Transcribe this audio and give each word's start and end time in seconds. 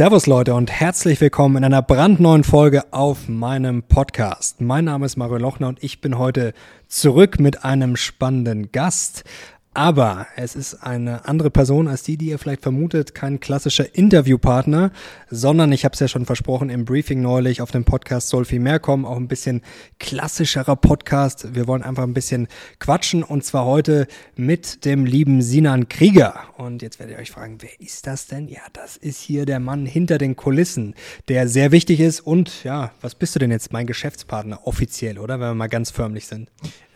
Servus 0.00 0.26
Leute 0.26 0.54
und 0.54 0.70
herzlich 0.70 1.20
willkommen 1.20 1.58
in 1.58 1.64
einer 1.64 1.82
brandneuen 1.82 2.42
Folge 2.42 2.90
auf 2.90 3.28
meinem 3.28 3.82
Podcast. 3.82 4.62
Mein 4.62 4.86
Name 4.86 5.04
ist 5.04 5.18
Mario 5.18 5.36
Lochner 5.36 5.68
und 5.68 5.84
ich 5.84 6.00
bin 6.00 6.16
heute 6.16 6.54
zurück 6.88 7.38
mit 7.38 7.66
einem 7.66 7.96
spannenden 7.96 8.72
Gast. 8.72 9.24
Aber 9.72 10.26
es 10.34 10.56
ist 10.56 10.82
eine 10.82 11.26
andere 11.26 11.48
Person 11.48 11.86
als 11.86 12.02
die, 12.02 12.16
die 12.16 12.26
ihr 12.26 12.40
vielleicht 12.40 12.62
vermutet, 12.62 13.14
kein 13.14 13.38
klassischer 13.38 13.94
Interviewpartner, 13.94 14.90
sondern 15.30 15.70
ich 15.70 15.84
habe 15.84 15.92
es 15.92 16.00
ja 16.00 16.08
schon 16.08 16.26
versprochen 16.26 16.70
im 16.70 16.84
Briefing 16.84 17.22
neulich 17.22 17.62
auf 17.62 17.70
dem 17.70 17.84
Podcast 17.84 18.30
soll 18.30 18.44
viel 18.44 18.58
mehr 18.58 18.80
kommen, 18.80 19.04
auch 19.04 19.16
ein 19.16 19.28
bisschen 19.28 19.62
klassischerer 20.00 20.74
Podcast. 20.74 21.54
Wir 21.54 21.68
wollen 21.68 21.84
einfach 21.84 22.02
ein 22.02 22.14
bisschen 22.14 22.48
quatschen 22.80 23.22
und 23.22 23.44
zwar 23.44 23.64
heute 23.64 24.08
mit 24.34 24.84
dem 24.84 25.04
lieben 25.04 25.40
Sinan 25.40 25.88
Krieger. 25.88 26.34
Und 26.56 26.82
jetzt 26.82 26.98
werdet 26.98 27.14
ihr 27.16 27.20
euch 27.20 27.30
fragen, 27.30 27.58
wer 27.60 27.80
ist 27.80 28.08
das 28.08 28.26
denn? 28.26 28.48
Ja, 28.48 28.62
das 28.72 28.96
ist 28.96 29.20
hier 29.20 29.46
der 29.46 29.60
Mann 29.60 29.86
hinter 29.86 30.18
den 30.18 30.34
Kulissen, 30.34 30.96
der 31.28 31.46
sehr 31.46 31.70
wichtig 31.70 32.00
ist 32.00 32.18
und 32.18 32.64
ja, 32.64 32.90
was 33.02 33.14
bist 33.14 33.36
du 33.36 33.38
denn 33.38 33.52
jetzt? 33.52 33.72
Mein 33.72 33.86
Geschäftspartner 33.86 34.66
offiziell, 34.66 35.20
oder? 35.20 35.38
Wenn 35.38 35.50
wir 35.50 35.54
mal 35.54 35.68
ganz 35.68 35.92
förmlich 35.92 36.26
sind. 36.26 36.50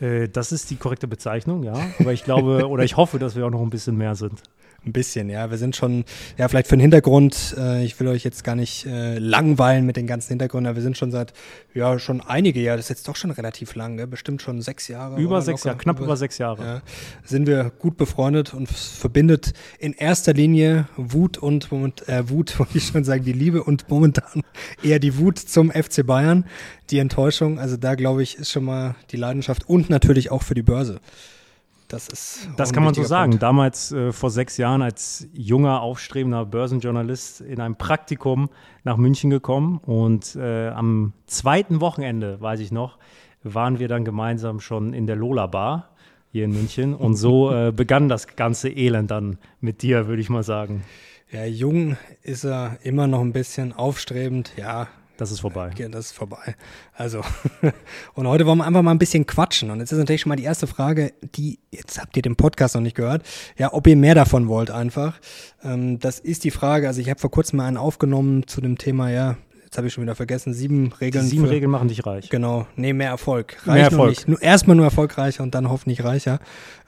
Äh, 0.05 0.29
das 0.29 0.53
ist 0.53 0.71
die 0.71 0.77
korrekte 0.77 1.09
Bezeichnung, 1.09 1.63
ja. 1.63 1.75
Aber 1.99 2.13
ich 2.13 2.25
glaube 2.25 2.69
oder 2.69 2.85
ich 2.85 2.97
hoffe, 2.97 3.19
dass 3.19 3.37
wir 3.37 3.47
auch 3.47 3.51
noch 3.51 3.63
ein 3.63 3.71
bisschen 3.71 3.97
mehr 3.97 4.15
sind. 4.15 4.43
Ein 4.87 4.93
bisschen, 4.93 5.30
ja. 5.30 5.51
Wir 5.51 5.56
sind 5.56 5.77
schon, 5.77 6.05
ja, 6.37 6.47
vielleicht 6.48 6.69
für 6.69 6.77
den 6.77 6.83
Hintergrund, 6.83 7.55
äh, 7.59 7.84
ich 7.84 7.98
will 7.98 8.09
euch 8.09 8.23
jetzt 8.23 8.45
gar 8.45 8.55
nicht 8.55 8.84
äh, 8.84 9.19
langweilen 9.19 9.87
mit 9.87 9.97
den 9.97 10.07
ganzen 10.07 10.29
Hintergründen, 10.30 10.69
aber 10.69 10.77
wir 10.77 10.83
sind 10.83 10.98
schon 10.98 11.10
seit, 11.10 11.33
ja, 11.73 11.98
schon 11.98 12.20
einige 12.20 12.60
Jahre, 12.60 12.77
das 12.77 12.87
ist 12.87 12.91
jetzt 12.91 13.09
doch 13.09 13.16
schon 13.16 13.30
relativ 13.30 13.74
lang, 13.77 13.97
gell? 13.97 14.07
bestimmt 14.07 14.43
schon 14.43 14.60
sechs 14.60 14.88
Jahre. 14.88 15.19
Über 15.19 15.41
sechs 15.41 15.65
Jahre, 15.65 15.79
knapp 15.79 15.97
über, 15.97 16.07
über 16.07 16.16
sechs 16.19 16.37
Jahre. 16.37 16.62
Ja, 16.62 16.83
sind 17.24 17.47
wir 17.47 17.73
gut 17.79 17.97
befreundet 17.97 18.52
und 18.52 18.69
verbindet 18.69 19.55
in 19.79 19.95
erster 19.95 20.34
Linie 20.34 20.87
Wut 20.96 21.38
und, 21.38 21.71
äh, 22.07 22.29
Wut, 22.29 22.59
wollte 22.59 22.77
ich 22.77 22.87
schon 22.88 23.05
sagen, 23.05 23.24
die 23.24 23.32
Liebe 23.32 23.65
und 23.65 23.88
momentan 23.88 24.43
eher 24.82 24.98
die 24.98 25.16
Wut 25.16 25.38
zum 25.38 25.71
FC 25.71 26.07
Bayern, 26.07 26.45
die 26.90 26.99
Enttäuschung. 26.99 27.59
Also 27.59 27.79
da, 27.79 27.95
glaube 27.95 28.23
ich, 28.23 28.37
ist 28.37 28.51
schon 28.51 28.65
mal 28.65 28.96
die 29.10 29.16
Leidenschaft 29.16 29.66
und 29.66 29.88
natürlich 29.88 30.30
auch 30.30 30.43
für 30.43 30.55
die 30.55 30.62
Börse. 30.62 31.01
Das 31.95 32.09
ist. 32.09 32.48
Das 32.56 32.73
kann 32.73 32.82
man 32.82 32.92
so 32.92 33.04
sagen. 33.04 33.32
Punkt. 33.32 33.42
Damals 33.45 33.92
äh, 33.92 34.10
vor 34.10 34.30
sechs 34.30 34.56
Jahren 34.56 34.82
als 34.82 35.28
junger, 35.32 35.80
aufstrebender 35.80 36.45
Börsenjournalist 36.45 37.40
in 37.40 37.60
einem 37.60 37.76
Praktikum 37.76 38.50
nach 38.82 38.96
München 38.96 39.30
gekommen 39.30 39.78
und 39.78 40.34
äh, 40.34 40.70
am 40.70 41.12
zweiten 41.26 41.80
Wochenende, 41.80 42.40
weiß 42.40 42.59
ich 42.59 42.72
noch, 42.72 42.98
waren 43.45 43.78
wir 43.78 43.87
dann 43.87 44.04
gemeinsam 44.04 44.59
schon 44.59 44.92
in 44.92 45.06
der 45.06 45.15
Lola 45.15 45.46
Bar 45.46 45.90
hier 46.32 46.46
in 46.46 46.52
München 46.52 46.95
und 46.95 47.15
so 47.15 47.52
äh, 47.54 47.70
begann 47.70 48.09
das 48.09 48.34
ganze 48.34 48.70
Elend 48.70 49.12
dann 49.12 49.38
mit 49.60 49.82
dir, 49.82 50.09
würde 50.09 50.20
ich 50.20 50.30
mal 50.30 50.42
sagen. 50.42 50.82
Ja, 51.30 51.45
jung 51.45 51.96
ist 52.22 52.45
er 52.45 52.78
immer 52.82 53.06
noch 53.06 53.20
ein 53.20 53.32
bisschen 53.32 53.72
aufstrebend, 53.72 54.52
ja, 54.56 54.88
das 55.16 55.30
ist 55.30 55.40
vorbei. 55.40 55.70
Ja, 55.79 55.88
das 55.88 56.07
ist 56.07 56.12
vorbei. 56.12 56.57
Also, 56.93 57.23
und 58.15 58.26
heute 58.26 58.46
wollen 58.46 58.59
wir 58.59 58.66
einfach 58.66 58.82
mal 58.82 58.90
ein 58.90 58.98
bisschen 58.98 59.26
quatschen. 59.26 59.71
Und 59.71 59.80
jetzt 59.80 59.93
ist 59.93 59.98
natürlich 59.98 60.23
schon 60.23 60.30
mal 60.30 60.37
die 60.37 60.45
erste 60.45 60.66
Frage, 60.66 61.12
die, 61.37 61.59
jetzt 61.71 62.01
habt 62.01 62.16
ihr 62.16 62.23
den 62.23 62.37
Podcast 62.37 62.74
noch 62.74 62.82
nicht 62.82 62.96
gehört, 62.96 63.23
ja, 63.56 63.73
ob 63.73 63.87
ihr 63.87 63.96
mehr 63.96 64.15
davon 64.15 64.48
wollt 64.48 64.71
einfach. 64.71 65.21
Ähm, 65.62 65.98
das 65.98 66.19
ist 66.19 66.44
die 66.44 66.50
Frage, 66.50 66.88
also 66.88 67.00
ich 67.00 67.10
habe 67.10 67.21
vor 67.21 67.31
kurzem 67.31 67.59
mal 67.59 67.66
einen 67.66 67.76
aufgenommen 67.76 68.47
zu 68.47 68.60
dem 68.60 68.78
Thema, 68.78 69.10
ja, 69.10 69.37
jetzt 69.75 69.78
habe 69.78 69.88
ich 69.88 69.93
schon 69.93 70.04
wieder 70.04 70.15
vergessen, 70.15 70.54
sieben 70.54 70.93
Regeln. 71.00 71.25
Die 71.25 71.31
sieben 71.31 71.47
für, 71.47 71.50
Regeln 71.50 71.71
machen 71.71 71.88
dich 71.88 72.06
reich. 72.06 72.31
Genau, 72.31 72.66
nee, 72.76 72.93
mehr 72.93 73.09
Erfolg. 73.09 73.56
Reich 73.66 73.75
mehr 73.75 73.84
Erfolg. 73.87 74.10
Nicht. 74.10 74.28
Nur, 74.28 74.41
erstmal 74.41 74.76
nur 74.76 74.84
erfolgreicher 74.84 75.43
und 75.43 75.53
dann 75.53 75.69
hoffentlich 75.69 76.04
reicher. 76.04 76.38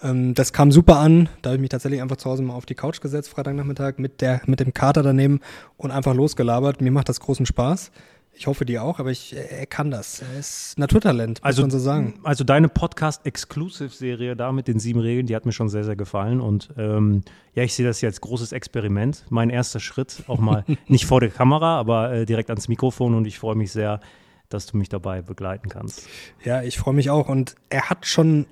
Ähm, 0.02 0.34
das 0.34 0.52
kam 0.52 0.70
super 0.70 0.98
an. 0.98 1.28
Da 1.42 1.50
habe 1.50 1.56
ich 1.56 1.60
mich 1.60 1.70
tatsächlich 1.70 2.00
einfach 2.00 2.16
zu 2.16 2.30
Hause 2.30 2.44
mal 2.44 2.54
auf 2.54 2.64
die 2.64 2.76
Couch 2.76 3.00
gesetzt, 3.00 3.28
Freitagnachmittag, 3.28 3.94
mit, 3.98 4.20
der, 4.20 4.40
mit 4.46 4.60
dem 4.60 4.72
Kater 4.72 5.02
daneben 5.02 5.40
und 5.76 5.90
einfach 5.90 6.14
losgelabert. 6.14 6.80
Mir 6.80 6.92
macht 6.92 7.08
das 7.08 7.18
großen 7.18 7.44
Spaß. 7.44 7.90
Ich 8.38 8.46
hoffe 8.46 8.66
dir 8.66 8.82
auch, 8.82 8.98
aber 8.98 9.10
ich, 9.10 9.34
er 9.34 9.64
kann 9.64 9.90
das. 9.90 10.20
Er 10.20 10.38
ist 10.38 10.78
Naturtalent, 10.78 11.40
muss 11.40 11.42
also, 11.42 11.62
man 11.62 11.70
so 11.70 11.78
sagen. 11.78 12.20
Also 12.22 12.44
deine 12.44 12.68
Podcast-Exclusive-Serie 12.68 14.36
da 14.36 14.52
mit 14.52 14.68
den 14.68 14.78
sieben 14.78 15.00
Regeln, 15.00 15.26
die 15.26 15.34
hat 15.34 15.46
mir 15.46 15.52
schon 15.52 15.70
sehr, 15.70 15.84
sehr 15.84 15.96
gefallen. 15.96 16.42
Und 16.42 16.68
ähm, 16.76 17.22
ja, 17.54 17.62
ich 17.62 17.74
sehe 17.74 17.86
das 17.86 17.98
hier 17.98 18.10
als 18.10 18.20
großes 18.20 18.52
Experiment. 18.52 19.24
Mein 19.30 19.48
erster 19.48 19.80
Schritt, 19.80 20.22
auch 20.26 20.38
mal 20.38 20.64
nicht 20.86 21.06
vor 21.06 21.20
der 21.20 21.30
Kamera, 21.30 21.78
aber 21.78 22.12
äh, 22.12 22.26
direkt 22.26 22.50
ans 22.50 22.68
Mikrofon. 22.68 23.14
Und 23.14 23.26
ich 23.26 23.38
freue 23.38 23.56
mich 23.56 23.72
sehr, 23.72 24.00
dass 24.50 24.66
du 24.66 24.76
mich 24.76 24.90
dabei 24.90 25.22
begleiten 25.22 25.70
kannst. 25.70 26.06
Ja, 26.44 26.62
ich 26.62 26.76
freue 26.76 26.94
mich 26.94 27.08
auch. 27.08 27.30
Und 27.30 27.54
er 27.70 27.88
hat 27.88 28.04
schon 28.04 28.44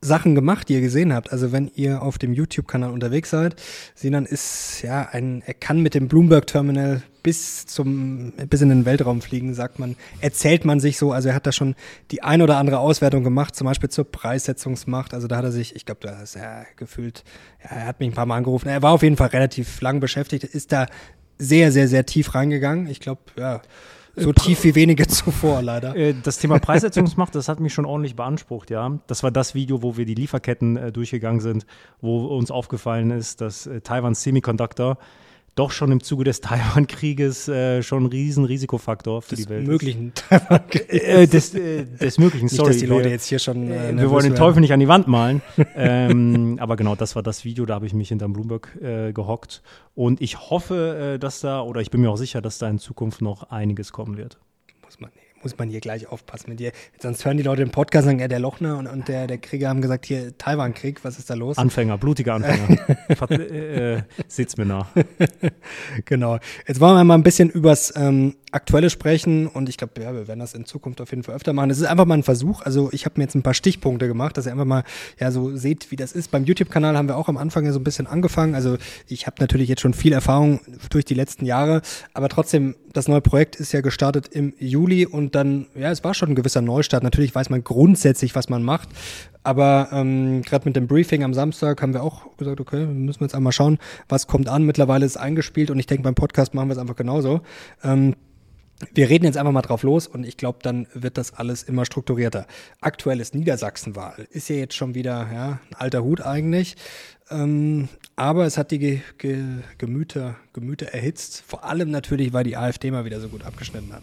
Sachen 0.00 0.34
gemacht, 0.34 0.68
die 0.68 0.74
ihr 0.74 0.80
gesehen 0.80 1.12
habt. 1.12 1.32
Also 1.32 1.50
wenn 1.50 1.70
ihr 1.74 2.02
auf 2.02 2.18
dem 2.18 2.32
YouTube-Kanal 2.32 2.90
unterwegs 2.90 3.30
seid, 3.30 3.56
Sinan 3.94 4.26
ist 4.26 4.82
ja 4.82 5.08
ein, 5.10 5.42
er 5.44 5.54
kann 5.54 5.80
mit 5.80 5.94
dem 5.94 6.08
Bloomberg-Terminal 6.08 7.02
bis 7.22 7.66
zum, 7.66 8.32
bis 8.48 8.60
in 8.60 8.68
den 8.68 8.84
Weltraum 8.84 9.20
fliegen, 9.20 9.54
sagt 9.54 9.78
man, 9.78 9.96
erzählt 10.20 10.64
man 10.64 10.78
sich 10.78 10.98
so. 10.98 11.12
Also 11.12 11.30
er 11.30 11.34
hat 11.34 11.46
da 11.46 11.52
schon 11.52 11.74
die 12.12 12.22
ein 12.22 12.42
oder 12.42 12.58
andere 12.58 12.78
Auswertung 12.78 13.24
gemacht, 13.24 13.56
zum 13.56 13.66
Beispiel 13.66 13.90
zur 13.90 14.04
Preissetzungsmacht. 14.04 15.14
Also 15.14 15.26
da 15.26 15.36
hat 15.36 15.44
er 15.44 15.52
sich, 15.52 15.74
ich 15.74 15.84
glaube, 15.84 16.00
da 16.02 16.22
ist 16.22 16.36
er 16.36 16.66
gefühlt, 16.76 17.24
ja, 17.64 17.76
er 17.76 17.86
hat 17.86 17.98
mich 17.98 18.10
ein 18.10 18.14
paar 18.14 18.26
Mal 18.26 18.36
angerufen. 18.36 18.68
Er 18.68 18.82
war 18.82 18.92
auf 18.92 19.02
jeden 19.02 19.16
Fall 19.16 19.28
relativ 19.28 19.80
lang 19.80 19.98
beschäftigt, 19.98 20.44
ist 20.44 20.70
da 20.70 20.86
sehr, 21.38 21.72
sehr, 21.72 21.88
sehr 21.88 22.06
tief 22.06 22.34
reingegangen. 22.34 22.88
Ich 22.88 23.00
glaube, 23.00 23.20
ja, 23.36 23.62
so 24.18 24.32
tief 24.32 24.64
wie 24.64 24.74
wenige 24.74 25.06
zuvor, 25.08 25.62
leider. 25.62 25.94
Äh, 25.96 26.14
das 26.22 26.38
Thema 26.38 26.58
Preissetzungsmacht, 26.58 27.34
das 27.34 27.48
hat 27.48 27.60
mich 27.60 27.74
schon 27.74 27.84
ordentlich 27.84 28.16
beansprucht, 28.16 28.70
ja. 28.70 28.98
Das 29.06 29.22
war 29.22 29.30
das 29.30 29.54
Video, 29.54 29.82
wo 29.82 29.96
wir 29.96 30.04
die 30.04 30.14
Lieferketten 30.14 30.76
äh, 30.76 30.92
durchgegangen 30.92 31.40
sind, 31.40 31.66
wo 32.00 32.26
uns 32.26 32.50
aufgefallen 32.50 33.10
ist, 33.10 33.40
dass 33.40 33.66
äh, 33.66 33.80
Taiwan 33.80 34.14
Semiconductor 34.14 34.98
doch 35.58 35.70
schon 35.70 35.92
im 35.92 36.02
Zuge 36.02 36.24
des 36.24 36.40
Taiwan-Krieges 36.42 37.48
äh, 37.48 37.82
schon 37.82 38.04
ein 38.04 38.06
riesen 38.06 38.44
Risikofaktor 38.44 39.22
für 39.22 39.36
des 39.36 39.46
die 39.46 39.50
Welt 39.50 39.66
möglichen 39.66 40.12
Taiwan-Krieges. 40.14 40.88
Äh, 40.88 41.26
des, 41.26 41.54
äh, 41.54 41.84
des 41.84 42.18
möglichen, 42.18 42.48
sorry. 42.48 42.70
Nicht, 42.70 42.76
dass 42.76 42.80
die 42.80 42.86
Leute 42.86 43.04
wir, 43.06 43.12
jetzt 43.12 43.26
hier 43.26 43.38
schon 43.38 43.70
äh, 43.70 43.96
Wir 43.96 44.10
wollen 44.10 44.24
den 44.24 44.34
Teufel 44.36 44.60
nicht 44.60 44.72
an 44.72 44.80
die 44.80 44.88
Wand 44.88 45.08
malen. 45.08 45.42
ähm, 45.74 46.58
aber 46.60 46.76
genau, 46.76 46.94
das 46.94 47.16
war 47.16 47.22
das 47.22 47.44
Video, 47.44 47.66
da 47.66 47.74
habe 47.74 47.86
ich 47.86 47.94
mich 47.94 48.08
hinterm 48.08 48.32
Bloomberg 48.32 48.76
äh, 48.80 49.12
gehockt. 49.12 49.62
Und 49.94 50.20
ich 50.20 50.38
hoffe, 50.50 51.14
äh, 51.14 51.18
dass 51.18 51.40
da, 51.40 51.62
oder 51.62 51.80
ich 51.80 51.90
bin 51.90 52.00
mir 52.00 52.10
auch 52.10 52.16
sicher, 52.16 52.40
dass 52.40 52.58
da 52.58 52.68
in 52.68 52.78
Zukunft 52.78 53.20
noch 53.20 53.50
einiges 53.50 53.92
kommen 53.92 54.16
wird. 54.16 54.38
Muss 55.42 55.56
man 55.56 55.68
hier 55.68 55.80
gleich 55.80 56.08
aufpassen 56.08 56.50
mit 56.50 56.60
dir. 56.60 56.72
Sonst 57.00 57.24
hören 57.24 57.36
die 57.36 57.42
Leute 57.42 57.62
im 57.62 57.70
Podcast 57.70 58.06
sagen, 58.06 58.18
ja, 58.18 58.28
der 58.28 58.40
Lochner 58.40 58.76
und, 58.78 58.86
und 58.86 59.08
der, 59.08 59.26
der 59.26 59.38
Krieger 59.38 59.68
haben 59.68 59.80
gesagt, 59.80 60.06
hier 60.06 60.36
Taiwan-Krieg, 60.36 61.04
was 61.04 61.18
ist 61.18 61.30
da 61.30 61.34
los? 61.34 61.58
Anfänger, 61.58 61.98
blutiger 61.98 62.34
Anfänger. 62.34 62.98
äh, 63.30 63.94
äh, 63.94 64.02
Seht's 64.26 64.56
mir 64.56 64.66
nach. 64.66 64.88
genau. 66.04 66.38
Jetzt 66.66 66.80
wollen 66.80 66.96
wir 66.96 67.04
mal 67.04 67.14
ein 67.14 67.22
bisschen 67.22 67.50
übers 67.50 67.92
ähm, 67.96 68.34
Aktuelle 68.50 68.90
sprechen 68.90 69.46
und 69.46 69.68
ich 69.68 69.76
glaube, 69.76 70.00
ja, 70.02 70.12
wir 70.14 70.26
werden 70.26 70.40
das 70.40 70.54
in 70.54 70.64
Zukunft 70.64 71.00
auf 71.00 71.10
jeden 71.10 71.22
Fall 71.22 71.34
öfter 71.34 71.52
machen. 71.52 71.70
Es 71.70 71.78
ist 71.78 71.86
einfach 71.86 72.06
mal 72.06 72.14
ein 72.14 72.22
Versuch. 72.22 72.62
Also 72.62 72.88
ich 72.92 73.04
habe 73.04 73.14
mir 73.18 73.24
jetzt 73.24 73.34
ein 73.34 73.42
paar 73.42 73.54
Stichpunkte 73.54 74.08
gemacht, 74.08 74.36
dass 74.36 74.46
ihr 74.46 74.52
einfach 74.52 74.64
mal 74.64 74.84
ja 75.20 75.30
so 75.30 75.54
seht, 75.54 75.90
wie 75.90 75.96
das 75.96 76.12
ist. 76.12 76.30
Beim 76.30 76.44
YouTube-Kanal 76.44 76.96
haben 76.96 77.08
wir 77.08 77.16
auch 77.16 77.28
am 77.28 77.36
Anfang 77.36 77.64
ja 77.64 77.72
so 77.72 77.78
ein 77.78 77.84
bisschen 77.84 78.06
angefangen. 78.06 78.54
Also 78.54 78.78
ich 79.06 79.26
habe 79.26 79.36
natürlich 79.40 79.68
jetzt 79.68 79.82
schon 79.82 79.94
viel 79.94 80.12
Erfahrung 80.12 80.60
durch 80.90 81.04
die 81.04 81.14
letzten 81.14 81.44
Jahre, 81.44 81.82
aber 82.14 82.28
trotzdem, 82.28 82.74
das 82.98 83.06
neue 83.06 83.20
Projekt 83.20 83.56
ist 83.56 83.72
ja 83.72 83.80
gestartet 83.80 84.26
im 84.28 84.52
Juli 84.58 85.06
und 85.06 85.36
dann, 85.36 85.66
ja, 85.76 85.92
es 85.92 86.02
war 86.02 86.14
schon 86.14 86.30
ein 86.30 86.34
gewisser 86.34 86.60
Neustart. 86.60 87.04
Natürlich 87.04 87.32
weiß 87.32 87.48
man 87.48 87.62
grundsätzlich, 87.62 88.34
was 88.34 88.48
man 88.48 88.64
macht. 88.64 88.88
Aber 89.44 89.88
ähm, 89.92 90.42
gerade 90.42 90.64
mit 90.64 90.74
dem 90.74 90.88
Briefing 90.88 91.22
am 91.22 91.32
Samstag 91.32 91.80
haben 91.80 91.94
wir 91.94 92.02
auch 92.02 92.36
gesagt, 92.36 92.60
okay, 92.60 92.86
müssen 92.86 93.20
wir 93.20 93.26
jetzt 93.26 93.36
einmal 93.36 93.52
schauen, 93.52 93.78
was 94.08 94.26
kommt 94.26 94.48
an. 94.48 94.64
Mittlerweile 94.64 95.06
ist 95.06 95.16
eingespielt 95.16 95.70
und 95.70 95.78
ich 95.78 95.86
denke, 95.86 96.02
beim 96.02 96.16
Podcast 96.16 96.54
machen 96.54 96.68
wir 96.68 96.72
es 96.72 96.78
einfach 96.78 96.96
genauso. 96.96 97.40
Ähm, 97.84 98.16
wir 98.94 99.08
reden 99.08 99.24
jetzt 99.24 99.36
einfach 99.36 99.52
mal 99.52 99.62
drauf 99.62 99.84
los 99.84 100.08
und 100.08 100.24
ich 100.24 100.36
glaube, 100.36 100.58
dann 100.62 100.88
wird 100.92 101.18
das 101.18 101.34
alles 101.34 101.62
immer 101.62 101.84
strukturierter. 101.84 102.46
Aktuell 102.80 103.20
ist 103.20 103.34
Niedersachsenwahl. 103.34 104.26
Ist 104.30 104.48
ja 104.48 104.56
jetzt 104.56 104.74
schon 104.74 104.94
wieder 104.94 105.28
ja, 105.32 105.60
ein 105.70 105.74
alter 105.76 106.02
Hut 106.02 106.20
eigentlich. 106.20 106.76
Ähm, 107.30 107.88
aber 108.16 108.46
es 108.46 108.58
hat 108.58 108.70
die 108.70 108.78
Ge 108.78 109.00
Ge 109.18 109.42
Gemüter, 109.78 110.36
Gemüter 110.52 110.86
erhitzt. 110.86 111.42
Vor 111.46 111.64
allem 111.64 111.90
natürlich, 111.90 112.32
weil 112.32 112.44
die 112.44 112.56
AfD 112.56 112.90
mal 112.90 113.04
wieder 113.04 113.20
so 113.20 113.28
gut 113.28 113.44
abgeschnitten 113.44 113.92
hat. 113.92 114.02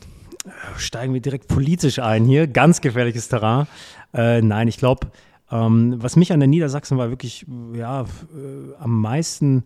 Steigen 0.77 1.13
wir 1.13 1.21
direkt 1.21 1.47
politisch 1.47 1.99
ein 1.99 2.25
hier. 2.25 2.47
Ganz 2.47 2.81
gefährliches 2.81 3.27
Terrain. 3.29 3.67
Äh, 4.13 4.41
nein, 4.41 4.67
ich 4.67 4.77
glaube, 4.77 5.07
ähm, 5.51 5.95
was 5.97 6.15
mich 6.15 6.31
an 6.31 6.39
der 6.39 6.47
Niedersachsenwahl 6.47 7.09
wirklich 7.09 7.45
ja, 7.73 8.01
äh, 8.01 8.05
am 8.79 9.01
meisten 9.01 9.63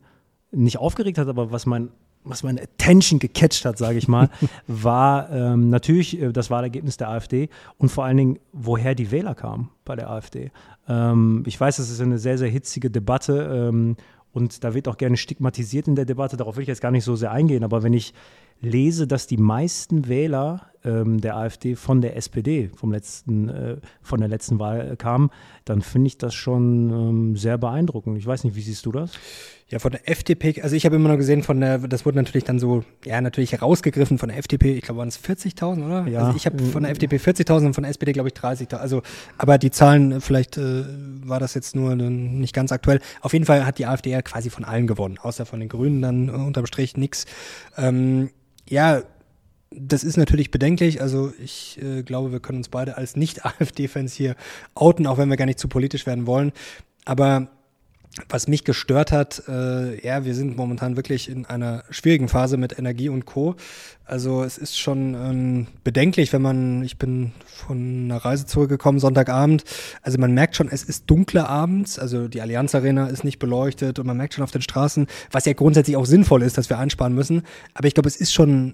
nicht 0.51 0.77
aufgeregt 0.77 1.17
hat, 1.17 1.27
aber 1.27 1.51
was 1.51 1.65
mein 1.65 1.89
was 2.25 2.43
meine 2.43 2.61
Attention 2.61 3.17
gecatcht 3.19 3.65
hat, 3.65 3.77
sage 3.77 3.97
ich 3.97 4.07
mal, 4.07 4.29
war 4.67 5.31
ähm, 5.31 5.69
natürlich 5.69 6.21
äh, 6.21 6.31
das 6.31 6.49
Wahlergebnis 6.49 6.97
der 6.97 7.09
AfD 7.09 7.49
und 7.77 7.89
vor 7.89 8.05
allen 8.05 8.17
Dingen, 8.17 8.39
woher 8.51 8.93
die 8.93 9.11
Wähler 9.11 9.35
kamen 9.35 9.69
bei 9.85 9.95
der 9.95 10.09
AfD. 10.09 10.51
Ähm, 10.89 11.43
ich 11.45 11.59
weiß, 11.59 11.77
das 11.77 11.89
ist 11.89 12.01
eine 12.01 12.17
sehr, 12.17 12.37
sehr 12.37 12.49
hitzige 12.49 12.89
Debatte 12.89 13.69
ähm, 13.69 13.95
und 14.33 14.63
da 14.63 14.73
wird 14.73 14.87
auch 14.87 14.97
gerne 14.97 15.17
stigmatisiert 15.17 15.87
in 15.87 15.95
der 15.95 16.05
Debatte. 16.05 16.35
Darauf 16.35 16.55
will 16.55 16.63
ich 16.63 16.67
jetzt 16.67 16.81
gar 16.81 16.91
nicht 16.91 17.03
so 17.03 17.15
sehr 17.15 17.31
eingehen, 17.31 17.63
aber 17.63 17.83
wenn 17.83 17.93
ich 17.93 18.13
lese, 18.61 19.07
dass 19.07 19.27
die 19.27 19.37
meisten 19.37 20.07
Wähler 20.07 20.67
ähm, 20.83 21.21
der 21.21 21.37
AfD 21.37 21.75
von 21.75 22.01
der 22.01 22.15
SPD 22.17 22.69
vom 22.75 22.91
letzten, 22.91 23.49
äh, 23.49 23.77
von 24.01 24.19
der 24.19 24.29
letzten 24.29 24.59
Wahl 24.59 24.95
kam, 24.97 25.29
dann 25.65 25.81
finde 25.81 26.07
ich 26.07 26.17
das 26.17 26.33
schon 26.33 26.89
ähm, 26.89 27.35
sehr 27.37 27.57
beeindruckend. 27.57 28.17
Ich 28.17 28.25
weiß 28.25 28.43
nicht, 28.43 28.55
wie 28.55 28.61
siehst 28.61 28.85
du 28.85 28.91
das? 28.91 29.11
Ja, 29.71 29.77
von 29.77 29.91
der 29.91 30.09
FDP, 30.09 30.63
also 30.63 30.75
ich 30.75 30.83
habe 30.85 30.95
immer 30.95 31.09
noch 31.09 31.17
gesehen, 31.17 31.43
von 31.43 31.59
der, 31.59 31.77
das 31.77 32.03
wurde 32.03 32.17
natürlich 32.17 32.43
dann 32.43 32.57
so, 32.57 32.83
ja, 33.05 33.21
natürlich 33.21 33.51
herausgegriffen 33.51 34.17
von 34.17 34.29
der 34.29 34.39
FDP, 34.39 34.73
ich 34.73 34.81
glaube, 34.81 34.97
waren 34.97 35.09
es 35.09 35.19
40.000, 35.19 35.85
oder? 35.85 36.07
Ja. 36.07 36.25
Also 36.25 36.37
ich 36.37 36.47
habe 36.47 36.63
von 36.63 36.81
der 36.81 36.91
FDP 36.91 37.17
40.000 37.17 37.67
und 37.67 37.73
von 37.75 37.83
der 37.83 37.91
SPD, 37.91 38.11
glaube 38.11 38.29
ich, 38.29 38.33
30.000. 38.33 38.77
Also, 38.77 39.03
aber 39.37 39.59
die 39.59 39.69
Zahlen, 39.69 40.21
vielleicht 40.21 40.57
äh, 40.57 40.85
war 41.23 41.39
das 41.39 41.53
jetzt 41.53 41.75
nur 41.75 41.95
nicht 41.95 42.55
ganz 42.55 42.71
aktuell. 42.71 42.99
Auf 43.21 43.33
jeden 43.33 43.45
Fall 43.45 43.63
hat 43.67 43.77
die 43.77 43.85
AfD 43.85 44.09
ja 44.09 44.23
quasi 44.23 44.49
von 44.49 44.65
allen 44.65 44.87
gewonnen, 44.87 45.19
außer 45.19 45.45
von 45.45 45.59
den 45.59 45.69
Grünen 45.69 46.01
dann 46.01 46.29
äh, 46.29 46.31
unterm 46.31 46.65
Strich 46.65 46.97
nix. 46.97 47.25
Ähm, 47.77 48.31
ja, 48.67 49.03
das 49.69 50.03
ist 50.03 50.17
natürlich 50.17 50.49
bedenklich. 50.49 50.99
Also 50.99 51.31
ich 51.39 51.79
äh, 51.79 52.01
glaube, 52.01 52.31
wir 52.31 52.39
können 52.39 52.57
uns 52.57 52.69
beide 52.69 52.97
als 52.97 53.15
Nicht-AfD-Fans 53.15 54.13
hier 54.13 54.35
outen, 54.73 55.05
auch 55.05 55.19
wenn 55.19 55.29
wir 55.29 55.37
gar 55.37 55.45
nicht 55.45 55.59
zu 55.59 55.67
politisch 55.67 56.07
werden 56.07 56.25
wollen. 56.25 56.53
Aber 57.05 57.49
was 58.27 58.47
mich 58.47 58.63
gestört 58.63 59.11
hat, 59.11 59.43
äh, 59.47 60.05
ja, 60.05 60.25
wir 60.25 60.33
sind 60.33 60.57
momentan 60.57 60.95
wirklich 60.95 61.29
in 61.29 61.45
einer 61.45 61.83
schwierigen 61.89 62.27
Phase 62.27 62.57
mit 62.57 62.77
Energie 62.77 63.09
und 63.09 63.25
Co. 63.25 63.55
Also 64.03 64.43
es 64.43 64.57
ist 64.57 64.77
schon 64.77 65.13
ähm, 65.13 65.67
bedenklich, 65.83 66.33
wenn 66.33 66.41
man, 66.41 66.83
ich 66.83 66.97
bin 66.97 67.31
von 67.45 68.05
einer 68.05 68.17
Reise 68.17 68.47
zurückgekommen, 68.47 68.99
Sonntagabend. 68.99 69.63
Also 70.01 70.17
man 70.17 70.33
merkt 70.33 70.55
schon, 70.55 70.67
es 70.69 70.83
ist 70.83 71.09
dunkler 71.09 71.47
abends, 71.47 71.99
also 71.99 72.27
die 72.27 72.41
Allianz 72.41 72.73
Arena 72.73 73.07
ist 73.07 73.23
nicht 73.23 73.39
beleuchtet 73.39 73.99
und 73.99 74.07
man 74.07 74.17
merkt 74.17 74.33
schon 74.33 74.43
auf 74.43 74.51
den 74.51 74.63
Straßen, 74.63 75.07
was 75.31 75.45
ja 75.45 75.53
grundsätzlich 75.53 75.95
auch 75.95 76.07
sinnvoll 76.07 76.41
ist, 76.41 76.57
dass 76.57 76.69
wir 76.69 76.79
einsparen 76.79 77.13
müssen. 77.13 77.43
Aber 77.75 77.87
ich 77.87 77.93
glaube, 77.93 78.09
es 78.09 78.17
ist 78.17 78.33
schon, 78.33 78.73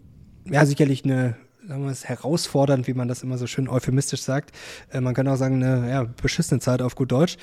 ja, 0.50 0.66
sicherlich 0.66 1.04
eine 1.04 1.36
sagen 1.68 1.84
wir 1.84 1.92
es, 1.92 2.06
herausfordernd, 2.06 2.88
wie 2.88 2.94
man 2.94 3.08
das 3.08 3.24
immer 3.24 3.38
so 3.38 3.48
schön 3.48 3.68
euphemistisch 3.68 4.22
sagt. 4.22 4.52
Äh, 4.92 5.02
man 5.02 5.14
kann 5.14 5.28
auch 5.28 5.36
sagen, 5.36 5.64
eine 5.64 5.90
ja, 5.90 6.04
beschissene 6.04 6.60
Zeit 6.60 6.82
auf 6.82 6.96
gut 6.96 7.12
Deutsch. 7.12 7.38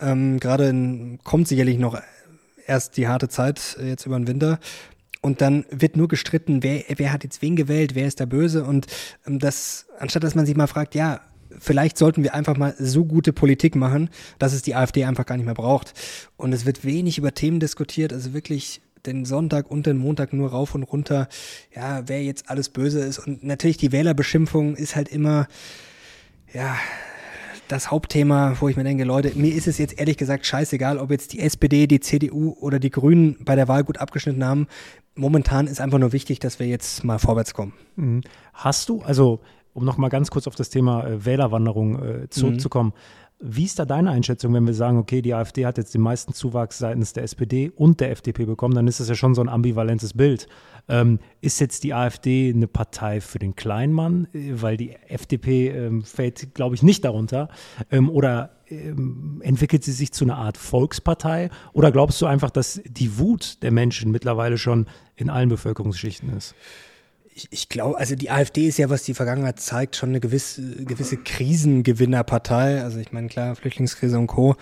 Ähm, 0.00 0.40
Gerade 0.40 1.18
kommt 1.24 1.48
sicherlich 1.48 1.78
noch 1.78 2.00
erst 2.66 2.96
die 2.96 3.08
harte 3.08 3.28
Zeit 3.28 3.76
äh, 3.80 3.88
jetzt 3.88 4.06
über 4.06 4.18
den 4.18 4.26
Winter. 4.26 4.58
Und 5.20 5.40
dann 5.40 5.64
wird 5.70 5.96
nur 5.96 6.08
gestritten, 6.08 6.62
wer, 6.62 6.84
wer 6.88 7.12
hat 7.12 7.24
jetzt 7.24 7.42
wen 7.42 7.56
gewählt, 7.56 7.94
wer 7.94 8.06
ist 8.06 8.20
der 8.20 8.26
Böse. 8.26 8.64
Und 8.64 8.86
ähm, 9.26 9.38
das, 9.38 9.86
anstatt 9.98 10.24
dass 10.24 10.34
man 10.34 10.46
sich 10.46 10.56
mal 10.56 10.66
fragt, 10.66 10.94
ja, 10.94 11.20
vielleicht 11.58 11.98
sollten 11.98 12.22
wir 12.22 12.34
einfach 12.34 12.56
mal 12.56 12.74
so 12.78 13.04
gute 13.04 13.32
Politik 13.32 13.76
machen, 13.76 14.10
dass 14.38 14.52
es 14.52 14.62
die 14.62 14.74
AfD 14.74 15.04
einfach 15.04 15.26
gar 15.26 15.36
nicht 15.36 15.46
mehr 15.46 15.54
braucht. 15.54 15.92
Und 16.36 16.52
es 16.52 16.66
wird 16.66 16.84
wenig 16.84 17.18
über 17.18 17.34
Themen 17.34 17.60
diskutiert, 17.60 18.12
also 18.12 18.34
wirklich 18.34 18.80
den 19.06 19.24
Sonntag 19.24 19.70
und 19.70 19.86
den 19.86 19.96
Montag 19.96 20.32
nur 20.32 20.50
rauf 20.50 20.74
und 20.74 20.82
runter, 20.82 21.28
ja, 21.74 22.02
wer 22.06 22.22
jetzt 22.22 22.50
alles 22.50 22.68
böse 22.68 23.00
ist. 23.00 23.18
Und 23.18 23.44
natürlich 23.44 23.76
die 23.76 23.92
Wählerbeschimpfung 23.92 24.76
ist 24.76 24.96
halt 24.96 25.08
immer, 25.08 25.46
ja, 26.52 26.76
das 27.68 27.90
Hauptthema, 27.90 28.56
wo 28.60 28.68
ich 28.68 28.76
mir 28.76 28.84
denke, 28.84 29.04
Leute, 29.04 29.32
mir 29.34 29.54
ist 29.54 29.66
es 29.66 29.78
jetzt 29.78 29.98
ehrlich 29.98 30.16
gesagt 30.16 30.46
scheißegal, 30.46 30.98
ob 30.98 31.10
jetzt 31.10 31.32
die 31.32 31.40
SPD, 31.40 31.86
die 31.86 32.00
CDU 32.00 32.56
oder 32.60 32.78
die 32.78 32.90
Grünen 32.90 33.36
bei 33.44 33.56
der 33.56 33.68
Wahl 33.68 33.84
gut 33.84 33.98
abgeschnitten 33.98 34.44
haben. 34.44 34.68
Momentan 35.14 35.66
ist 35.66 35.80
einfach 35.80 35.98
nur 35.98 36.12
wichtig, 36.12 36.38
dass 36.38 36.58
wir 36.60 36.66
jetzt 36.66 37.02
mal 37.04 37.18
vorwärts 37.18 37.54
kommen. 37.54 37.72
Mhm. 37.96 38.22
Hast 38.52 38.88
du, 38.88 39.02
also 39.02 39.40
um 39.72 39.84
noch 39.84 39.98
mal 39.98 40.08
ganz 40.08 40.30
kurz 40.30 40.46
auf 40.46 40.54
das 40.54 40.70
Thema 40.70 41.06
äh, 41.06 41.24
Wählerwanderung 41.24 42.02
äh, 42.02 42.30
zurückzukommen, 42.30 42.90
mhm. 42.90 43.25
Wie 43.38 43.64
ist 43.64 43.78
da 43.78 43.84
deine 43.84 44.10
Einschätzung, 44.10 44.54
wenn 44.54 44.66
wir 44.66 44.72
sagen, 44.72 44.96
okay, 44.96 45.20
die 45.20 45.34
AfD 45.34 45.66
hat 45.66 45.76
jetzt 45.76 45.92
den 45.92 46.00
meisten 46.00 46.32
Zuwachs 46.32 46.78
seitens 46.78 47.12
der 47.12 47.22
SPD 47.22 47.70
und 47.74 48.00
der 48.00 48.10
FDP 48.10 48.46
bekommen, 48.46 48.74
dann 48.74 48.86
ist 48.86 48.98
das 48.98 49.10
ja 49.10 49.14
schon 49.14 49.34
so 49.34 49.42
ein 49.42 49.50
ambivalentes 49.50 50.14
Bild. 50.14 50.48
Ähm, 50.88 51.18
ist 51.42 51.60
jetzt 51.60 51.84
die 51.84 51.92
AfD 51.92 52.50
eine 52.54 52.66
Partei 52.66 53.20
für 53.20 53.38
den 53.38 53.54
Kleinmann, 53.54 54.28
äh, 54.32 54.52
weil 54.54 54.78
die 54.78 54.92
FDP 55.08 55.68
ähm, 55.68 56.02
fällt, 56.02 56.54
glaube 56.54 56.76
ich, 56.76 56.82
nicht 56.82 57.04
darunter? 57.04 57.48
Ähm, 57.90 58.08
oder 58.08 58.56
ähm, 58.68 59.42
entwickelt 59.44 59.84
sie 59.84 59.92
sich 59.92 60.12
zu 60.12 60.24
einer 60.24 60.38
Art 60.38 60.56
Volkspartei? 60.56 61.50
Oder 61.74 61.92
glaubst 61.92 62.22
du 62.22 62.26
einfach, 62.26 62.50
dass 62.50 62.80
die 62.86 63.18
Wut 63.18 63.62
der 63.62 63.70
Menschen 63.70 64.12
mittlerweile 64.12 64.56
schon 64.56 64.86
in 65.14 65.28
allen 65.28 65.50
Bevölkerungsschichten 65.50 66.34
ist? 66.34 66.54
Ich, 67.36 67.48
ich 67.50 67.68
glaube, 67.68 67.98
also 67.98 68.14
die 68.14 68.30
AfD 68.30 68.66
ist 68.66 68.78
ja, 68.78 68.88
was 68.88 69.02
die 69.02 69.12
Vergangenheit 69.12 69.60
zeigt, 69.60 69.94
schon 69.94 70.08
eine 70.08 70.20
gewisse, 70.20 70.84
gewisse 70.84 71.18
Krisengewinnerpartei. 71.18 72.82
Also 72.82 72.98
ich 72.98 73.12
meine, 73.12 73.28
klar, 73.28 73.54
Flüchtlingskrise 73.54 74.18
und 74.18 74.26
Co. 74.26 74.56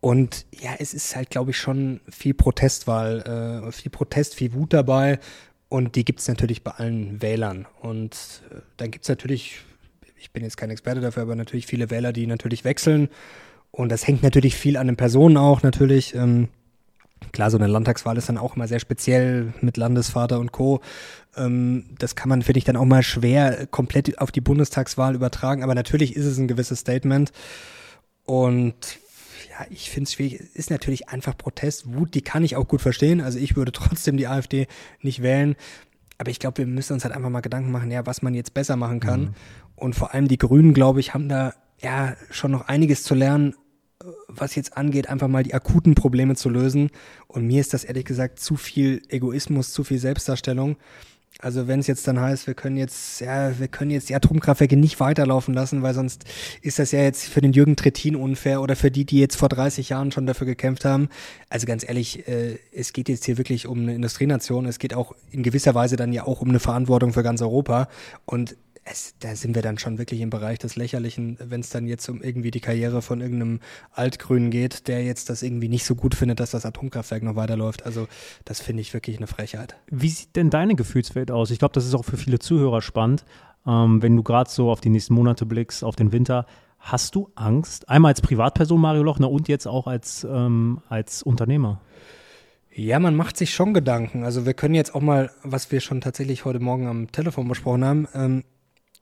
Und 0.00 0.44
ja, 0.60 0.70
es 0.78 0.92
ist 0.92 1.14
halt, 1.14 1.30
glaube 1.30 1.52
ich, 1.52 1.56
schon 1.56 2.00
viel 2.10 2.34
Protestwahl, 2.34 3.62
äh, 3.68 3.72
viel 3.72 3.92
Protest, 3.92 4.34
viel 4.34 4.54
Wut 4.54 4.72
dabei. 4.72 5.20
Und 5.68 5.94
die 5.94 6.04
gibt's 6.04 6.26
natürlich 6.26 6.64
bei 6.64 6.72
allen 6.72 7.22
Wählern. 7.22 7.66
Und 7.80 8.42
äh, 8.50 8.56
dann 8.76 8.90
gibt's 8.90 9.08
natürlich, 9.08 9.60
ich 10.16 10.32
bin 10.32 10.42
jetzt 10.42 10.56
kein 10.56 10.70
Experte 10.70 11.00
dafür, 11.00 11.22
aber 11.22 11.36
natürlich 11.36 11.66
viele 11.66 11.90
Wähler, 11.90 12.12
die 12.12 12.26
natürlich 12.26 12.64
wechseln. 12.64 13.08
Und 13.70 13.90
das 13.90 14.06
hängt 14.06 14.24
natürlich 14.24 14.56
viel 14.56 14.76
an 14.76 14.88
den 14.88 14.96
Personen 14.96 15.36
auch 15.36 15.62
natürlich. 15.62 16.14
Ähm, 16.16 16.48
Klar, 17.32 17.50
so 17.50 17.58
eine 17.58 17.66
Landtagswahl 17.66 18.16
ist 18.16 18.28
dann 18.28 18.38
auch 18.38 18.56
immer 18.56 18.68
sehr 18.68 18.80
speziell 18.80 19.52
mit 19.60 19.76
Landesvater 19.76 20.38
und 20.38 20.52
Co. 20.52 20.80
Ähm, 21.36 21.86
das 21.98 22.14
kann 22.14 22.28
man, 22.28 22.42
finde 22.42 22.58
ich, 22.58 22.64
dann 22.64 22.76
auch 22.76 22.84
mal 22.84 23.02
schwer 23.02 23.66
komplett 23.66 24.18
auf 24.20 24.32
die 24.32 24.40
Bundestagswahl 24.40 25.14
übertragen. 25.14 25.62
Aber 25.62 25.74
natürlich 25.74 26.14
ist 26.16 26.26
es 26.26 26.38
ein 26.38 26.48
gewisses 26.48 26.80
Statement. 26.80 27.32
Und 28.24 28.74
ja, 29.50 29.66
ich 29.70 29.90
finde 29.90 30.08
es 30.08 30.12
schwierig. 30.14 30.40
Es 30.40 30.56
ist 30.56 30.70
natürlich 30.70 31.08
einfach 31.08 31.36
Protest. 31.36 31.94
Wut, 31.94 32.14
die 32.14 32.22
kann 32.22 32.44
ich 32.44 32.56
auch 32.56 32.68
gut 32.68 32.82
verstehen. 32.82 33.20
Also 33.20 33.38
ich 33.38 33.56
würde 33.56 33.72
trotzdem 33.72 34.16
die 34.16 34.26
AfD 34.26 34.66
nicht 35.00 35.22
wählen. 35.22 35.56
Aber 36.18 36.30
ich 36.30 36.38
glaube, 36.38 36.58
wir 36.58 36.66
müssen 36.66 36.94
uns 36.94 37.04
halt 37.04 37.14
einfach 37.14 37.30
mal 37.30 37.40
Gedanken 37.40 37.70
machen, 37.70 37.90
ja, 37.90 38.06
was 38.06 38.22
man 38.22 38.34
jetzt 38.34 38.54
besser 38.54 38.76
machen 38.76 39.00
kann. 39.00 39.20
Mhm. 39.20 39.34
Und 39.74 39.94
vor 39.94 40.14
allem 40.14 40.28
die 40.28 40.38
Grünen, 40.38 40.72
glaube 40.72 41.00
ich, 41.00 41.12
haben 41.12 41.28
da 41.28 41.52
ja 41.78 42.16
schon 42.30 42.50
noch 42.50 42.68
einiges 42.68 43.02
zu 43.02 43.14
lernen, 43.14 43.54
was 44.28 44.54
jetzt 44.54 44.76
angeht, 44.76 45.08
einfach 45.08 45.28
mal 45.28 45.42
die 45.42 45.54
akuten 45.54 45.94
Probleme 45.94 46.34
zu 46.34 46.48
lösen. 46.48 46.90
Und 47.26 47.46
mir 47.46 47.60
ist 47.60 47.74
das 47.74 47.84
ehrlich 47.84 48.04
gesagt 48.04 48.40
zu 48.40 48.56
viel 48.56 49.02
Egoismus, 49.08 49.72
zu 49.72 49.84
viel 49.84 49.98
Selbstdarstellung. 49.98 50.76
Also 51.38 51.68
wenn 51.68 51.80
es 51.80 51.86
jetzt 51.86 52.08
dann 52.08 52.18
heißt, 52.18 52.46
wir 52.46 52.54
können 52.54 52.78
jetzt, 52.78 53.20
ja, 53.20 53.58
wir 53.58 53.68
können 53.68 53.90
jetzt 53.90 54.08
die 54.08 54.14
Atomkraftwerke 54.14 54.76
nicht 54.76 55.00
weiterlaufen 55.00 55.52
lassen, 55.52 55.82
weil 55.82 55.92
sonst 55.92 56.24
ist 56.62 56.78
das 56.78 56.92
ja 56.92 57.02
jetzt 57.02 57.28
für 57.28 57.42
den 57.42 57.52
Jürgen 57.52 57.76
Trittin 57.76 58.16
unfair 58.16 58.62
oder 58.62 58.74
für 58.74 58.90
die, 58.90 59.04
die 59.04 59.20
jetzt 59.20 59.36
vor 59.36 59.50
30 59.50 59.90
Jahren 59.90 60.12
schon 60.12 60.26
dafür 60.26 60.46
gekämpft 60.46 60.86
haben. 60.86 61.10
Also 61.50 61.66
ganz 61.66 61.86
ehrlich, 61.86 62.26
äh, 62.26 62.58
es 62.72 62.94
geht 62.94 63.10
jetzt 63.10 63.26
hier 63.26 63.36
wirklich 63.36 63.66
um 63.66 63.80
eine 63.80 63.94
Industrienation. 63.94 64.64
Es 64.64 64.78
geht 64.78 64.94
auch 64.94 65.14
in 65.30 65.42
gewisser 65.42 65.74
Weise 65.74 65.96
dann 65.96 66.12
ja 66.14 66.26
auch 66.26 66.40
um 66.40 66.48
eine 66.48 66.60
Verantwortung 66.60 67.12
für 67.12 67.22
ganz 67.22 67.42
Europa. 67.42 67.88
Und 68.24 68.56
es, 68.86 69.14
da 69.18 69.34
sind 69.34 69.54
wir 69.54 69.62
dann 69.62 69.78
schon 69.78 69.98
wirklich 69.98 70.20
im 70.20 70.30
Bereich 70.30 70.58
des 70.58 70.76
Lächerlichen, 70.76 71.36
wenn 71.42 71.60
es 71.60 71.70
dann 71.70 71.86
jetzt 71.86 72.08
um 72.08 72.22
irgendwie 72.22 72.52
die 72.52 72.60
Karriere 72.60 73.02
von 73.02 73.20
irgendeinem 73.20 73.60
Altgrünen 73.90 74.50
geht, 74.50 74.86
der 74.86 75.04
jetzt 75.04 75.28
das 75.28 75.42
irgendwie 75.42 75.68
nicht 75.68 75.84
so 75.84 75.96
gut 75.96 76.14
findet, 76.14 76.40
dass 76.40 76.52
das 76.52 76.64
Atomkraftwerk 76.64 77.22
noch 77.24 77.34
weiterläuft. 77.34 77.84
Also 77.84 78.06
das 78.44 78.60
finde 78.60 78.82
ich 78.82 78.94
wirklich 78.94 79.16
eine 79.16 79.26
Frechheit. 79.26 79.76
Wie 79.90 80.08
sieht 80.08 80.36
denn 80.36 80.50
deine 80.50 80.76
Gefühlswelt 80.76 81.30
aus? 81.30 81.50
Ich 81.50 81.58
glaube, 81.58 81.72
das 81.74 81.84
ist 81.84 81.94
auch 81.94 82.04
für 82.04 82.16
viele 82.16 82.38
Zuhörer 82.38 82.80
spannend, 82.80 83.24
ähm, 83.66 84.02
wenn 84.02 84.16
du 84.16 84.22
gerade 84.22 84.48
so 84.48 84.70
auf 84.70 84.80
die 84.80 84.90
nächsten 84.90 85.14
Monate 85.14 85.46
blickst, 85.46 85.82
auf 85.82 85.96
den 85.96 86.12
Winter. 86.12 86.46
Hast 86.78 87.16
du 87.16 87.30
Angst? 87.34 87.88
Einmal 87.88 88.10
als 88.10 88.20
Privatperson, 88.20 88.80
Mario 88.80 89.02
Lochner, 89.02 89.30
und 89.30 89.48
jetzt 89.48 89.66
auch 89.66 89.88
als, 89.88 90.24
ähm, 90.30 90.80
als 90.88 91.24
Unternehmer? 91.24 91.80
Ja, 92.72 93.00
man 93.00 93.16
macht 93.16 93.36
sich 93.36 93.52
schon 93.52 93.74
Gedanken. 93.74 94.22
Also 94.22 94.46
wir 94.46 94.54
können 94.54 94.74
jetzt 94.74 94.94
auch 94.94 95.00
mal, 95.00 95.30
was 95.42 95.72
wir 95.72 95.80
schon 95.80 96.00
tatsächlich 96.00 96.44
heute 96.44 96.60
Morgen 96.60 96.86
am 96.86 97.10
Telefon 97.10 97.48
besprochen 97.48 97.84
haben, 97.84 98.08
ähm, 98.14 98.44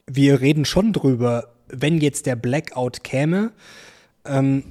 wir 0.07 0.41
reden 0.41 0.65
schon 0.65 0.93
drüber, 0.93 1.55
wenn 1.69 1.99
jetzt 1.99 2.27
der 2.27 2.37
Blackout 2.37 3.05
käme, 3.05 3.53
ähm, 4.25 4.65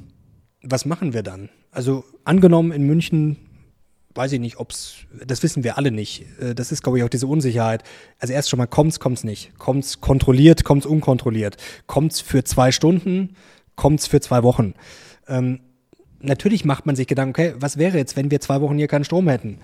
was 0.62 0.86
machen 0.86 1.13
wir 1.13 1.24
dann? 1.24 1.50
Also 1.72 2.06
angenommen 2.24 2.72
in 2.72 2.84
München, 2.84 3.38
weiß 4.16 4.32
ich 4.34 4.40
nicht, 4.40 4.58
ob's, 4.58 4.96
das 5.25 5.44
wissen 5.44 5.63
wir 5.63 5.78
alle 5.78 5.92
nicht. 5.92 6.25
Äh, 6.40 6.56
das 6.56 6.72
ist, 6.72 6.84
glaube 6.84 6.98
ich, 6.98 7.04
auch 7.04 7.10
diese 7.10 7.28
Unsicherheit. 7.28 7.84
Also 8.20 8.34
erst 8.34 8.50
schon 8.50 8.58
mal 8.58 8.68
kommt's, 8.68 9.00
kommt's 9.00 9.24
nicht. 9.24 9.58
Kommt's 9.58 10.02
kontrolliert, 10.02 10.63
kommt's 10.63 10.86
unkontrolliert. 10.86 11.58
Kommt's 11.88 12.22
für 12.22 12.44
zwei 12.44 12.72
Stunden, 12.72 13.36
kommt's 13.75 14.08
für 14.08 14.22
zwei 14.22 14.44
Wochen. 14.44 14.75
Ähm, 15.28 15.60
natürlich 16.20 16.63
macht 16.63 16.86
man 16.86 16.96
sich 16.96 17.08
Gedanken, 17.08 17.32
okay, 17.32 17.54
was 17.58 17.78
wäre 17.78 17.98
jetzt, 17.98 18.16
wenn 18.16 18.32
wir 18.32 18.40
zwei 18.40 18.62
Wochen 18.62 18.78
hier 18.78 18.88
keinen 18.88 19.04
Strom 19.06 19.28
hätten? 19.28 19.60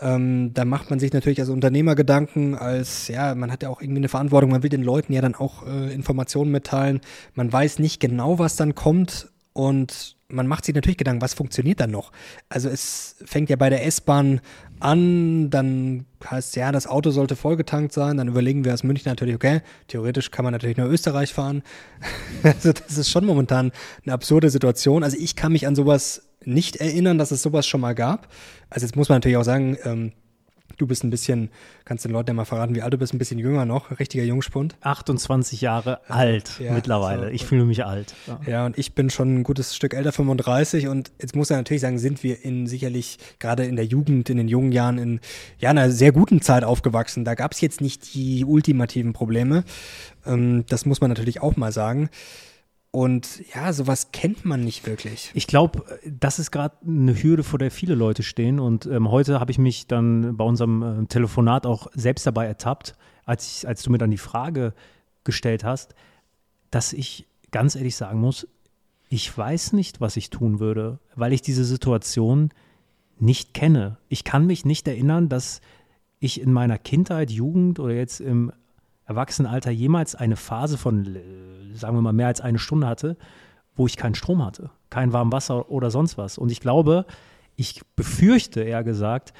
Ähm, 0.00 0.52
da 0.54 0.64
macht 0.64 0.90
man 0.90 0.98
sich 0.98 1.12
natürlich 1.12 1.40
als 1.40 1.48
Unternehmer 1.48 1.94
Gedanken, 1.94 2.54
als, 2.54 3.08
ja, 3.08 3.34
man 3.34 3.50
hat 3.50 3.62
ja 3.62 3.68
auch 3.68 3.80
irgendwie 3.80 4.00
eine 4.00 4.08
Verantwortung, 4.08 4.50
man 4.50 4.62
will 4.62 4.70
den 4.70 4.82
Leuten 4.82 5.12
ja 5.12 5.20
dann 5.20 5.34
auch 5.34 5.66
äh, 5.66 5.92
Informationen 5.92 6.50
mitteilen. 6.50 7.00
Man 7.34 7.52
weiß 7.52 7.78
nicht 7.78 8.00
genau, 8.00 8.38
was 8.38 8.56
dann 8.56 8.74
kommt 8.74 9.28
und 9.52 10.16
man 10.28 10.46
macht 10.46 10.64
sich 10.64 10.74
natürlich 10.74 10.98
Gedanken, 10.98 11.22
was 11.22 11.34
funktioniert 11.34 11.80
dann 11.80 11.90
noch? 11.90 12.12
Also 12.48 12.68
es 12.68 13.16
fängt 13.24 13.48
ja 13.48 13.56
bei 13.56 13.70
der 13.70 13.86
S-Bahn 13.86 14.40
an, 14.78 15.50
dann 15.50 16.04
heißt 16.22 16.54
ja, 16.56 16.70
das 16.70 16.86
Auto 16.86 17.10
sollte 17.10 17.34
vollgetankt 17.34 17.92
sein, 17.92 18.18
dann 18.18 18.28
überlegen 18.28 18.64
wir 18.64 18.72
als 18.72 18.84
München 18.84 19.10
natürlich, 19.10 19.34
okay, 19.34 19.62
theoretisch 19.88 20.30
kann 20.30 20.44
man 20.44 20.52
natürlich 20.52 20.76
nur 20.76 20.88
Österreich 20.88 21.32
fahren. 21.32 21.62
also 22.42 22.72
das 22.72 22.98
ist 22.98 23.10
schon 23.10 23.24
momentan 23.24 23.72
eine 24.04 24.12
absurde 24.12 24.50
Situation. 24.50 25.02
Also 25.02 25.16
ich 25.18 25.34
kann 25.34 25.52
mich 25.52 25.66
an 25.66 25.74
sowas 25.74 26.27
nicht 26.48 26.76
erinnern, 26.76 27.18
dass 27.18 27.30
es 27.30 27.42
sowas 27.42 27.66
schon 27.66 27.80
mal 27.80 27.94
gab. 27.94 28.28
Also 28.70 28.86
jetzt 28.86 28.96
muss 28.96 29.08
man 29.08 29.16
natürlich 29.16 29.36
auch 29.36 29.44
sagen, 29.44 29.76
ähm, 29.84 30.12
Du 30.78 30.86
bist 30.86 31.02
ein 31.02 31.10
bisschen, 31.10 31.50
kannst 31.84 32.04
den 32.04 32.12
Leuten 32.12 32.30
ja 32.30 32.34
mal 32.34 32.44
verraten, 32.44 32.74
wie 32.76 32.82
alt 32.82 32.92
du 32.92 32.98
bist, 32.98 33.12
ein 33.12 33.18
bisschen 33.18 33.38
jünger 33.38 33.64
noch, 33.64 33.98
richtiger 33.98 34.22
Jungspund. 34.22 34.76
28 34.82 35.60
Jahre 35.60 36.00
alt 36.08 36.60
ja, 36.60 36.72
mittlerweile. 36.72 37.26
So. 37.26 37.32
Ich 37.32 37.44
fühle 37.44 37.64
mich 37.64 37.84
alt. 37.84 38.14
Ja. 38.26 38.40
ja. 38.46 38.66
und 38.66 38.78
ich 38.78 38.94
bin 38.94 39.10
schon 39.10 39.40
ein 39.40 39.42
gutes 39.42 39.74
Stück 39.74 39.92
älter, 39.92 40.12
35. 40.12 40.86
Und 40.86 41.10
jetzt 41.20 41.34
muss 41.34 41.50
er 41.50 41.56
natürlich 41.56 41.80
sagen, 41.80 41.98
sind 41.98 42.22
wir 42.22 42.44
in 42.44 42.68
sicherlich 42.68 43.18
gerade 43.40 43.64
in 43.64 43.74
der 43.74 43.86
Jugend, 43.86 44.30
in 44.30 44.36
den 44.36 44.46
jungen 44.46 44.70
Jahren 44.70 44.98
in 44.98 45.20
ja, 45.58 45.70
einer 45.70 45.90
sehr 45.90 46.12
guten 46.12 46.42
Zeit 46.42 46.62
aufgewachsen. 46.62 47.24
Da 47.24 47.34
gab 47.34 47.52
es 47.52 47.60
jetzt 47.60 47.80
nicht 47.80 48.14
die 48.14 48.44
ultimativen 48.44 49.12
Probleme. 49.12 49.64
Ähm, 50.26 50.64
das 50.68 50.86
muss 50.86 51.00
man 51.00 51.10
natürlich 51.10 51.42
auch 51.42 51.56
mal 51.56 51.72
sagen. 51.72 52.08
Und 52.90 53.42
ja, 53.54 53.72
sowas 53.72 54.12
kennt 54.12 54.44
man 54.44 54.64
nicht 54.64 54.86
wirklich. 54.86 55.30
Ich 55.34 55.46
glaube, 55.46 55.84
das 56.06 56.38
ist 56.38 56.50
gerade 56.50 56.76
eine 56.86 57.22
Hürde, 57.22 57.44
vor 57.44 57.58
der 57.58 57.70
viele 57.70 57.94
Leute 57.94 58.22
stehen. 58.22 58.58
Und 58.58 58.86
ähm, 58.86 59.10
heute 59.10 59.40
habe 59.40 59.50
ich 59.50 59.58
mich 59.58 59.86
dann 59.86 60.36
bei 60.36 60.44
unserem 60.44 60.82
äh, 60.82 61.06
Telefonat 61.06 61.66
auch 61.66 61.88
selbst 61.94 62.26
dabei 62.26 62.46
ertappt, 62.46 62.94
als, 63.26 63.58
ich, 63.58 63.68
als 63.68 63.82
du 63.82 63.90
mir 63.90 63.98
dann 63.98 64.10
die 64.10 64.16
Frage 64.16 64.72
gestellt 65.24 65.64
hast, 65.64 65.94
dass 66.70 66.94
ich 66.94 67.26
ganz 67.50 67.74
ehrlich 67.74 67.96
sagen 67.96 68.20
muss, 68.20 68.48
ich 69.10 69.36
weiß 69.36 69.74
nicht, 69.74 70.00
was 70.00 70.16
ich 70.16 70.30
tun 70.30 70.60
würde, 70.60 70.98
weil 71.14 71.32
ich 71.32 71.42
diese 71.42 71.64
Situation 71.64 72.50
nicht 73.18 73.54
kenne. 73.54 73.98
Ich 74.08 74.24
kann 74.24 74.46
mich 74.46 74.64
nicht 74.64 74.86
erinnern, 74.88 75.28
dass 75.28 75.60
ich 76.20 76.40
in 76.40 76.52
meiner 76.52 76.78
Kindheit, 76.78 77.30
Jugend 77.30 77.80
oder 77.80 77.94
jetzt 77.94 78.20
im 78.20 78.52
Erwachsenenalter 79.08 79.70
jemals 79.70 80.14
eine 80.14 80.36
Phase 80.36 80.76
von, 80.76 81.16
äh, 81.16 81.74
sagen 81.74 81.96
wir 81.96 82.02
mal, 82.02 82.12
mehr 82.12 82.26
als 82.26 82.40
eine 82.40 82.58
Stunde 82.58 82.86
hatte, 82.86 83.16
wo 83.74 83.86
ich 83.86 83.96
keinen 83.96 84.14
Strom 84.14 84.44
hatte, 84.44 84.70
kein 84.90 85.12
warmes 85.12 85.32
Wasser 85.32 85.70
oder 85.70 85.90
sonst 85.90 86.18
was. 86.18 86.36
Und 86.36 86.52
ich 86.52 86.60
glaube, 86.60 87.06
ich 87.56 87.80
befürchte 87.96 88.60
eher 88.60 88.84
gesagt, 88.84 89.32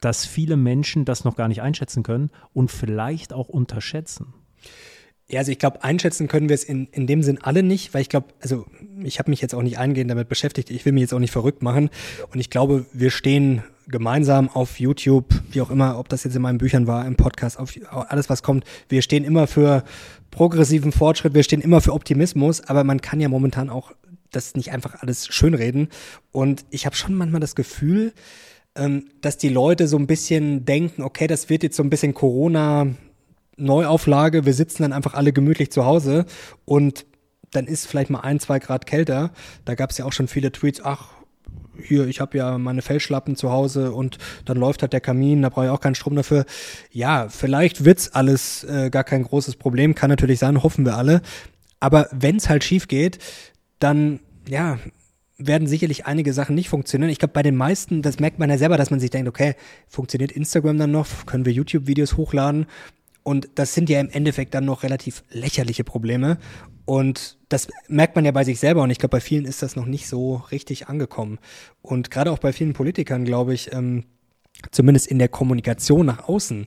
dass 0.00 0.24
viele 0.24 0.56
Menschen 0.56 1.04
das 1.04 1.24
noch 1.24 1.36
gar 1.36 1.48
nicht 1.48 1.60
einschätzen 1.60 2.02
können 2.02 2.30
und 2.54 2.70
vielleicht 2.70 3.34
auch 3.34 3.48
unterschätzen. 3.48 4.32
Ja, 5.28 5.40
also 5.40 5.52
ich 5.52 5.58
glaube, 5.58 5.84
einschätzen 5.84 6.26
können 6.26 6.48
wir 6.48 6.54
es 6.54 6.64
in, 6.64 6.86
in 6.86 7.06
dem 7.06 7.22
Sinn 7.22 7.38
alle 7.42 7.62
nicht, 7.62 7.92
weil 7.92 8.00
ich 8.00 8.08
glaube, 8.08 8.28
also 8.40 8.66
ich 9.04 9.18
habe 9.18 9.30
mich 9.30 9.40
jetzt 9.40 9.54
auch 9.54 9.62
nicht 9.62 9.78
eingehend 9.78 10.10
damit 10.10 10.28
beschäftigt, 10.28 10.70
ich 10.70 10.84
will 10.84 10.92
mich 10.92 11.02
jetzt 11.02 11.14
auch 11.14 11.20
nicht 11.20 11.30
verrückt 11.30 11.62
machen 11.62 11.90
und 12.32 12.40
ich 12.40 12.50
glaube, 12.50 12.86
wir 12.92 13.10
stehen 13.10 13.62
gemeinsam 13.90 14.48
auf 14.48 14.80
YouTube, 14.80 15.26
wie 15.50 15.60
auch 15.60 15.70
immer, 15.70 15.98
ob 15.98 16.08
das 16.08 16.24
jetzt 16.24 16.36
in 16.36 16.42
meinen 16.42 16.58
Büchern 16.58 16.86
war, 16.86 17.06
im 17.06 17.16
Podcast, 17.16 17.58
auf 17.58 17.72
alles, 17.90 18.28
was 18.28 18.42
kommt, 18.42 18.64
wir 18.88 19.02
stehen 19.02 19.24
immer 19.24 19.46
für 19.46 19.84
progressiven 20.30 20.92
Fortschritt, 20.92 21.34
wir 21.34 21.42
stehen 21.42 21.60
immer 21.60 21.80
für 21.80 21.92
Optimismus, 21.92 22.60
aber 22.62 22.84
man 22.84 23.00
kann 23.00 23.20
ja 23.20 23.28
momentan 23.28 23.70
auch 23.70 23.92
das 24.30 24.54
nicht 24.54 24.72
einfach 24.72 25.02
alles 25.02 25.26
schönreden 25.26 25.88
und 26.30 26.64
ich 26.70 26.86
habe 26.86 26.94
schon 26.94 27.14
manchmal 27.14 27.40
das 27.40 27.54
Gefühl, 27.54 28.12
ähm, 28.76 29.06
dass 29.20 29.38
die 29.38 29.48
Leute 29.48 29.88
so 29.88 29.96
ein 29.96 30.06
bisschen 30.06 30.64
denken, 30.64 31.02
okay, 31.02 31.26
das 31.26 31.48
wird 31.48 31.62
jetzt 31.62 31.76
so 31.76 31.82
ein 31.82 31.90
bisschen 31.90 32.14
Corona 32.14 32.86
Neuauflage, 33.56 34.46
wir 34.46 34.54
sitzen 34.54 34.82
dann 34.82 34.92
einfach 34.92 35.14
alle 35.14 35.32
gemütlich 35.32 35.70
zu 35.72 35.84
Hause 35.84 36.24
und 36.64 37.06
dann 37.50 37.66
ist 37.66 37.86
vielleicht 37.86 38.10
mal 38.10 38.20
ein, 38.20 38.38
zwei 38.40 38.58
Grad 38.58 38.86
kälter. 38.86 39.32
Da 39.64 39.74
gab 39.74 39.90
es 39.90 39.98
ja 39.98 40.04
auch 40.04 40.12
schon 40.12 40.28
viele 40.28 40.52
Tweets, 40.52 40.80
ach, 40.84 41.08
hier, 41.82 42.06
ich 42.06 42.20
habe 42.20 42.36
ja 42.36 42.58
meine 42.58 42.82
Fellschlappen 42.82 43.36
zu 43.36 43.50
Hause 43.50 43.92
und 43.92 44.18
dann 44.44 44.56
läuft 44.56 44.82
halt 44.82 44.92
der 44.92 45.00
Kamin, 45.00 45.42
da 45.42 45.48
brauche 45.48 45.66
ich 45.66 45.70
auch 45.70 45.80
keinen 45.80 45.94
Strom 45.94 46.16
dafür. 46.16 46.44
Ja, 46.90 47.28
vielleicht 47.28 47.84
wird's 47.84 48.12
alles 48.12 48.64
äh, 48.64 48.90
gar 48.90 49.04
kein 49.04 49.22
großes 49.22 49.56
Problem, 49.56 49.94
kann 49.94 50.10
natürlich 50.10 50.38
sein, 50.38 50.62
hoffen 50.62 50.84
wir 50.84 50.96
alle. 50.96 51.22
Aber 51.80 52.08
wenn's 52.12 52.48
halt 52.48 52.64
schief 52.64 52.88
geht, 52.88 53.18
dann 53.78 54.20
ja, 54.46 54.78
werden 55.38 55.66
sicherlich 55.66 56.06
einige 56.06 56.32
Sachen 56.32 56.54
nicht 56.54 56.68
funktionieren. 56.68 57.10
Ich 57.10 57.18
glaube, 57.18 57.32
bei 57.32 57.42
den 57.42 57.56
meisten, 57.56 58.02
das 58.02 58.20
merkt 58.20 58.38
man 58.38 58.50
ja 58.50 58.58
selber, 58.58 58.76
dass 58.76 58.90
man 58.90 59.00
sich 59.00 59.10
denkt, 59.10 59.28
okay, 59.28 59.54
funktioniert 59.88 60.32
Instagram 60.32 60.78
dann 60.78 60.90
noch? 60.90 61.06
Können 61.26 61.46
wir 61.46 61.52
YouTube-Videos 61.52 62.16
hochladen? 62.16 62.66
Und 63.22 63.48
das 63.54 63.74
sind 63.74 63.90
ja 63.90 64.00
im 64.00 64.10
Endeffekt 64.10 64.54
dann 64.54 64.64
noch 64.64 64.82
relativ 64.82 65.22
lächerliche 65.30 65.84
Probleme. 65.84 66.38
Und 66.84 67.38
das 67.48 67.68
merkt 67.88 68.16
man 68.16 68.24
ja 68.24 68.32
bei 68.32 68.44
sich 68.44 68.58
selber. 68.58 68.82
Und 68.82 68.90
ich 68.90 68.98
glaube, 68.98 69.16
bei 69.16 69.20
vielen 69.20 69.44
ist 69.44 69.62
das 69.62 69.76
noch 69.76 69.86
nicht 69.86 70.08
so 70.08 70.36
richtig 70.50 70.88
angekommen. 70.88 71.38
Und 71.82 72.10
gerade 72.10 72.32
auch 72.32 72.38
bei 72.38 72.52
vielen 72.52 72.72
Politikern, 72.72 73.24
glaube 73.24 73.54
ich, 73.54 73.72
ähm, 73.72 74.04
zumindest 74.70 75.06
in 75.06 75.18
der 75.18 75.28
Kommunikation 75.28 76.06
nach 76.06 76.28
außen, 76.28 76.66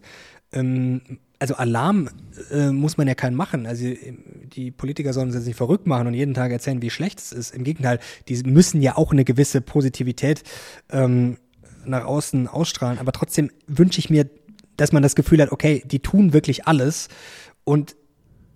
ähm, 0.54 1.02
also 1.40 1.56
Alarm 1.56 2.10
äh, 2.52 2.72
muss 2.72 2.96
man 2.96 3.06
ja 3.06 3.16
keinen 3.16 3.36
machen. 3.36 3.66
Also 3.66 3.86
die 4.56 4.72
Politiker 4.72 5.12
sollen 5.12 5.32
sich 5.32 5.46
nicht 5.46 5.58
verrückt 5.58 5.88
machen 5.88 6.08
und 6.08 6.14
jeden 6.14 6.34
Tag 6.34 6.54
erzählen, 6.54 6.82
wie 6.82 6.90
schlecht 6.90 7.20
es 7.20 7.34
ist. 7.34 7.54
Im 7.54 7.66
Gegenteil, 7.66 8.00
die 8.30 8.42
müssen 8.44 8.82
ja 8.82 8.96
auch 8.96 9.12
eine 9.12 9.26
gewisse 9.26 9.60
Positivität 9.60 10.44
ähm, 10.90 11.38
nach 11.86 12.06
außen 12.06 12.48
ausstrahlen. 12.48 12.98
Aber 12.98 13.12
trotzdem 13.12 13.52
wünsche 13.68 14.00
ich 14.00 14.10
mir 14.10 14.30
dass 14.78 14.92
man 14.92 15.04
das 15.04 15.16
Gefühl 15.16 15.42
hat, 15.42 15.52
okay, 15.52 15.84
die 15.86 16.00
tun 16.00 16.34
wirklich 16.34 16.68
alles 16.68 17.10
und 17.64 17.96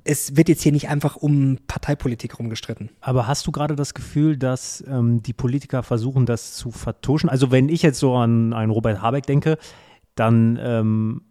es 0.03 0.37
wird 0.37 0.47
jetzt 0.47 0.63
hier 0.63 0.71
nicht 0.71 0.87
einfach 0.87 1.17
um 1.17 1.57
Parteipolitik 1.67 2.39
rumgestritten. 2.39 2.89
Aber 3.01 3.27
hast 3.27 3.45
du 3.45 3.51
gerade 3.51 3.75
das 3.75 3.93
Gefühl, 3.93 4.37
dass 4.37 4.83
ähm, 4.87 5.21
die 5.21 5.33
Politiker 5.33 5.83
versuchen, 5.83 6.25
das 6.25 6.53
zu 6.53 6.71
vertuschen? 6.71 7.29
Also 7.29 7.51
wenn 7.51 7.67
ich 7.67 7.81
jetzt 7.81 7.99
so 7.99 8.15
an 8.15 8.53
einen 8.53 8.71
Robert 8.71 9.01
Habeck 9.01 9.25
denke, 9.25 9.57
dann 10.15 10.57
ähm, 10.61 11.21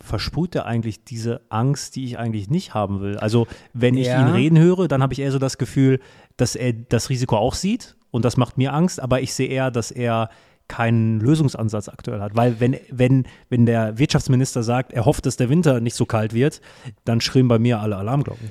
versprüht 0.00 0.54
er 0.54 0.66
eigentlich 0.66 1.04
diese 1.04 1.42
Angst, 1.50 1.96
die 1.96 2.04
ich 2.04 2.18
eigentlich 2.18 2.48
nicht 2.48 2.74
haben 2.74 3.00
will. 3.00 3.18
Also 3.18 3.46
wenn 3.74 3.96
ich 3.96 4.06
ja. 4.06 4.20
ihn 4.20 4.34
reden 4.34 4.58
höre, 4.58 4.88
dann 4.88 5.02
habe 5.02 5.12
ich 5.12 5.20
eher 5.20 5.32
so 5.32 5.38
das 5.38 5.58
Gefühl, 5.58 6.00
dass 6.36 6.56
er 6.56 6.72
das 6.72 7.10
Risiko 7.10 7.36
auch 7.36 7.54
sieht 7.54 7.96
und 8.10 8.24
das 8.24 8.36
macht 8.36 8.56
mir 8.58 8.72
Angst, 8.72 9.00
aber 9.00 9.20
ich 9.20 9.34
sehe 9.34 9.48
eher, 9.48 9.70
dass 9.70 9.90
er 9.90 10.30
keinen 10.68 11.20
Lösungsansatz 11.20 11.88
aktuell 11.88 12.20
hat. 12.20 12.36
Weil 12.36 12.60
wenn, 12.60 12.76
wenn, 12.90 13.26
wenn 13.48 13.66
der 13.66 13.98
Wirtschaftsminister 13.98 14.62
sagt, 14.62 14.92
er 14.92 15.04
hofft, 15.04 15.26
dass 15.26 15.36
der 15.36 15.48
Winter 15.48 15.80
nicht 15.80 15.94
so 15.94 16.06
kalt 16.06 16.32
wird, 16.32 16.60
dann 17.04 17.20
schrillen 17.20 17.48
bei 17.48 17.58
mir 17.58 17.80
alle 17.80 17.96
Alarmglocken. 17.96 18.50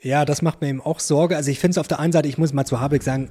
Ja, 0.00 0.24
das 0.24 0.42
macht 0.42 0.60
mir 0.60 0.68
eben 0.68 0.80
auch 0.80 1.00
Sorge. 1.00 1.36
Also 1.36 1.50
ich 1.50 1.58
finde 1.58 1.72
es 1.72 1.78
auf 1.78 1.88
der 1.88 1.98
einen 1.98 2.12
Seite, 2.12 2.28
ich 2.28 2.38
muss 2.38 2.52
mal 2.52 2.64
zu 2.64 2.80
Habeck 2.80 3.02
sagen, 3.02 3.30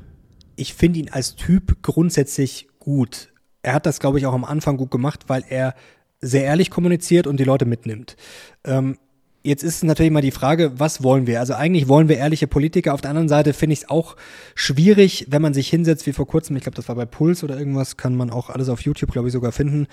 ich 0.55 0.73
finde 0.73 0.99
ihn 0.99 1.09
als 1.09 1.35
Typ 1.35 1.81
grundsätzlich 1.81 2.67
gut. 2.79 3.31
Er 3.61 3.73
hat 3.73 3.85
das, 3.85 3.99
glaube 3.99 4.19
ich, 4.19 4.25
auch 4.25 4.33
am 4.33 4.43
Anfang 4.43 4.77
gut 4.77 4.91
gemacht, 4.91 5.25
weil 5.27 5.43
er 5.47 5.75
sehr 6.19 6.43
ehrlich 6.45 6.69
kommuniziert 6.69 7.27
und 7.27 7.39
die 7.39 7.43
Leute 7.43 7.65
mitnimmt. 7.65 8.15
Ähm, 8.63 8.97
Jetzt 9.45 9.61
ist 9.61 9.83
natürlich 9.83 10.11
mal 10.13 10.21
die 10.21 10.31
Frage, 10.31 10.79
was 10.79 11.03
wollen 11.03 11.27
wir? 11.27 11.41
Also 11.41 11.53
eigentlich 11.53 11.89
wollen 11.89 12.07
wir 12.07 12.15
ehrliche 12.15 12.47
Politiker. 12.47 12.93
Auf 12.93 13.01
der 13.01 13.09
anderen 13.09 13.27
Seite 13.27 13.51
finde 13.51 13.73
ich 13.73 13.81
es 13.81 13.89
auch 13.89 14.15
schwierig, 14.55 15.25
wenn 15.29 15.41
man 15.41 15.53
sich 15.53 15.67
hinsetzt, 15.67 16.07
wie 16.07 16.13
vor 16.13 16.25
kurzem, 16.25 16.55
ich 16.55 16.63
glaube, 16.63 16.77
das 16.77 16.87
war 16.87 16.95
bei 16.95 17.05
Puls 17.05 17.43
oder 17.43 17.59
irgendwas, 17.59 17.97
kann 17.97 18.15
man 18.15 18.29
auch 18.29 18.49
alles 18.49 18.69
auf 18.69 18.79
YouTube, 18.79 19.11
glaube 19.11 19.27
ich, 19.27 19.33
sogar 19.33 19.51
finden, 19.51 19.87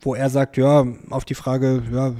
wo 0.00 0.14
er 0.14 0.30
sagt, 0.30 0.56
ja, 0.56 0.86
auf 1.10 1.26
die 1.26 1.34
Frage, 1.34 1.82
ja, 1.92 2.14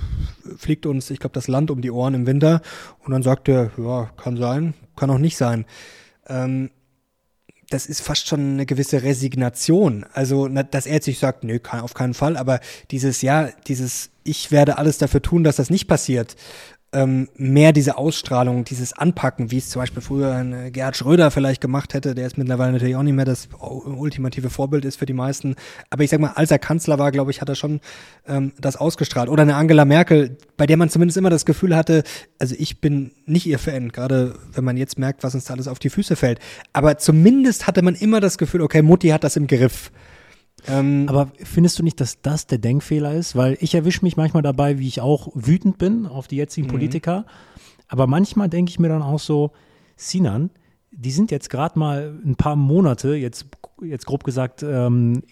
fliegt 0.58 0.84
uns, 0.84 1.08
ich 1.08 1.20
glaube, 1.20 1.32
das 1.32 1.48
Land 1.48 1.70
um 1.70 1.80
die 1.80 1.90
Ohren 1.90 2.12
im 2.12 2.26
Winter. 2.26 2.60
Und 3.02 3.12
dann 3.12 3.22
sagt 3.22 3.48
er, 3.48 3.70
ja, 3.78 4.10
kann 4.18 4.36
sein, 4.36 4.74
kann 4.94 5.10
auch 5.10 5.18
nicht 5.18 5.38
sein. 5.38 5.64
Ähm, 6.28 6.68
das 7.70 7.86
ist 7.86 8.02
fast 8.02 8.28
schon 8.28 8.40
eine 8.40 8.66
gewisse 8.66 9.02
Resignation. 9.02 10.04
Also, 10.12 10.48
dass 10.48 10.86
er 10.86 10.94
jetzt 10.94 11.06
sich 11.06 11.18
sagt, 11.18 11.44
nö, 11.44 11.58
auf 11.70 11.94
keinen 11.94 12.14
Fall, 12.14 12.36
aber 12.36 12.60
dieses, 12.90 13.22
ja, 13.22 13.48
dieses, 13.66 14.10
ich 14.22 14.50
werde 14.50 14.78
alles 14.78 14.98
dafür 14.98 15.22
tun, 15.22 15.44
dass 15.44 15.56
das 15.56 15.70
nicht 15.70 15.86
passiert, 15.86 16.36
ähm, 16.94 17.28
mehr 17.36 17.72
diese 17.72 17.98
Ausstrahlung, 17.98 18.64
dieses 18.64 18.92
Anpacken, 18.92 19.50
wie 19.50 19.58
es 19.58 19.68
zum 19.68 19.82
Beispiel 19.82 20.00
früher 20.00 20.32
ein 20.32 20.72
Gerhard 20.72 20.96
Schröder 20.96 21.30
vielleicht 21.30 21.60
gemacht 21.60 21.92
hätte, 21.92 22.14
der 22.14 22.26
ist 22.26 22.38
mittlerweile 22.38 22.72
natürlich 22.72 22.96
auch 22.96 23.02
nicht 23.02 23.14
mehr 23.14 23.24
das 23.24 23.48
ultimative 23.60 24.48
Vorbild 24.48 24.84
ist 24.84 24.96
für 24.96 25.06
die 25.06 25.12
meisten. 25.12 25.56
Aber 25.90 26.04
ich 26.04 26.10
sag 26.10 26.20
mal, 26.20 26.32
als 26.34 26.50
er 26.50 26.58
Kanzler 26.58 26.98
war, 26.98 27.12
glaube 27.12 27.30
ich, 27.30 27.40
hat 27.40 27.48
er 27.48 27.56
schon 27.56 27.80
ähm, 28.26 28.52
das 28.60 28.76
ausgestrahlt. 28.76 29.28
Oder 29.28 29.42
eine 29.42 29.56
Angela 29.56 29.84
Merkel, 29.84 30.36
bei 30.56 30.66
der 30.66 30.76
man 30.76 30.88
zumindest 30.88 31.18
immer 31.18 31.30
das 31.30 31.44
Gefühl 31.44 31.76
hatte, 31.76 32.04
also 32.38 32.54
ich 32.58 32.80
bin 32.80 33.10
nicht 33.26 33.46
ihr 33.46 33.58
Fan, 33.58 33.90
gerade 33.90 34.36
wenn 34.52 34.64
man 34.64 34.76
jetzt 34.76 34.98
merkt, 34.98 35.22
was 35.22 35.34
uns 35.34 35.44
da 35.44 35.54
alles 35.54 35.68
auf 35.68 35.78
die 35.78 35.90
Füße 35.90 36.16
fällt. 36.16 36.38
Aber 36.72 36.98
zumindest 36.98 37.66
hatte 37.66 37.82
man 37.82 37.94
immer 37.94 38.20
das 38.20 38.38
Gefühl, 38.38 38.62
okay, 38.62 38.82
Mutti 38.82 39.08
hat 39.08 39.24
das 39.24 39.36
im 39.36 39.46
Griff. 39.46 39.90
Ähm, 40.68 41.06
Aber 41.08 41.30
findest 41.36 41.78
du 41.78 41.82
nicht, 41.82 42.00
dass 42.00 42.20
das 42.22 42.46
der 42.46 42.58
Denkfehler 42.58 43.14
ist? 43.14 43.36
Weil 43.36 43.56
ich 43.60 43.74
erwische 43.74 44.04
mich 44.04 44.16
manchmal 44.16 44.42
dabei, 44.42 44.78
wie 44.78 44.88
ich 44.88 45.00
auch 45.00 45.28
wütend 45.34 45.78
bin 45.78 46.06
auf 46.06 46.28
die 46.28 46.36
jetzigen 46.36 46.66
mhm. 46.66 46.72
Politiker. 46.72 47.26
Aber 47.88 48.06
manchmal 48.06 48.48
denke 48.48 48.70
ich 48.70 48.78
mir 48.78 48.88
dann 48.88 49.02
auch 49.02 49.20
so, 49.20 49.52
Sinan, 49.96 50.50
die 50.90 51.10
sind 51.10 51.30
jetzt 51.30 51.50
gerade 51.50 51.78
mal 51.78 52.18
ein 52.24 52.36
paar 52.36 52.56
Monate, 52.56 53.14
jetzt, 53.14 53.46
jetzt 53.82 54.06
grob 54.06 54.24
gesagt, 54.24 54.62
ähm, 54.62 55.22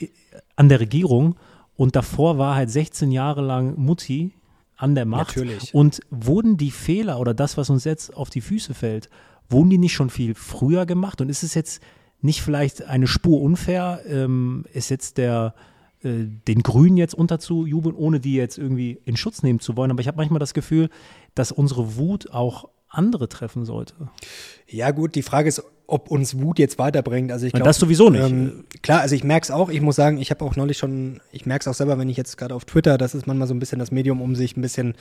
an 0.56 0.68
der 0.68 0.80
Regierung 0.80 1.36
und 1.76 1.96
davor 1.96 2.38
war 2.38 2.54
halt 2.54 2.70
16 2.70 3.10
Jahre 3.10 3.40
lang 3.42 3.78
Mutti 3.78 4.32
an 4.76 4.94
der 4.94 5.06
Macht. 5.06 5.36
Natürlich. 5.36 5.74
Und 5.74 6.00
wurden 6.10 6.56
die 6.56 6.70
Fehler 6.70 7.20
oder 7.20 7.34
das, 7.34 7.56
was 7.56 7.70
uns 7.70 7.84
jetzt 7.84 8.14
auf 8.14 8.30
die 8.30 8.40
Füße 8.40 8.74
fällt, 8.74 9.08
wurden 9.48 9.70
die 9.70 9.78
nicht 9.78 9.92
schon 9.92 10.10
viel 10.10 10.34
früher 10.34 10.86
gemacht? 10.86 11.20
Und 11.20 11.28
ist 11.28 11.42
es 11.42 11.54
jetzt 11.54 11.82
nicht 12.22 12.42
vielleicht 12.42 12.84
eine 12.84 13.06
Spur 13.06 13.42
unfair, 13.42 14.00
ähm, 14.06 14.64
ist 14.72 14.88
jetzt 14.88 15.18
der 15.18 15.54
äh, 16.02 16.26
den 16.48 16.62
Grünen 16.62 16.96
jetzt 16.96 17.14
unterzujubeln, 17.14 17.94
ohne 17.94 18.20
die 18.20 18.34
jetzt 18.34 18.58
irgendwie 18.58 18.98
in 19.04 19.16
Schutz 19.16 19.42
nehmen 19.42 19.60
zu 19.60 19.76
wollen. 19.76 19.90
Aber 19.90 20.00
ich 20.00 20.08
habe 20.08 20.16
manchmal 20.16 20.40
das 20.40 20.54
Gefühl, 20.54 20.88
dass 21.34 21.52
unsere 21.52 21.96
Wut 21.96 22.30
auch 22.30 22.68
andere 22.88 23.28
treffen 23.28 23.64
sollte. 23.64 23.94
Ja, 24.68 24.90
gut, 24.90 25.14
die 25.14 25.22
Frage 25.22 25.48
ist, 25.48 25.62
ob 25.86 26.10
uns 26.10 26.40
Wut 26.40 26.58
jetzt 26.58 26.78
weiterbringt. 26.78 27.32
Also 27.32 27.46
ich 27.46 27.52
glaube, 27.52 27.66
das 27.66 27.78
sowieso 27.78 28.10
nicht. 28.10 28.22
Ähm, 28.22 28.64
klar, 28.82 29.00
also 29.00 29.14
ich 29.14 29.24
merke 29.24 29.44
es 29.44 29.50
auch. 29.50 29.68
Ich 29.68 29.80
muss 29.80 29.96
sagen, 29.96 30.18
ich 30.18 30.30
habe 30.30 30.44
auch 30.44 30.56
neulich 30.56 30.78
schon, 30.78 31.20
ich 31.32 31.46
merke 31.46 31.62
es 31.62 31.68
auch 31.68 31.74
selber, 31.74 31.98
wenn 31.98 32.08
ich 32.08 32.16
jetzt 32.16 32.36
gerade 32.38 32.54
auf 32.54 32.64
Twitter, 32.64 32.98
das 32.98 33.14
ist 33.14 33.26
manchmal 33.26 33.48
so 33.48 33.54
ein 33.54 33.58
bisschen 33.58 33.78
das 33.78 33.90
Medium, 33.90 34.20
um 34.20 34.34
sich 34.34 34.56
ein 34.56 34.62
bisschen 34.62 34.94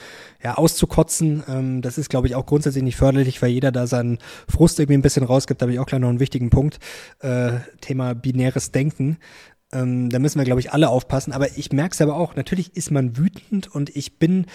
ja, 0.43 0.55
auszukotzen. 0.55 1.43
Ähm, 1.47 1.81
das 1.81 1.97
ist, 1.97 2.09
glaube 2.09 2.27
ich, 2.27 2.35
auch 2.35 2.45
grundsätzlich 2.45 2.83
nicht 2.83 2.97
förderlich, 2.97 3.41
weil 3.41 3.49
jeder 3.49 3.71
da 3.71 3.87
seinen 3.87 4.19
Frust 4.47 4.79
irgendwie 4.79 4.97
ein 4.97 5.01
bisschen 5.01 5.23
rausgibt. 5.23 5.61
Da 5.61 5.65
habe 5.65 5.73
ich 5.73 5.79
auch 5.79 5.85
gleich 5.85 6.01
noch 6.01 6.09
einen 6.09 6.19
wichtigen 6.19 6.49
Punkt. 6.49 6.79
Äh, 7.19 7.51
Thema 7.79 8.13
binäres 8.13 8.71
Denken. 8.71 9.17
Ähm, 9.73 10.09
da 10.09 10.19
müssen 10.19 10.39
wir, 10.39 10.45
glaube 10.45 10.59
ich, 10.59 10.73
alle 10.73 10.89
aufpassen. 10.89 11.31
Aber 11.31 11.57
ich 11.57 11.71
merke 11.71 11.93
es 11.93 12.01
aber 12.01 12.15
auch, 12.15 12.35
natürlich 12.35 12.75
ist 12.75 12.91
man 12.91 13.17
wütend 13.17 13.73
und 13.73 13.95
ich 13.95 14.19
bin 14.19 14.45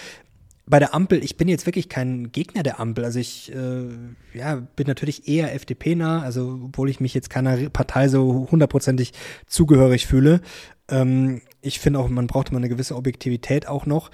bei 0.69 0.81
der 0.81 0.95
Ampel, 0.95 1.23
ich 1.23 1.37
bin 1.37 1.47
jetzt 1.47 1.67
wirklich 1.67 1.89
kein 1.89 2.33
Gegner 2.33 2.63
der 2.65 2.81
Ampel. 2.81 3.05
Also 3.05 3.21
ich 3.21 3.55
äh, 3.55 3.89
ja, 4.35 4.57
bin 4.75 4.87
natürlich 4.87 5.29
eher 5.29 5.55
FDP-nah, 5.55 6.23
also 6.23 6.61
obwohl 6.65 6.91
ich 6.91 7.01
mich 7.01 7.15
jetzt 7.15 7.31
keiner 7.31 7.71
Partei 7.71 8.09
so 8.09 8.49
hundertprozentig 8.51 9.13
zugehörig 9.47 10.07
fühle. 10.07 10.41
Ähm, 10.89 11.41
ich 11.63 11.79
finde 11.79 12.01
auch, 12.01 12.09
man 12.09 12.27
braucht 12.27 12.51
immer 12.51 12.59
eine 12.59 12.69
gewisse 12.69 12.97
Objektivität 12.97 13.69
auch 13.69 13.87
noch. 13.87 14.11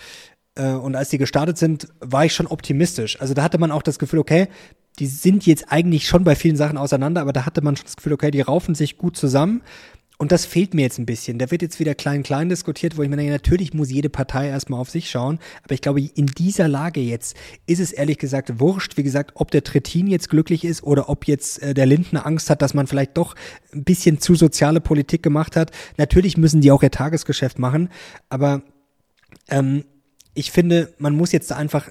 Äh, 0.54 0.72
und 0.72 0.94
als 0.94 1.08
die 1.08 1.18
gestartet 1.18 1.56
sind, 1.56 1.88
war 2.00 2.26
ich 2.26 2.34
schon 2.34 2.46
optimistisch. 2.46 3.18
Also 3.20 3.32
da 3.32 3.42
hatte 3.42 3.58
man 3.58 3.70
auch 3.70 3.82
das 3.82 3.98
Gefühl, 3.98 4.18
okay, 4.18 4.48
die 4.98 5.06
sind 5.06 5.46
jetzt 5.46 5.72
eigentlich 5.72 6.06
schon 6.06 6.22
bei 6.24 6.34
vielen 6.34 6.56
Sachen 6.56 6.76
auseinander, 6.76 7.22
aber 7.22 7.32
da 7.32 7.46
hatte 7.46 7.62
man 7.62 7.76
schon 7.76 7.86
das 7.86 7.96
Gefühl, 7.96 8.12
okay, 8.12 8.30
die 8.30 8.42
raufen 8.42 8.74
sich 8.74 8.98
gut 8.98 9.16
zusammen. 9.16 9.62
Und 10.22 10.30
das 10.30 10.46
fehlt 10.46 10.72
mir 10.72 10.82
jetzt 10.82 11.00
ein 11.00 11.04
bisschen. 11.04 11.38
Da 11.38 11.50
wird 11.50 11.62
jetzt 11.62 11.80
wieder 11.80 11.96
klein-klein 11.96 12.48
diskutiert, 12.48 12.96
wo 12.96 13.02
ich 13.02 13.08
mir 13.08 13.16
denke, 13.16 13.32
natürlich 13.32 13.74
muss 13.74 13.90
jede 13.90 14.08
Partei 14.08 14.46
erstmal 14.46 14.78
auf 14.78 14.88
sich 14.88 15.10
schauen. 15.10 15.40
Aber 15.64 15.74
ich 15.74 15.80
glaube, 15.80 16.00
in 16.00 16.26
dieser 16.26 16.68
Lage 16.68 17.00
jetzt 17.00 17.36
ist 17.66 17.80
es 17.80 17.90
ehrlich 17.90 18.18
gesagt 18.18 18.60
wurscht, 18.60 18.96
wie 18.96 19.02
gesagt, 19.02 19.32
ob 19.34 19.50
der 19.50 19.64
Trittin 19.64 20.06
jetzt 20.06 20.30
glücklich 20.30 20.64
ist 20.64 20.84
oder 20.84 21.08
ob 21.08 21.26
jetzt 21.26 21.60
äh, 21.60 21.74
der 21.74 21.86
Lindner 21.86 22.24
Angst 22.24 22.50
hat, 22.50 22.62
dass 22.62 22.72
man 22.72 22.86
vielleicht 22.86 23.16
doch 23.16 23.34
ein 23.74 23.82
bisschen 23.82 24.20
zu 24.20 24.36
soziale 24.36 24.80
Politik 24.80 25.24
gemacht 25.24 25.56
hat. 25.56 25.72
Natürlich 25.96 26.36
müssen 26.36 26.60
die 26.60 26.70
auch 26.70 26.84
ihr 26.84 26.92
Tagesgeschäft 26.92 27.58
machen. 27.58 27.88
Aber 28.28 28.62
ähm, 29.50 29.82
ich 30.34 30.52
finde, 30.52 30.94
man 30.98 31.16
muss 31.16 31.32
jetzt 31.32 31.50
da 31.50 31.56
einfach 31.56 31.90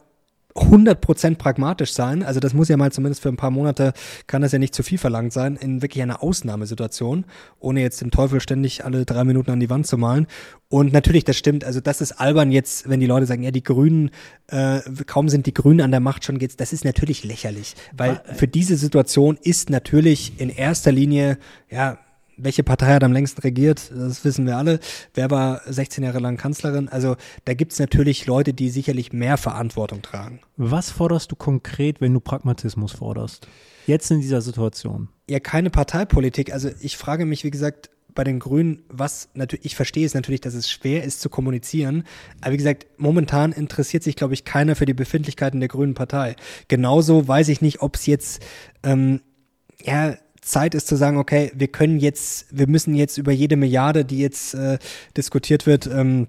100% 0.55 1.35
pragmatisch 1.35 1.93
sein. 1.93 2.23
Also 2.23 2.39
das 2.39 2.53
muss 2.53 2.69
ja 2.69 2.77
mal 2.77 2.91
zumindest 2.91 3.21
für 3.21 3.29
ein 3.29 3.37
paar 3.37 3.51
Monate, 3.51 3.93
kann 4.27 4.41
das 4.41 4.51
ja 4.51 4.59
nicht 4.59 4.75
zu 4.75 4.83
viel 4.83 4.97
verlangt 4.97 5.33
sein, 5.33 5.55
in 5.55 5.81
wirklich 5.81 6.01
einer 6.01 6.23
Ausnahmesituation, 6.23 7.25
ohne 7.59 7.81
jetzt 7.81 8.01
den 8.01 8.11
Teufel 8.11 8.39
ständig 8.39 8.85
alle 8.85 9.05
drei 9.05 9.23
Minuten 9.23 9.51
an 9.51 9.59
die 9.59 9.69
Wand 9.69 9.87
zu 9.87 9.97
malen. 9.97 10.27
Und 10.69 10.93
natürlich, 10.93 11.25
das 11.25 11.37
stimmt, 11.37 11.63
also 11.63 11.81
das 11.81 12.01
ist 12.01 12.13
albern 12.13 12.51
jetzt, 12.51 12.89
wenn 12.89 12.99
die 12.99 13.05
Leute 13.05 13.25
sagen, 13.25 13.43
ja, 13.43 13.51
die 13.51 13.63
Grünen, 13.63 14.11
äh, 14.47 14.79
kaum 15.05 15.27
sind 15.29 15.45
die 15.45 15.53
Grünen 15.53 15.81
an 15.81 15.91
der 15.91 15.99
Macht, 15.99 16.23
schon 16.23 16.39
geht's, 16.39 16.55
das 16.55 16.73
ist 16.73 16.85
natürlich 16.85 17.23
lächerlich, 17.23 17.75
weil 17.95 18.21
für 18.35 18.47
diese 18.47 18.77
Situation 18.77 19.37
ist 19.41 19.69
natürlich 19.69 20.39
in 20.39 20.49
erster 20.49 20.91
Linie, 20.91 21.37
ja, 21.69 21.97
welche 22.37 22.63
Partei 22.63 22.93
hat 22.93 23.03
am 23.03 23.13
längsten 23.13 23.41
regiert? 23.41 23.91
Das 23.93 24.23
wissen 24.25 24.45
wir 24.45 24.57
alle. 24.57 24.79
Wer 25.13 25.29
war 25.29 25.61
16 25.65 26.03
Jahre 26.03 26.19
lang 26.19 26.37
Kanzlerin? 26.37 26.89
Also 26.89 27.15
da 27.45 27.53
gibt 27.53 27.73
es 27.73 27.79
natürlich 27.79 28.25
Leute, 28.25 28.53
die 28.53 28.69
sicherlich 28.69 29.13
mehr 29.13 29.37
Verantwortung 29.37 30.01
tragen. 30.01 30.39
Was 30.57 30.91
forderst 30.91 31.31
du 31.31 31.35
konkret, 31.35 32.01
wenn 32.01 32.13
du 32.13 32.19
Pragmatismus 32.19 32.93
forderst? 32.93 33.47
Jetzt 33.87 34.11
in 34.11 34.21
dieser 34.21 34.41
Situation? 34.41 35.09
Ja, 35.29 35.39
keine 35.39 35.69
Parteipolitik. 35.69 36.53
Also 36.53 36.69
ich 36.79 36.97
frage 36.97 37.25
mich, 37.25 37.43
wie 37.43 37.51
gesagt, 37.51 37.89
bei 38.13 38.23
den 38.23 38.39
Grünen, 38.39 38.83
was 38.89 39.29
natürlich, 39.33 39.65
ich 39.65 39.75
verstehe 39.75 40.05
es 40.05 40.13
natürlich, 40.13 40.41
dass 40.41 40.53
es 40.53 40.69
schwer 40.69 41.03
ist 41.03 41.21
zu 41.21 41.29
kommunizieren, 41.29 42.03
aber 42.41 42.53
wie 42.53 42.57
gesagt, 42.57 42.87
momentan 42.97 43.51
interessiert 43.53 44.03
sich, 44.03 44.15
glaube 44.15 44.33
ich, 44.33 44.43
keiner 44.43 44.75
für 44.75 44.85
die 44.85 44.93
Befindlichkeiten 44.93 45.59
der 45.59 45.69
Grünen 45.69 45.93
Partei. 45.93 46.35
Genauso 46.67 47.27
weiß 47.27 47.47
ich 47.49 47.61
nicht, 47.61 47.81
ob 47.81 47.95
es 47.95 48.05
jetzt, 48.05 48.43
ähm, 48.83 49.21
ja, 49.83 50.15
Zeit 50.41 50.75
ist 50.75 50.87
zu 50.87 50.95
sagen, 50.95 51.17
okay, 51.17 51.51
wir 51.55 51.67
können 51.67 51.99
jetzt, 51.99 52.47
wir 52.51 52.67
müssen 52.67 52.95
jetzt 52.95 53.17
über 53.17 53.31
jede 53.31 53.55
Milliarde, 53.55 54.05
die 54.05 54.19
jetzt 54.19 54.53
äh, 54.53 54.79
diskutiert 55.15 55.67
wird, 55.67 55.87
ähm, 55.87 56.27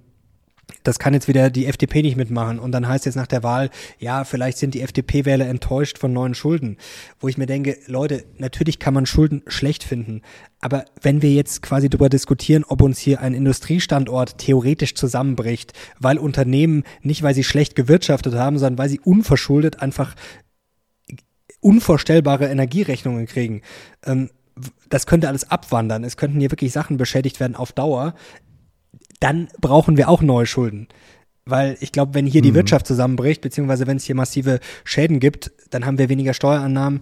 das 0.85 0.99
kann 0.99 1.15
jetzt 1.15 1.29
wieder 1.29 1.51
die 1.51 1.67
FDP 1.67 2.03
nicht 2.03 2.17
mitmachen. 2.17 2.59
Und 2.59 2.73
dann 2.73 2.89
heißt 2.89 3.07
jetzt 3.07 3.15
nach 3.15 3.27
der 3.27 3.43
Wahl, 3.43 3.71
ja, 3.99 4.25
vielleicht 4.25 4.59
sind 4.59 4.75
die 4.75 4.81
FDP-Wähler 4.81 5.47
enttäuscht 5.47 5.99
von 5.99 6.13
neuen 6.13 6.35
Schulden. 6.35 6.77
Wo 7.21 7.29
ich 7.29 7.39
mir 7.39 7.47
denke, 7.47 7.79
Leute, 7.87 8.25
natürlich 8.39 8.79
kann 8.79 8.95
man 8.95 9.07
Schulden 9.07 9.43
schlecht 9.47 9.85
finden. 9.85 10.23
Aber 10.61 10.85
wenn 11.01 11.23
wir 11.23 11.33
jetzt 11.33 11.63
quasi 11.63 11.89
darüber 11.89 12.09
diskutieren, 12.09 12.65
ob 12.67 12.83
uns 12.83 12.99
hier 12.99 13.21
ein 13.21 13.35
Industriestandort 13.35 14.39
theoretisch 14.39 14.95
zusammenbricht, 14.95 15.73
weil 15.99 16.19
Unternehmen 16.19 16.85
nicht, 17.03 17.23
weil 17.23 17.35
sie 17.35 17.45
schlecht 17.45 17.77
gewirtschaftet 17.77 18.35
haben, 18.35 18.59
sondern 18.59 18.79
weil 18.79 18.89
sie 18.89 19.01
unverschuldet 19.01 19.81
einfach 19.81 20.15
unvorstellbare 21.63 22.49
Energierechnungen 22.49 23.27
kriegen. 23.27 23.63
Ähm, 24.05 24.31
das 24.91 25.07
könnte 25.07 25.29
alles 25.29 25.51
abwandern. 25.51 26.05
Es 26.05 26.19
könnten 26.19 26.41
hier 26.41 26.51
wirklich 26.51 26.73
Sachen 26.73 26.99
beschädigt 26.99 27.41
werden 27.41 27.57
auf 27.57 27.73
Dauer. 27.73 28.15
Dann 29.21 29.49
brauchen 29.61 29.97
wir 29.97 30.09
auch 30.09 30.21
neue 30.21 30.47
Schulden. 30.47 30.89
Weil 31.45 31.77
ich 31.81 31.91
glaube, 31.91 32.15
wenn 32.15 32.27
hier 32.27 32.43
die 32.43 32.51
mhm. 32.51 32.57
Wirtschaft 32.57 32.87
zusammenbricht, 32.87 33.41
beziehungsweise 33.41 33.87
wenn 33.87 33.97
es 33.97 34.05
hier 34.05 34.15
massive 34.15 34.61
Schäden 34.85 35.19
gibt, 35.19 35.51
dann 35.71 35.87
haben 35.87 35.99
wir 35.99 36.09
weniger 36.09 36.35
Steuerannahmen, 36.35 37.01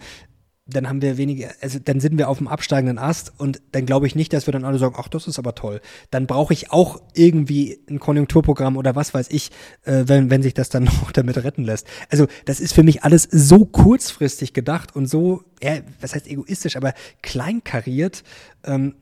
dann 0.72 0.88
haben 0.88 1.02
wir 1.02 1.16
weniger, 1.16 1.50
also 1.60 1.78
dann 1.78 2.00
sind 2.00 2.18
wir 2.18 2.28
auf 2.28 2.38
dem 2.38 2.48
absteigenden 2.48 2.98
Ast 2.98 3.32
und 3.38 3.60
dann 3.72 3.86
glaube 3.86 4.06
ich 4.06 4.14
nicht, 4.14 4.32
dass 4.32 4.46
wir 4.46 4.52
dann 4.52 4.64
alle 4.64 4.78
sagen, 4.78 4.94
ach, 4.98 5.08
das 5.08 5.26
ist 5.26 5.38
aber 5.38 5.54
toll. 5.54 5.80
Dann 6.10 6.26
brauche 6.26 6.52
ich 6.52 6.70
auch 6.70 7.00
irgendwie 7.14 7.80
ein 7.88 7.98
Konjunkturprogramm 7.98 8.76
oder 8.76 8.94
was 8.94 9.12
weiß 9.14 9.28
ich, 9.30 9.50
äh, 9.84 10.04
wenn, 10.06 10.30
wenn 10.30 10.42
sich 10.42 10.54
das 10.54 10.68
dann 10.68 10.84
noch 11.02 11.12
damit 11.12 11.36
retten 11.36 11.64
lässt. 11.64 11.86
Also 12.10 12.26
das 12.44 12.60
ist 12.60 12.72
für 12.72 12.82
mich 12.82 13.02
alles 13.04 13.28
so 13.30 13.64
kurzfristig 13.64 14.52
gedacht 14.52 14.94
und 14.94 15.06
so, 15.06 15.42
ja, 15.62 15.78
was 16.00 16.14
heißt 16.14 16.26
egoistisch, 16.26 16.76
aber 16.76 16.94
kleinkariert. 17.22 18.22
Ähm, 18.64 18.94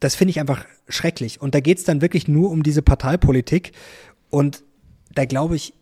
das 0.00 0.14
finde 0.14 0.30
ich 0.30 0.40
einfach 0.40 0.64
schrecklich. 0.88 1.40
Und 1.40 1.54
da 1.54 1.60
geht 1.60 1.78
es 1.78 1.84
dann 1.84 2.00
wirklich 2.02 2.26
nur 2.26 2.50
um 2.50 2.62
diese 2.62 2.82
Parteipolitik 2.82 3.72
und 4.30 4.64
da 5.14 5.26
glaube 5.26 5.56
ich, 5.56 5.74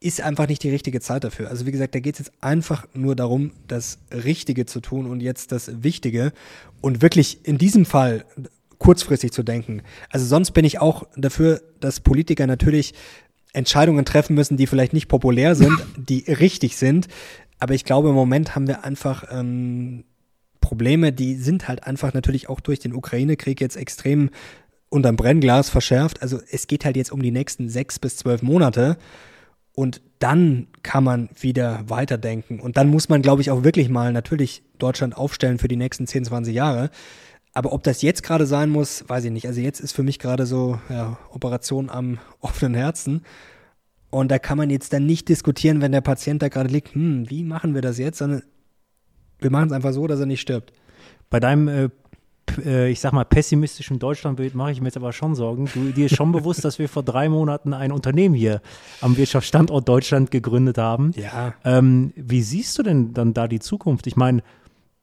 ist 0.00 0.22
einfach 0.22 0.48
nicht 0.48 0.62
die 0.62 0.70
richtige 0.70 1.00
Zeit 1.00 1.24
dafür. 1.24 1.50
Also 1.50 1.66
wie 1.66 1.72
gesagt, 1.72 1.94
da 1.94 2.00
geht 2.00 2.14
es 2.14 2.26
jetzt 2.26 2.32
einfach 2.40 2.86
nur 2.94 3.14
darum, 3.14 3.52
das 3.68 3.98
Richtige 4.10 4.64
zu 4.64 4.80
tun 4.80 5.06
und 5.06 5.20
jetzt 5.20 5.52
das 5.52 5.82
Wichtige 5.82 6.32
und 6.80 7.02
wirklich 7.02 7.46
in 7.46 7.58
diesem 7.58 7.84
Fall 7.84 8.24
kurzfristig 8.78 9.30
zu 9.32 9.42
denken. 9.42 9.82
Also 10.08 10.24
sonst 10.24 10.52
bin 10.52 10.64
ich 10.64 10.80
auch 10.80 11.06
dafür, 11.16 11.60
dass 11.80 12.00
Politiker 12.00 12.46
natürlich 12.46 12.94
Entscheidungen 13.52 14.06
treffen 14.06 14.34
müssen, 14.34 14.56
die 14.56 14.66
vielleicht 14.66 14.94
nicht 14.94 15.08
populär 15.08 15.54
sind, 15.54 15.76
die 15.96 16.24
richtig 16.32 16.76
sind. 16.76 17.08
Aber 17.58 17.74
ich 17.74 17.84
glaube, 17.84 18.08
im 18.08 18.14
Moment 18.14 18.54
haben 18.54 18.66
wir 18.66 18.84
einfach 18.84 19.24
ähm, 19.30 20.04
Probleme, 20.62 21.12
die 21.12 21.34
sind 21.34 21.68
halt 21.68 21.84
einfach 21.84 22.14
natürlich 22.14 22.48
auch 22.48 22.60
durch 22.60 22.78
den 22.78 22.94
Ukraine-Krieg 22.94 23.60
jetzt 23.60 23.76
extrem 23.76 24.30
unterm 24.88 25.16
Brennglas 25.16 25.68
verschärft. 25.68 26.22
Also 26.22 26.40
es 26.50 26.66
geht 26.66 26.86
halt 26.86 26.96
jetzt 26.96 27.12
um 27.12 27.20
die 27.20 27.30
nächsten 27.30 27.68
sechs 27.68 27.98
bis 27.98 28.16
zwölf 28.16 28.40
Monate. 28.40 28.96
Und 29.74 30.02
dann 30.18 30.66
kann 30.82 31.04
man 31.04 31.30
wieder 31.38 31.84
weiterdenken. 31.88 32.60
Und 32.60 32.76
dann 32.76 32.88
muss 32.88 33.08
man, 33.08 33.22
glaube 33.22 33.42
ich, 33.42 33.50
auch 33.50 33.64
wirklich 33.64 33.88
mal 33.88 34.12
natürlich 34.12 34.62
Deutschland 34.78 35.16
aufstellen 35.16 35.58
für 35.58 35.68
die 35.68 35.76
nächsten 35.76 36.06
10, 36.06 36.24
20 36.26 36.54
Jahre. 36.54 36.90
Aber 37.52 37.72
ob 37.72 37.82
das 37.82 38.02
jetzt 38.02 38.22
gerade 38.22 38.46
sein 38.46 38.70
muss, 38.70 39.08
weiß 39.08 39.24
ich 39.24 39.30
nicht. 39.30 39.46
Also 39.46 39.60
jetzt 39.60 39.80
ist 39.80 39.92
für 39.92 40.02
mich 40.02 40.18
gerade 40.18 40.46
so 40.46 40.78
ja, 40.88 41.18
Operation 41.30 41.90
am 41.90 42.18
offenen 42.40 42.74
Herzen. 42.74 43.22
Und 44.10 44.30
da 44.30 44.38
kann 44.38 44.58
man 44.58 44.70
jetzt 44.70 44.92
dann 44.92 45.06
nicht 45.06 45.28
diskutieren, 45.28 45.80
wenn 45.80 45.92
der 45.92 46.00
Patient 46.00 46.42
da 46.42 46.48
gerade 46.48 46.68
liegt, 46.68 46.94
hm, 46.94 47.30
wie 47.30 47.44
machen 47.44 47.74
wir 47.74 47.80
das 47.80 47.98
jetzt, 47.98 48.18
sondern 48.18 48.42
wir 49.38 49.50
machen 49.50 49.68
es 49.68 49.72
einfach 49.72 49.92
so, 49.92 50.06
dass 50.06 50.20
er 50.20 50.26
nicht 50.26 50.40
stirbt. 50.40 50.72
Bei 51.30 51.38
deinem 51.38 51.68
äh, 51.68 51.88
ich 52.64 53.00
sag 53.00 53.12
mal, 53.12 53.24
pessimistischen 53.24 53.98
Deutschlandbild 53.98 54.54
mache 54.54 54.72
ich 54.72 54.80
mir 54.80 54.88
jetzt 54.88 54.96
aber 54.96 55.12
schon 55.12 55.34
Sorgen. 55.34 55.68
Du, 55.72 55.92
dir 55.92 56.06
ist 56.06 56.16
schon 56.16 56.32
bewusst, 56.32 56.64
dass 56.64 56.78
wir 56.78 56.88
vor 56.88 57.02
drei 57.02 57.28
Monaten 57.28 57.72
ein 57.72 57.92
Unternehmen 57.92 58.34
hier 58.34 58.60
am 59.00 59.16
Wirtschaftsstandort 59.16 59.88
Deutschland 59.88 60.30
gegründet 60.30 60.76
haben. 60.76 61.12
Ja. 61.14 61.54
Ähm, 61.64 62.12
wie 62.16 62.42
siehst 62.42 62.76
du 62.78 62.82
denn 62.82 63.14
dann 63.14 63.34
da 63.34 63.46
die 63.46 63.60
Zukunft? 63.60 64.06
Ich 64.06 64.16
meine, 64.16 64.42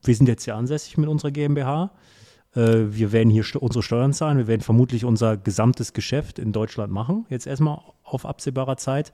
wir 0.03 0.15
sind 0.15 0.27
jetzt 0.27 0.43
hier 0.43 0.55
ansässig 0.55 0.97
mit 0.97 1.07
unserer 1.09 1.31
GmbH. 1.31 1.91
Äh, 2.55 2.85
wir 2.89 3.11
werden 3.11 3.29
hier 3.29 3.45
unsere 3.59 3.83
Steuern 3.83 4.13
zahlen. 4.13 4.37
Wir 4.37 4.47
werden 4.47 4.61
vermutlich 4.61 5.05
unser 5.05 5.37
gesamtes 5.37 5.93
Geschäft 5.93 6.39
in 6.39 6.51
Deutschland 6.51 6.91
machen. 6.91 7.25
Jetzt 7.29 7.47
erstmal 7.47 7.79
auf 8.03 8.25
absehbarer 8.25 8.77
Zeit. 8.77 9.13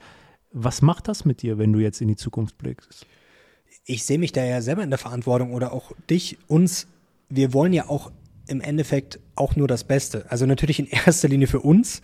Was 0.51 0.81
macht 0.81 1.07
das 1.07 1.25
mit 1.25 1.41
dir, 1.41 1.57
wenn 1.57 1.73
du 1.73 1.79
jetzt 1.79 2.01
in 2.01 2.07
die 2.07 2.15
Zukunft 2.15 2.57
blickst? 2.57 3.05
Ich 3.85 4.05
sehe 4.05 4.19
mich 4.19 4.31
da 4.31 4.43
ja 4.43 4.61
selber 4.61 4.83
in 4.83 4.89
der 4.89 4.99
Verantwortung 4.99 5.53
oder 5.53 5.73
auch 5.73 5.91
dich, 6.09 6.37
uns. 6.47 6.87
Wir 7.35 7.53
wollen 7.53 7.73
ja 7.73 7.89
auch 7.89 8.11
im 8.47 8.61
Endeffekt 8.61 9.19
auch 9.35 9.55
nur 9.55 9.67
das 9.67 9.83
Beste. 9.83 10.25
Also 10.29 10.45
natürlich 10.45 10.79
in 10.79 10.87
erster 10.87 11.27
Linie 11.27 11.47
für 11.47 11.61
uns, 11.61 12.01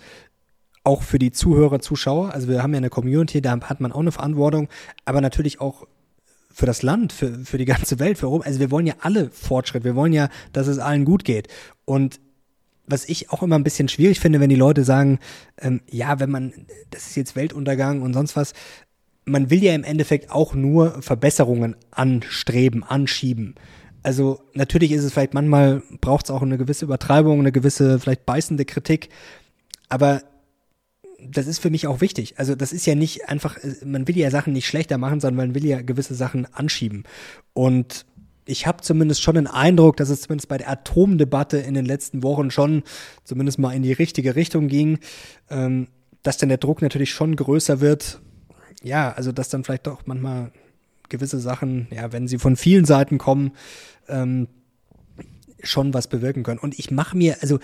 auch 0.84 1.04
für 1.04 1.20
die 1.20 1.32
Zuhörer, 1.32 1.80
Zuschauer. 1.80 2.34
Also 2.34 2.48
wir 2.48 2.64
haben 2.64 2.74
ja 2.74 2.78
eine 2.78 2.90
Community, 2.90 3.42
da 3.42 3.60
hat 3.62 3.80
man 3.80 3.92
auch 3.92 4.00
eine 4.00 4.12
Verantwortung, 4.12 4.70
aber 5.06 5.22
natürlich 5.22 5.62
auch 5.62 5.86
für 6.52 6.66
das 6.66 6.82
Land, 6.82 7.14
für, 7.14 7.46
für 7.46 7.58
die 7.58 7.66
ganze 7.66 8.00
Welt, 8.00 8.18
für 8.18 8.28
Europa. 8.28 8.46
Also 8.46 8.60
wir 8.60 8.72
wollen 8.72 8.88
ja 8.88 8.96
alle 9.02 9.30
Fortschritt, 9.30 9.84
wir 9.84 9.96
wollen 9.96 10.14
ja, 10.14 10.30
dass 10.52 10.68
es 10.68 10.80
allen 10.80 11.06
gut 11.06 11.26
geht. 11.26 11.48
Und 11.86 12.20
was 12.88 13.08
ich 13.08 13.30
auch 13.30 13.44
immer 13.44 13.56
ein 13.56 13.64
bisschen 13.64 13.88
schwierig 13.88 14.20
finde, 14.20 14.40
wenn 14.40 14.50
die 14.50 14.56
Leute 14.56 14.84
sagen, 14.84 15.20
ähm, 15.60 15.82
ja, 15.90 16.20
wenn 16.20 16.32
man, 16.32 16.54
das 16.90 17.08
ist 17.08 17.16
jetzt 17.16 17.36
Weltuntergang 17.36 18.02
und 18.02 18.14
sonst 18.14 18.36
was, 18.36 18.54
man 19.26 19.52
will 19.52 19.64
ja 19.64 19.76
im 19.76 19.84
Endeffekt 19.84 20.32
auch 20.32 20.56
nur 20.56 21.02
Verbesserungen 21.04 21.76
anstreben, 21.92 22.84
anschieben. 22.84 23.56
Also 24.04 24.40
natürlich 24.54 24.92
ist 24.92 25.04
es 25.04 25.14
vielleicht 25.14 25.34
manchmal, 25.34 25.82
braucht 26.02 26.26
es 26.26 26.32
auch 26.32 26.42
eine 26.42 26.58
gewisse 26.58 26.86
Übertreibung, 26.86 27.40
eine 27.40 27.52
gewisse 27.52 28.00
vielleicht 28.00 28.26
beißende 28.26 28.66
Kritik, 28.66 29.10
aber 29.90 30.22
das 31.22 31.48
ist 31.48 31.60
für 31.60 31.70
mich 31.70 31.88
auch 31.88 32.02
wichtig. 32.02 32.36
Also 32.38 32.56
das 32.56 32.72
ist 32.72 32.86
ja 32.86 32.96
nicht 32.96 33.28
einfach, 33.28 33.58
man 33.84 34.08
will 34.08 34.18
ja 34.18 34.32
Sachen 34.32 34.54
nicht 34.54 34.68
schlechter 34.68 34.98
machen, 34.98 35.20
sondern 35.20 35.48
man 35.48 35.56
will 35.56 35.66
ja 35.66 35.82
gewisse 35.82 36.16
Sachen 36.16 36.46
anschieben. 36.54 37.04
Und 37.54 38.06
ich 38.46 38.66
habe 38.66 38.82
zumindest 38.82 39.22
schon 39.22 39.36
den 39.36 39.48
Eindruck, 39.48 39.98
dass 39.98 40.10
es 40.10 40.22
zumindest 40.22 40.50
bei 40.50 40.58
der 40.58 40.70
Atomdebatte 40.70 41.58
in 41.58 41.74
den 41.74 41.86
letzten 41.86 42.24
Wochen 42.24 42.52
schon 42.52 42.84
zumindest 43.24 43.60
mal 43.60 43.74
in 43.74 43.84
die 43.84 43.94
richtige 43.94 44.36
Richtung 44.36 44.68
ging, 44.68 45.00
ähm, 45.50 45.88
dass 46.24 46.38
dann 46.38 46.50
der 46.50 46.58
Druck 46.58 46.82
natürlich 46.82 47.12
schon 47.12 47.36
größer 47.36 47.80
wird. 47.80 48.22
Ja, 48.82 49.12
also 49.12 49.32
dass 49.32 49.50
dann 49.50 49.64
vielleicht 49.64 49.88
doch 49.88 50.04
manchmal 50.06 50.52
gewisse 51.10 51.40
Sachen, 51.40 51.88
ja, 51.92 52.12
wenn 52.12 52.28
sie 52.28 52.38
von 52.38 52.56
vielen 52.56 52.86
Seiten 52.86 53.18
kommen, 53.18 53.52
ähm, 54.08 54.48
schon 55.62 55.94
was 55.94 56.08
bewirken 56.08 56.44
können. 56.44 56.60
Und 56.60 56.80
ich 56.80 56.92
mache 56.92 57.18
mir, 57.18 57.38
also 57.42 57.60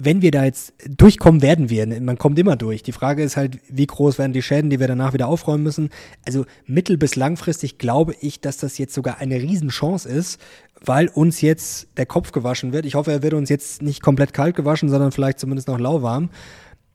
wenn 0.00 0.22
wir 0.22 0.30
da 0.30 0.44
jetzt 0.44 0.74
durchkommen, 0.88 1.42
werden 1.42 1.70
wir. 1.70 1.84
Man 2.00 2.18
kommt 2.18 2.38
immer 2.38 2.54
durch. 2.54 2.84
Die 2.84 2.92
Frage 2.92 3.24
ist 3.24 3.36
halt, 3.36 3.58
wie 3.68 3.86
groß 3.86 4.16
werden 4.16 4.32
die 4.32 4.42
Schäden, 4.42 4.70
die 4.70 4.78
wir 4.78 4.86
danach 4.86 5.12
wieder 5.12 5.26
aufräumen 5.26 5.64
müssen. 5.64 5.90
Also 6.24 6.46
mittel- 6.66 6.96
bis 6.96 7.16
langfristig 7.16 7.78
glaube 7.78 8.14
ich, 8.20 8.40
dass 8.40 8.58
das 8.58 8.78
jetzt 8.78 8.94
sogar 8.94 9.18
eine 9.18 9.42
Riesenchance 9.42 10.08
ist, 10.08 10.40
weil 10.80 11.08
uns 11.08 11.40
jetzt 11.40 11.88
der 11.96 12.06
Kopf 12.06 12.30
gewaschen 12.30 12.72
wird. 12.72 12.86
Ich 12.86 12.94
hoffe, 12.94 13.10
er 13.10 13.24
wird 13.24 13.34
uns 13.34 13.48
jetzt 13.48 13.82
nicht 13.82 14.00
komplett 14.00 14.32
kalt 14.32 14.54
gewaschen, 14.54 14.88
sondern 14.88 15.10
vielleicht 15.10 15.40
zumindest 15.40 15.66
noch 15.66 15.80
lauwarm. 15.80 16.30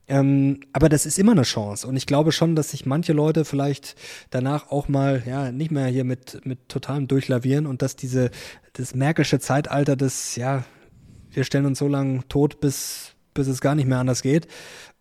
Ähm, 0.06 0.60
aber 0.72 0.88
das 0.88 1.06
ist 1.06 1.18
immer 1.18 1.32
eine 1.32 1.42
Chance. 1.42 1.86
Und 1.86 1.96
ich 1.96 2.06
glaube 2.06 2.32
schon, 2.32 2.56
dass 2.56 2.70
sich 2.70 2.84
manche 2.84 3.12
Leute 3.12 3.44
vielleicht 3.44 3.96
danach 4.30 4.70
auch 4.70 4.88
mal, 4.88 5.22
ja, 5.26 5.50
nicht 5.50 5.70
mehr 5.70 5.86
hier 5.86 6.04
mit, 6.04 6.44
mit 6.44 6.68
totalem 6.68 7.08
Durchlavieren 7.08 7.66
und 7.66 7.80
dass 7.80 7.96
diese, 7.96 8.30
das 8.74 8.94
märkische 8.94 9.38
Zeitalter 9.38 9.96
des, 9.96 10.36
ja, 10.36 10.64
wir 11.30 11.44
stellen 11.44 11.66
uns 11.66 11.78
so 11.78 11.88
lange 11.88 12.26
tot, 12.28 12.60
bis, 12.60 13.14
bis 13.32 13.48
es 13.48 13.60
gar 13.60 13.74
nicht 13.74 13.86
mehr 13.86 13.98
anders 13.98 14.22
geht. 14.22 14.46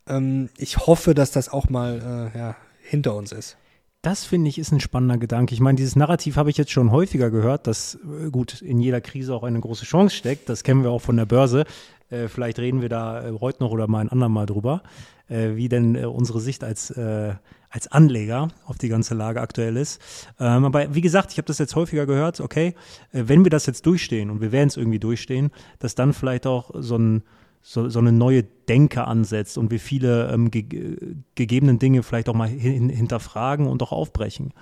Ähm, 0.08 0.50
ich 0.58 0.78
hoffe, 0.78 1.14
dass 1.14 1.32
das 1.32 1.50
auch 1.50 1.70
mal, 1.70 2.32
äh, 2.36 2.38
ja, 2.38 2.56
hinter 2.82 3.16
uns 3.16 3.32
ist. 3.32 3.58
Das 4.04 4.26
finde 4.26 4.50
ich 4.50 4.60
ist 4.60 4.74
ein 4.74 4.82
spannender 4.82 5.18
Gedanke. 5.18 5.54
Ich 5.54 5.62
meine, 5.62 5.78
dieses 5.78 5.96
Narrativ 5.96 6.36
habe 6.36 6.50
ich 6.50 6.58
jetzt 6.58 6.72
schon 6.72 6.92
häufiger 6.92 7.32
gehört, 7.32 7.68
dass 7.68 7.96
äh, 7.96 8.30
gut 8.32 8.62
in 8.62 8.80
jeder 8.80 9.00
Krise 9.00 9.34
auch 9.34 9.44
eine 9.44 9.62
große 9.62 9.86
Chance 9.86 10.14
steckt. 10.14 10.50
Das 10.50 10.64
kennen 10.64 10.84
wir 10.84 10.92
auch 10.92 11.02
von 11.02 11.16
der 11.16 11.26
Börse. 11.26 11.64
Äh, 12.10 12.28
vielleicht 12.28 12.60
reden 12.60 12.82
wir 12.82 12.90
da 12.90 13.26
äh, 13.26 13.32
heute 13.40 13.64
noch 13.64 13.72
oder 13.72 13.88
mal 13.88 14.02
ein 14.02 14.10
andermal 14.10 14.46
drüber, 14.46 14.84
äh, 15.30 15.56
wie 15.56 15.70
denn 15.70 15.96
äh, 15.96 16.04
unsere 16.04 16.42
Sicht 16.42 16.66
als, 16.66 16.92
äh, 16.92 17.34
als 17.70 17.88
Anleger 17.94 18.50
auf 18.66 18.78
die 18.78 18.90
ganze 18.90 19.16
Lage 19.16 19.40
aktuell 19.40 19.78
ist. 19.78 20.02
Ähm, 20.38 20.66
aber 20.66 20.94
wie 20.94 21.02
gesagt, 21.02 21.32
ich 21.32 21.38
habe 21.38 21.48
das 21.48 21.58
jetzt 21.58 21.78
häufiger 21.78 22.06
gehört, 22.06 22.42
okay, 22.42 22.76
wenn 23.14 23.46
wir 23.46 23.52
das 23.52 23.68
jetzt 23.68 23.86
durchstehen 23.86 24.32
und 24.32 24.42
wir 24.42 24.52
werden 24.52 24.68
es 24.68 24.76
irgendwie 24.76 25.00
durchstehen, 25.00 25.50
dass 25.80 25.96
dann 25.96 26.12
vielleicht 26.12 26.46
auch 26.46 26.72
so 26.74 26.98
ein 26.98 27.24
so, 27.66 27.88
so 27.88 28.00
eine 28.00 28.12
neue 28.12 28.44
Denke 28.44 29.08
ansetzt 29.08 29.58
und 29.58 29.72
wir 29.72 29.80
viele 29.80 30.30
ähm, 30.32 30.52
ge 30.52 31.16
gegebenen 31.34 31.80
Dinge 31.80 32.04
vielleicht 32.04 32.28
auch 32.28 32.36
mal 32.36 32.50
hin 32.50 32.90
hinterfragen 32.90 33.68
und 33.68 33.82
auch 33.82 33.94
aufbrechen. 33.94 34.54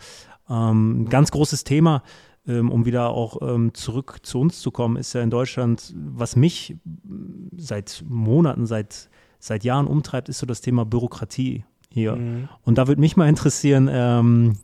Ähm, 0.48 1.08
ganz 1.10 1.32
großes 1.32 1.64
Thema, 1.64 2.04
ähm, 2.48 2.72
um 2.72 2.86
wieder 2.86 3.10
auch 3.10 3.42
ähm, 3.42 3.74
zurück 3.74 4.20
zu 4.22 4.40
uns 4.40 4.62
zu 4.62 4.70
kommen, 4.70 4.98
ist 4.98 5.14
ja 5.14 5.22
in 5.22 5.32
Deutschland, 5.32 5.94
was 5.96 6.36
mich 6.36 6.78
seit 7.58 8.04
Monaten, 8.08 8.68
seit, 8.68 9.10
seit 9.40 9.64
Jahren 9.64 9.88
umtreibt, 9.88 10.30
ist 10.30 10.38
so 10.38 10.46
das 10.46 10.62
Thema 10.62 10.86
Bürokratie 10.86 11.66
hier. 11.90 12.16
Mhm. 12.16 12.50
Und 12.64 12.78
da 12.78 12.88
würde 12.88 13.02
mich 13.02 13.18
mal 13.18 13.28
interessieren, 13.28 13.90
ähm, 13.92 14.58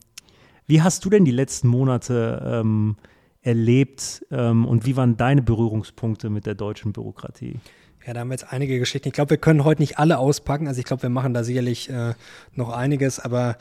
wie 0.66 0.80
hast 0.80 1.04
du 1.04 1.10
denn 1.10 1.24
die 1.24 1.32
letzten 1.32 1.66
Monate 1.66 2.40
ähm, 2.44 2.96
erlebt 3.40 4.26
und 4.30 4.84
wie 4.84 4.96
waren 4.96 5.16
deine 5.16 5.40
Berührungspunkte 5.40 6.28
mit 6.28 6.44
der 6.44 6.54
deutschen 6.54 6.92
Bürokratie? 6.92 7.58
Ja, 8.06 8.14
da 8.14 8.20
haben 8.20 8.28
wir 8.28 8.34
jetzt 8.34 8.52
einige 8.52 8.78
Geschichten. 8.78 9.08
Ich 9.08 9.14
glaube, 9.14 9.30
wir 9.30 9.38
können 9.38 9.64
heute 9.64 9.82
nicht 9.82 9.98
alle 9.98 10.18
auspacken. 10.18 10.66
Also 10.66 10.78
ich 10.78 10.86
glaube, 10.86 11.02
wir 11.02 11.10
machen 11.10 11.34
da 11.34 11.44
sicherlich 11.44 11.90
äh, 11.90 12.14
noch 12.54 12.70
einiges, 12.70 13.20
aber 13.20 13.58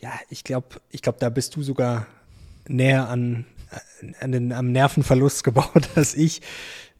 ja, 0.00 0.12
ich 0.30 0.44
glaube, 0.44 0.80
ich 0.90 1.02
glaube, 1.02 1.18
da 1.18 1.30
bist 1.30 1.56
du 1.56 1.62
sogar 1.62 2.06
näher 2.68 3.08
an, 3.08 3.44
äh, 3.70 4.12
an 4.20 4.32
den, 4.32 4.52
am 4.52 4.70
Nervenverlust 4.72 5.44
gebaut 5.44 5.88
als 5.94 6.14
ich. 6.14 6.42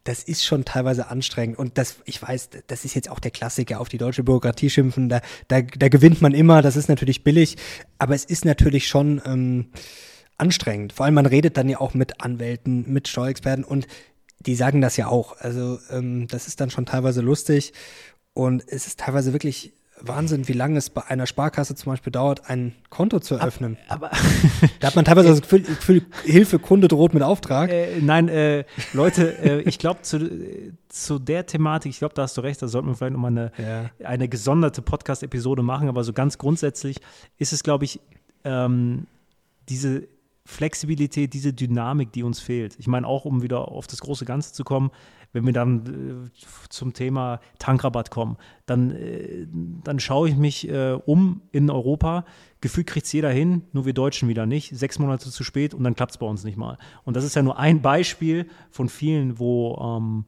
Das 0.05 0.22
ist 0.22 0.44
schon 0.44 0.64
teilweise 0.64 1.09
anstrengend. 1.09 1.59
Und 1.59 1.77
das, 1.77 1.96
ich 2.05 2.20
weiß, 2.20 2.48
das 2.66 2.85
ist 2.85 2.94
jetzt 2.94 3.11
auch 3.11 3.20
der 3.20 3.31
Klassiker, 3.31 3.81
auf 3.81 3.88
die 3.88 3.98
deutsche 3.98 4.24
Bürokratie 4.24 4.70
schimpfen. 4.70 5.09
Da, 5.09 5.20
da, 5.48 5.61
da 5.61 5.88
gewinnt 5.88 6.22
man 6.22 6.33
immer, 6.33 6.62
das 6.62 6.77
ist 6.77 6.88
natürlich 6.88 7.24
billig, 7.24 7.57
aber 7.98 8.14
es 8.14 8.24
ist 8.24 8.44
natürlich 8.44 8.88
schon 8.88 9.20
ähm, 9.27 9.66
anstrengend. 10.38 10.94
Vor 10.94 11.05
allem, 11.05 11.14
man 11.14 11.27
redet 11.27 11.57
dann 11.59 11.68
ja 11.68 11.79
auch 11.79 11.94
mit 11.94 12.22
Anwälten, 12.22 12.90
mit 12.90 13.07
Steuerexperten 13.09 13.64
und 13.64 13.87
die 14.40 14.55
sagen 14.55 14.81
das 14.81 14.96
ja 14.96 15.09
auch. 15.09 15.37
Also 15.38 15.79
ähm, 15.90 16.29
das 16.29 16.46
ist 16.46 16.61
dann 16.61 16.70
schon 16.70 16.87
teilweise 16.87 17.20
lustig 17.20 17.72
und 18.35 18.64
es 18.68 18.87
ist 18.87 19.01
teilweise 19.01 19.33
wirklich 19.33 19.72
Wahnsinn, 20.01 20.48
wie 20.48 20.53
lange 20.53 20.79
es 20.79 20.90
bei 20.90 21.05
einer 21.07 21.27
Sparkasse 21.27 21.74
zum 21.74 21.92
Beispiel 21.92 22.12
dauert, 22.12 22.48
ein 22.48 22.74
Konto 22.90 23.20
zu 23.20 23.35
eröffnen. 23.35 23.77
Aber, 23.88 24.12
aber 24.12 24.18
da 24.81 24.88
hat 24.88 24.96
man 24.96 25.05
teilweise 25.05 25.29
das 25.31 25.42
Gefühl, 25.42 25.62
Gefühl, 25.62 26.03
Hilfe, 26.24 26.59
Kunde 26.59 26.88
droht 26.88 27.14
mit 27.14 27.22
Auftrag. 27.22 27.70
Äh, 27.70 28.01
nein, 28.01 28.29
äh, 28.29 28.64
Leute, 28.92 29.38
äh, 29.38 29.61
ich 29.62 29.79
glaube 29.79 30.03
zu, 30.03 30.31
zu 30.88 31.18
der 31.18 31.46
Thematik, 31.46 31.90
ich 31.90 31.98
glaube, 31.98 32.14
da 32.14 32.22
hast 32.22 32.37
du 32.37 32.40
recht, 32.42 32.62
da 32.62 32.68
sollten 32.68 32.88
wir 32.88 32.94
vielleicht 32.94 33.14
nochmal 33.14 33.33
eine, 33.33 33.53
ja. 33.59 33.90
eine 34.07 34.29
gesonderte 34.29 34.83
Podcast-Episode 34.83 35.62
machen, 35.62 35.88
aber 35.88 36.05
so 36.05 36.12
ganz 36.12 36.38
grundsätzlich 36.38 36.98
ist 37.38 37.53
es, 37.53 37.62
glaube 37.62 37.85
ich, 37.85 38.01
ähm, 38.44 39.07
diese 39.68 40.07
Flexibilität, 40.49 41.35
diese 41.35 41.53
Dynamik, 41.53 42.11
die 42.11 42.23
uns 42.23 42.41
fehlt. 42.41 42.75
Ich 42.79 42.87
meine, 42.87 43.07
auch 43.07 43.27
um 43.27 43.43
wieder 43.43 43.69
auf 43.69 43.87
das 43.87 44.01
große 44.01 44.25
Ganze 44.25 44.55
zu 44.55 44.65
kommen, 44.65 44.91
wenn 45.35 45.45
wir 45.45 45.53
dann 45.53 46.25
äh, 46.25 46.47
zum 46.71 46.95
Thema 46.95 47.41
Tankrabatt 47.59 48.11
kommen, 48.11 48.39
dann, 48.65 48.91
äh, 48.93 49.47
dann 49.85 50.01
schaue 50.01 50.31
ich 50.31 50.37
mich 50.37 50.67
äh, 50.67 50.99
um 51.05 51.43
in 51.53 51.71
Europa. 51.71 52.25
Gefühlt 52.63 52.87
kriegt 52.87 53.05
es 53.05 53.13
jeder 53.13 53.29
hin, 53.29 53.65
nur 53.75 53.85
wir 53.85 53.93
Deutschen 53.93 54.27
wieder 54.27 54.47
nicht. 54.47 54.75
Sechs 54.75 54.99
Monate 54.99 55.31
zu 55.31 55.45
spät 55.45 55.75
und 55.75 55.85
dann 55.85 55.95
klappt 55.95 56.13
es 56.13 56.19
bei 56.19 56.27
uns 56.27 56.45
nicht 56.45 56.57
mal. 56.57 56.79
Und 57.05 57.15
das 57.15 57.25
ist 57.25 57.37
ja 57.37 57.43
nur 57.43 57.59
ein 57.59 57.83
Beispiel 57.83 58.49
von 58.71 58.89
vielen, 58.89 59.39
wo, 59.39 59.77
ähm, 59.77 60.25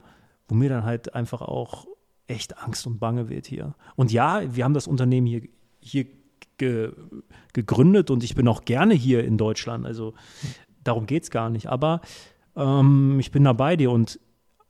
wo 0.47 0.53
mir 0.53 0.69
dann 0.69 0.83
halt 0.83 1.15
einfach 1.15 1.41
auch 1.41 1.87
echt 2.27 2.59
Angst 2.59 2.85
und 2.85 2.99
Bange 2.99 3.27
wird 3.27 3.47
hier. 3.47 3.73
Und 3.95 4.11
ja, 4.11 4.43
wir 4.55 4.65
haben 4.65 4.75
das 4.75 4.85
Unternehmen 4.85 5.25
hier, 5.25 5.41
hier 5.79 6.05
ge, 6.61 6.91
gegründet 7.53 8.11
und 8.11 8.23
ich 8.23 8.35
bin 8.35 8.47
auch 8.47 8.63
gerne 8.65 8.93
hier 8.93 9.23
in 9.23 9.37
Deutschland. 9.37 9.85
Also 9.85 10.13
darum 10.83 11.07
geht 11.07 11.23
es 11.23 11.31
gar 11.31 11.49
nicht. 11.49 11.67
Aber 11.67 12.01
ähm, 12.55 13.19
ich 13.19 13.31
bin 13.31 13.43
da 13.43 13.53
bei 13.53 13.75
dir 13.75 13.91
und 13.91 14.19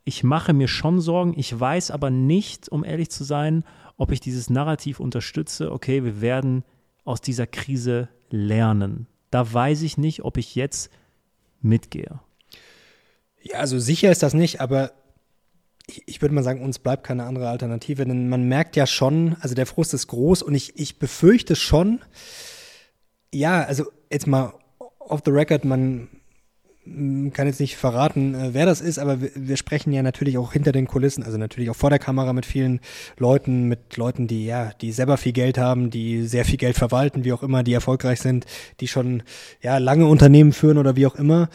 ich 0.06 0.24
mache 0.24 0.54
mir 0.54 0.70
schon 0.70 1.02
Sorgen. 1.02 1.38
Ich 1.38 1.60
weiß 1.60 1.92
aber 1.92 2.10
nicht, 2.10 2.70
um 2.70 2.86
ehrlich 2.86 3.12
zu 3.12 3.24
sein, 3.24 3.64
ob 3.98 4.12
ich 4.12 4.22
dieses 4.22 4.50
Narrativ 4.50 5.00
unterstütze. 5.00 5.72
Okay, 5.72 6.04
wir 6.04 6.22
werden 6.22 6.64
aus 7.04 7.20
dieser 7.20 7.46
Krise 7.46 8.08
lernen. 8.30 9.08
Da 9.30 9.52
weiß 9.54 9.82
ich 9.82 9.98
nicht, 9.98 10.24
ob 10.24 10.38
ich 10.38 10.56
jetzt 10.56 10.90
mitgehe. 11.62 12.20
Ja, 13.44 13.60
also 13.60 13.80
sicher 13.80 14.12
ist 14.12 14.24
das 14.24 14.34
nicht, 14.34 14.62
aber 14.62 14.92
ich, 16.06 16.22
würde 16.22 16.36
mal 16.36 16.44
sagen, 16.44 16.62
uns 16.62 16.80
bleibt 16.80 17.04
keine 17.04 17.24
andere 17.24 17.50
Alternative, 17.50 18.06
denn 18.06 18.30
man 18.30 18.48
merkt 18.48 18.76
ja 18.76 18.88
schon, 18.88 19.36
also 19.42 19.56
der 19.56 19.66
Frust 19.66 19.94
ist 19.94 20.08
groß 20.08 20.42
und 20.44 20.54
ich, 20.54 20.80
ich 20.80 21.00
befürchte 21.00 21.56
schon, 21.56 22.00
ja, 23.34 23.64
also 23.64 23.86
jetzt 24.12 24.28
mal 24.28 24.54
off 25.00 25.22
the 25.26 25.32
record, 25.32 25.66
man 25.66 26.10
kann 27.34 27.46
jetzt 27.46 27.60
nicht 27.60 27.78
verraten, 27.78 28.34
äh, 28.34 28.54
wer 28.54 28.66
das 28.66 28.82
ist, 28.82 28.98
aber 28.98 29.22
wir, 29.22 29.30
wir, 29.36 29.56
sprechen 29.56 29.94
ja 29.94 30.02
natürlich 30.02 30.40
auch 30.40 30.52
hinter 30.52 30.72
den 30.72 30.88
Kulissen, 30.88 31.24
also 31.24 31.38
natürlich 31.38 31.70
auch 31.70 31.76
vor 31.76 31.92
der 31.92 32.00
Kamera 32.00 32.34
mit 32.34 32.46
vielen 32.46 32.80
Leuten, 33.18 33.68
mit 33.68 33.98
Leuten, 33.98 34.28
die 34.28 34.46
ja, 34.46 34.72
die 34.82 34.92
selber 34.92 35.18
viel 35.18 35.32
Geld 35.32 35.60
haben, 35.60 35.92
die 35.92 36.26
sehr 36.26 36.44
viel 36.44 36.58
Geld 36.58 36.76
verwalten, 36.76 37.24
wie 37.24 37.34
auch 37.34 37.44
immer, 37.44 37.62
die 37.62 37.74
erfolgreich 37.74 38.20
sind, 38.20 38.46
die 38.80 38.88
schon 38.88 39.22
ja 39.62 39.78
lange 39.78 40.08
Unternehmen 40.08 40.54
führen 40.54 40.80
oder 40.80 40.96
wie 40.96 41.06
auch 41.06 41.16
immer 41.16 41.50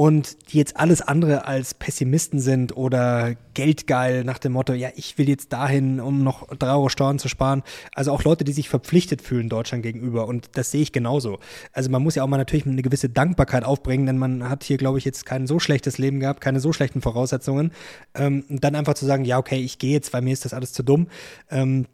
und 0.00 0.50
die 0.50 0.56
jetzt 0.56 0.78
alles 0.78 1.02
andere 1.02 1.46
als 1.46 1.74
Pessimisten 1.74 2.40
sind 2.40 2.74
oder 2.74 3.34
geldgeil 3.52 4.24
nach 4.24 4.38
dem 4.38 4.52
Motto, 4.52 4.72
ja, 4.72 4.88
ich 4.96 5.18
will 5.18 5.28
jetzt 5.28 5.52
dahin, 5.52 6.00
um 6.00 6.24
noch 6.24 6.48
drei 6.56 6.70
Euro 6.70 6.88
Steuern 6.88 7.18
zu 7.18 7.28
sparen. 7.28 7.62
Also 7.94 8.10
auch 8.10 8.24
Leute, 8.24 8.42
die 8.44 8.52
sich 8.52 8.70
verpflichtet 8.70 9.20
fühlen 9.20 9.50
Deutschland 9.50 9.82
gegenüber 9.82 10.26
und 10.26 10.48
das 10.54 10.70
sehe 10.70 10.80
ich 10.80 10.92
genauso. 10.92 11.38
Also 11.74 11.90
man 11.90 12.02
muss 12.02 12.14
ja 12.14 12.22
auch 12.22 12.28
mal 12.28 12.38
natürlich 12.38 12.64
eine 12.64 12.80
gewisse 12.80 13.10
Dankbarkeit 13.10 13.62
aufbringen, 13.62 14.06
denn 14.06 14.16
man 14.16 14.48
hat 14.48 14.64
hier, 14.64 14.78
glaube 14.78 14.96
ich, 14.96 15.04
jetzt 15.04 15.26
kein 15.26 15.46
so 15.46 15.58
schlechtes 15.58 15.98
Leben 15.98 16.18
gehabt, 16.18 16.40
keine 16.40 16.60
so 16.60 16.72
schlechten 16.72 17.02
Voraussetzungen. 17.02 17.70
Ähm, 18.14 18.46
dann 18.48 18.76
einfach 18.76 18.94
zu 18.94 19.04
sagen, 19.04 19.26
ja, 19.26 19.36
okay, 19.36 19.58
ich 19.58 19.78
gehe 19.78 19.92
jetzt, 19.92 20.14
weil 20.14 20.22
mir 20.22 20.32
ist 20.32 20.46
das 20.46 20.54
alles 20.54 20.72
zu 20.72 20.82
dumm. 20.82 21.08
Ähm, 21.50 21.84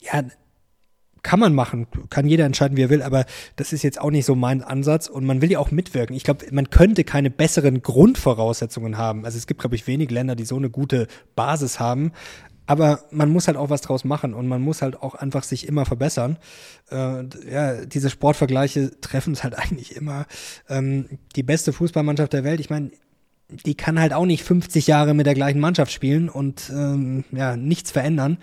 ja, 0.00 0.22
kann 1.22 1.38
man 1.38 1.54
machen, 1.54 1.86
kann 2.10 2.26
jeder 2.26 2.44
entscheiden, 2.44 2.76
wie 2.76 2.82
er 2.82 2.90
will, 2.90 3.02
aber 3.02 3.26
das 3.56 3.72
ist 3.72 3.82
jetzt 3.82 4.00
auch 4.00 4.10
nicht 4.10 4.24
so 4.24 4.34
mein 4.34 4.62
Ansatz 4.62 5.08
und 5.08 5.24
man 5.24 5.40
will 5.40 5.50
ja 5.50 5.60
auch 5.60 5.70
mitwirken. 5.70 6.16
Ich 6.16 6.24
glaube, 6.24 6.46
man 6.50 6.70
könnte 6.70 7.04
keine 7.04 7.30
besseren 7.30 7.82
Grundvoraussetzungen 7.82 8.98
haben. 8.98 9.24
Also 9.24 9.38
es 9.38 9.46
gibt, 9.46 9.60
glaube 9.60 9.76
ich, 9.76 9.86
wenig 9.86 10.10
Länder, 10.10 10.34
die 10.34 10.44
so 10.44 10.56
eine 10.56 10.70
gute 10.70 11.06
Basis 11.36 11.78
haben. 11.78 12.12
Aber 12.66 13.00
man 13.10 13.30
muss 13.30 13.48
halt 13.48 13.56
auch 13.56 13.70
was 13.70 13.82
draus 13.82 14.04
machen 14.04 14.34
und 14.34 14.46
man 14.48 14.62
muss 14.62 14.82
halt 14.82 15.02
auch 15.02 15.14
einfach 15.14 15.42
sich 15.42 15.66
immer 15.66 15.84
verbessern. 15.84 16.38
Äh, 16.90 17.24
ja, 17.50 17.84
diese 17.84 18.08
Sportvergleiche 18.08 19.00
treffen 19.00 19.32
es 19.32 19.44
halt 19.44 19.54
eigentlich 19.58 19.94
immer. 19.96 20.26
Ähm, 20.68 21.18
die 21.36 21.42
beste 21.42 21.72
Fußballmannschaft 21.72 22.32
der 22.32 22.44
Welt, 22.44 22.60
ich 22.60 22.70
meine, 22.70 22.90
die 23.66 23.74
kann 23.74 24.00
halt 24.00 24.12
auch 24.12 24.24
nicht 24.24 24.44
50 24.44 24.86
Jahre 24.86 25.14
mit 25.14 25.26
der 25.26 25.34
gleichen 25.34 25.60
Mannschaft 25.60 25.92
spielen 25.92 26.28
und 26.28 26.70
ähm, 26.70 27.24
ja, 27.32 27.56
nichts 27.56 27.90
verändern 27.90 28.38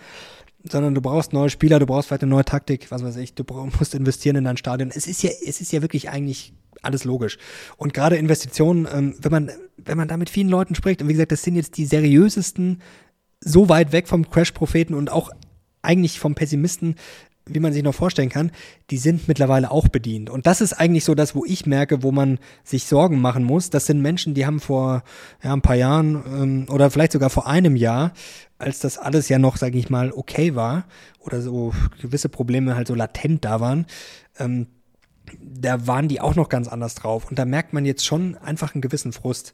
sondern 0.64 0.96
du 0.96 1.02
brauchst 1.02 1.34
neue 1.34 1.50
Spieler, 1.50 1.80
du 1.80 1.86
brauchst 1.86 2.08
vielleicht 2.08 2.24
eine 2.24 2.32
neue 2.32 2.46
Taktik, 2.46 2.92
was 2.92 3.04
weiß 3.04 3.16
ich, 3.18 3.34
du 3.34 3.44
musst 3.80 3.96
investieren 3.96 4.36
in 4.36 4.44
dein 4.44 4.58
Stadion. 4.58 4.92
Es 4.94 5.08
ist 5.08 5.24
ja, 5.24 5.30
es 5.46 5.62
ist 5.62 5.72
ja 5.72 5.82
wirklich 5.82 6.10
eigentlich 6.10 6.54
alles 6.82 7.04
logisch. 7.04 7.38
Und 7.78 7.94
gerade 7.94 8.18
Investitionen, 8.18 8.88
ähm, 8.92 9.16
wenn 9.22 9.32
man, 9.32 9.52
wenn 9.78 9.98
man 9.98 10.08
da 10.08 10.18
mit 10.18 10.30
vielen 10.30 10.50
Leuten 10.50 10.76
spricht, 10.76 11.02
und 11.02 11.08
wie 11.08 11.14
gesagt, 11.14 11.32
das 11.32 11.44
sind 11.44 11.56
jetzt 11.56 11.78
die 11.78 11.86
seriösesten, 11.86 12.82
so 13.42 13.70
weit 13.70 13.92
weg 13.92 14.08
vom 14.08 14.30
Crash-Propheten 14.30 14.94
und 14.94 15.12
auch 15.12 15.32
eigentlich 15.82 16.20
vom 16.20 16.36
Pessimisten, 16.36 16.96
wie 17.50 17.60
man 17.60 17.74
sich 17.74 17.84
noch 17.84 17.96
vorstellen 17.96 18.30
kann, 18.30 18.52
die 18.90 18.98
sind 18.98 19.28
mittlerweile 19.28 19.72
auch 19.72 19.88
bedient. 19.88 20.30
Und 20.30 20.48
das 20.48 20.62
ist 20.62 20.74
eigentlich 20.74 21.04
so 21.04 21.16
das, 21.16 21.36
wo 21.36 21.46
ich 21.46 21.66
merke, 21.66 22.04
wo 22.04 22.12
man 22.12 22.40
sich 22.64 22.86
Sorgen 22.86 23.20
machen 23.20 23.44
muss. 23.44 23.70
Das 23.70 23.86
sind 23.86 24.02
Menschen, 24.02 24.34
die 24.34 24.46
haben 24.46 24.60
vor 24.60 25.04
ja, 25.44 25.54
ein 25.54 25.62
paar 25.62 25.76
Jahren 25.76 26.24
ähm, 26.28 26.66
oder 26.70 26.90
vielleicht 26.92 27.12
sogar 27.12 27.30
vor 27.30 27.48
einem 27.48 27.76
Jahr, 27.76 28.14
als 28.58 28.80
das 28.80 28.98
alles 28.98 29.30
ja 29.30 29.40
noch, 29.40 29.58
sage 29.58 29.78
ich 29.78 29.90
mal, 29.90 30.12
okay 30.12 30.56
war 30.56 30.86
oder 31.20 31.42
so 31.42 31.74
gewisse 32.02 32.30
Probleme 32.30 32.76
halt 32.76 32.88
so 32.88 32.96
latent 32.96 33.46
da 33.46 33.60
waren, 33.60 33.86
ähm, 34.38 34.68
da 35.42 35.88
waren 35.88 36.08
die 36.08 36.22
auch 36.22 36.36
noch 36.36 36.50
ganz 36.50 36.68
anders 36.68 36.96
drauf. 36.96 37.30
Und 37.30 37.38
da 37.38 37.46
merkt 37.46 37.74
man 37.74 37.86
jetzt 37.86 38.06
schon 38.06 38.38
einfach 38.38 38.74
einen 38.74 38.82
gewissen 38.82 39.14
Frust. 39.14 39.54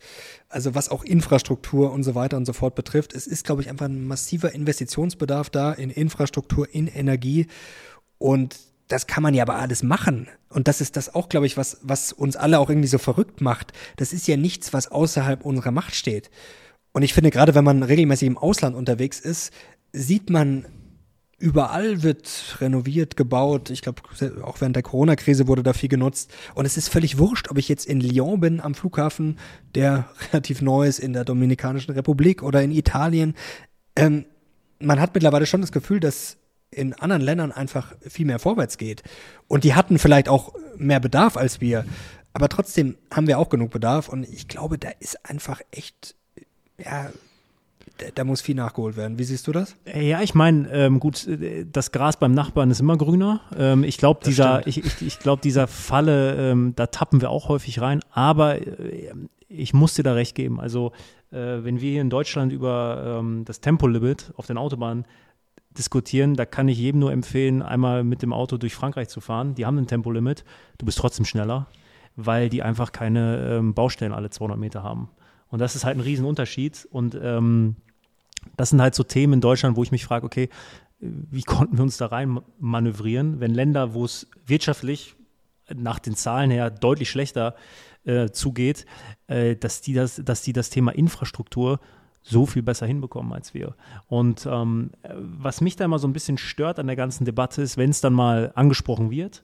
Also 0.50 0.76
was 0.76 0.90
auch 0.90 1.04
Infrastruktur 1.04 1.92
und 1.92 2.04
so 2.04 2.16
weiter 2.16 2.38
und 2.38 2.46
so 2.46 2.54
fort 2.54 2.76
betrifft. 2.76 3.14
Es 3.14 3.28
ist, 3.28 3.46
glaube 3.46 3.62
ich, 3.62 3.70
einfach 3.70 3.88
ein 3.88 4.08
massiver 4.08 4.54
Investitionsbedarf 4.54 5.50
da 5.50 5.74
in 5.74 5.90
Infrastruktur, 5.90 6.74
in 6.74 6.88
Energie. 6.88 7.48
Und 8.18 8.58
das 8.88 9.08
kann 9.08 9.24
man 9.24 9.34
ja 9.34 9.44
aber 9.44 9.56
alles 9.56 9.84
machen. 9.84 10.28
Und 10.50 10.68
das 10.68 10.82
ist 10.82 10.96
das 10.96 11.14
auch, 11.14 11.30
glaube 11.30 11.48
ich, 11.48 11.58
was, 11.58 11.80
was 11.82 12.14
uns 12.14 12.36
alle 12.36 12.60
auch 12.60 12.70
irgendwie 12.70 12.88
so 12.88 12.98
verrückt 12.98 13.42
macht. 13.42 13.74
Das 13.98 14.14
ist 14.14 14.28
ja 14.28 14.38
nichts, 14.38 14.74
was 14.74 14.92
außerhalb 14.92 15.44
unserer 15.44 15.72
Macht 15.72 15.96
steht. 15.96 16.30
Und 16.92 17.02
ich 17.02 17.14
finde, 17.14 17.32
gerade 17.32 17.56
wenn 17.56 17.66
man 17.66 17.84
regelmäßig 17.84 18.28
im 18.28 18.38
Ausland 18.38 18.76
unterwegs 18.76 19.20
ist, 19.20 19.52
sieht 19.92 20.30
man, 20.30 20.66
überall 21.38 22.02
wird 22.04 22.58
renoviert, 22.60 23.18
gebaut. 23.18 23.70
Ich 23.70 23.82
glaube, 23.82 24.02
auch 24.44 24.62
während 24.62 24.76
der 24.76 24.84
Corona-Krise 24.84 25.48
wurde 25.48 25.64
da 25.64 25.74
viel 25.74 25.90
genutzt. 25.90 26.34
Und 26.54 26.66
es 26.66 26.78
ist 26.78 26.90
völlig 26.90 27.18
wurscht, 27.18 27.50
ob 27.52 27.58
ich 27.58 27.68
jetzt 27.68 27.86
in 27.86 28.00
Lyon 28.00 28.40
bin 28.40 28.62
am 28.62 28.74
Flughafen, 28.74 29.38
der 29.74 30.10
relativ 30.32 30.62
neu 30.62 30.88
ist, 30.88 31.00
in 31.00 31.14
der 31.14 31.26
Dominikanischen 31.26 31.94
Republik 31.94 32.42
oder 32.42 32.62
in 32.62 32.72
Italien. 32.72 33.36
Ähm, 33.96 34.26
man 34.80 35.00
hat 35.00 35.14
mittlerweile 35.14 35.46
schon 35.46 35.62
das 35.62 35.72
Gefühl, 35.72 36.00
dass 36.00 36.38
in 36.72 36.94
anderen 36.94 37.22
Ländern 37.22 37.52
einfach 37.52 37.94
viel 38.02 38.26
mehr 38.26 38.40
vorwärts 38.40 38.78
geht. 38.78 39.04
Und 39.48 39.64
die 39.64 39.76
hatten 39.76 40.00
vielleicht 40.00 40.30
auch 40.30 40.54
mehr 40.78 41.00
Bedarf 41.00 41.38
als 41.38 41.62
wir. 41.62 41.86
Aber 42.34 42.50
trotzdem 42.50 42.98
haben 43.12 43.28
wir 43.28 43.40
auch 43.40 43.50
genug 43.50 43.72
Bedarf. 43.72 44.10
Und 44.10 44.28
ich 44.28 44.48
glaube, 44.48 44.78
da 44.78 44.90
ist 45.00 45.26
einfach 45.26 45.62
echt, 45.72 46.16
ja, 46.78 47.10
da, 48.16 48.24
muss 48.24 48.42
viel 48.42 48.56
nachgeholt 48.56 48.98
werden. 48.98 49.18
Wie 49.18 49.24
siehst 49.24 49.48
du 49.48 49.52
das? 49.52 49.76
Ja, 49.94 50.22
ich 50.22 50.36
meine, 50.36 50.70
ähm, 50.72 51.00
gut, 51.00 51.28
das 51.72 51.92
Gras 51.92 52.18
beim 52.18 52.34
Nachbarn 52.34 52.72
ist 52.72 52.80
immer 52.80 52.98
grüner. 52.98 53.42
Ähm, 53.58 53.84
ich 53.84 53.98
glaube, 53.98 54.22
dieser, 54.26 54.68
ich, 54.68 54.84
ich, 54.84 55.02
ich 55.02 55.20
glaube, 55.20 55.42
dieser 55.42 55.68
Falle, 55.68 56.52
ähm, 56.52 56.74
da 56.76 56.88
tappen 56.88 57.22
wir 57.22 57.30
auch 57.30 57.48
häufig 57.48 57.80
rein. 57.82 58.02
Aber 58.12 58.62
äh, 58.62 59.14
ich 59.48 59.74
muss 59.74 59.94
dir 59.94 60.04
da 60.04 60.14
recht 60.14 60.36
geben. 60.36 60.60
Also, 60.60 60.92
äh, 61.32 61.64
wenn 61.64 61.80
wir 61.80 61.92
hier 61.92 62.02
in 62.02 62.10
Deutschland 62.10 62.52
über 62.52 63.20
ähm, 63.20 63.46
das 63.46 63.62
Tempolimit 63.62 64.34
auf 64.36 64.48
den 64.48 64.58
Autobahnen 64.58 65.06
diskutieren, 65.78 66.36
da 66.36 66.46
kann 66.46 66.68
ich 66.68 66.78
jedem 66.78 67.00
nur 67.00 67.12
empfehlen, 67.12 67.62
einmal 67.62 68.04
mit 68.04 68.22
dem 68.22 68.34
Auto 68.34 68.58
durch 68.58 68.76
Frankreich 68.76 69.10
zu 69.10 69.22
fahren. 69.22 69.56
Die 69.56 69.66
haben 69.66 69.78
ein 69.78 69.88
Tempolimit, 69.88 70.44
du 70.78 70.86
bist 70.86 70.98
trotzdem 70.98 71.26
schneller, 71.26 71.68
weil 72.16 72.50
die 72.50 72.64
einfach 72.64 72.92
keine 72.92 73.58
ähm, 73.58 73.74
Baustellen 73.74 74.14
alle 74.14 74.30
200 74.30 74.58
Meter 74.58 74.84
haben. 74.84 75.10
Und 75.50 75.60
das 75.60 75.76
ist 75.76 75.86
halt 75.86 75.98
ein 75.98 76.02
Riesenunterschied. 76.02 76.88
Und 76.92 77.18
ähm, 77.22 77.76
das 78.58 78.70
sind 78.70 78.82
halt 78.82 78.96
so 78.96 79.04
Themen 79.04 79.34
in 79.34 79.42
Deutschland, 79.42 79.76
wo 79.78 79.84
ich 79.84 79.92
mich 79.92 80.06
frage, 80.06 80.26
okay, 80.26 80.50
wie 81.00 81.44
konnten 81.44 81.78
wir 81.78 81.84
uns 81.84 81.98
da 81.98 82.08
rein 82.08 82.40
manövrieren, 82.60 83.40
wenn 83.40 83.54
Länder, 83.54 83.94
wo 83.94 84.06
es 84.06 84.28
wirtschaftlich 84.46 85.16
nach 85.74 86.00
den 86.00 86.16
Zahlen 86.16 86.52
her 86.52 86.70
deutlich 86.70 87.10
schlechter 87.10 87.56
äh, 88.06 88.30
zugeht, 88.30 88.86
äh, 89.28 89.56
dass, 89.56 89.82
die 89.82 89.94
das, 89.94 90.22
dass 90.24 90.42
die 90.42 90.54
das 90.54 90.70
Thema 90.70 90.92
Infrastruktur 90.92 91.80
so 92.22 92.46
viel 92.46 92.64
besser 92.64 92.88
hinbekommen 92.88 93.34
als 93.34 93.54
wir. 93.54 93.76
Und 94.08 94.48
ähm, 94.50 94.92
was 95.04 95.62
mich 95.62 95.76
da 95.76 95.86
immer 95.86 96.00
so 96.00 96.08
ein 96.08 96.14
bisschen 96.14 96.38
stört 96.38 96.80
an 96.80 96.88
der 96.88 96.96
ganzen 96.96 97.26
Debatte 97.26 97.62
ist, 97.62 97.78
wenn 97.78 97.92
es 97.92 98.02
dann 98.02 98.14
mal 98.14 98.52
angesprochen 98.56 99.12
wird, 99.12 99.44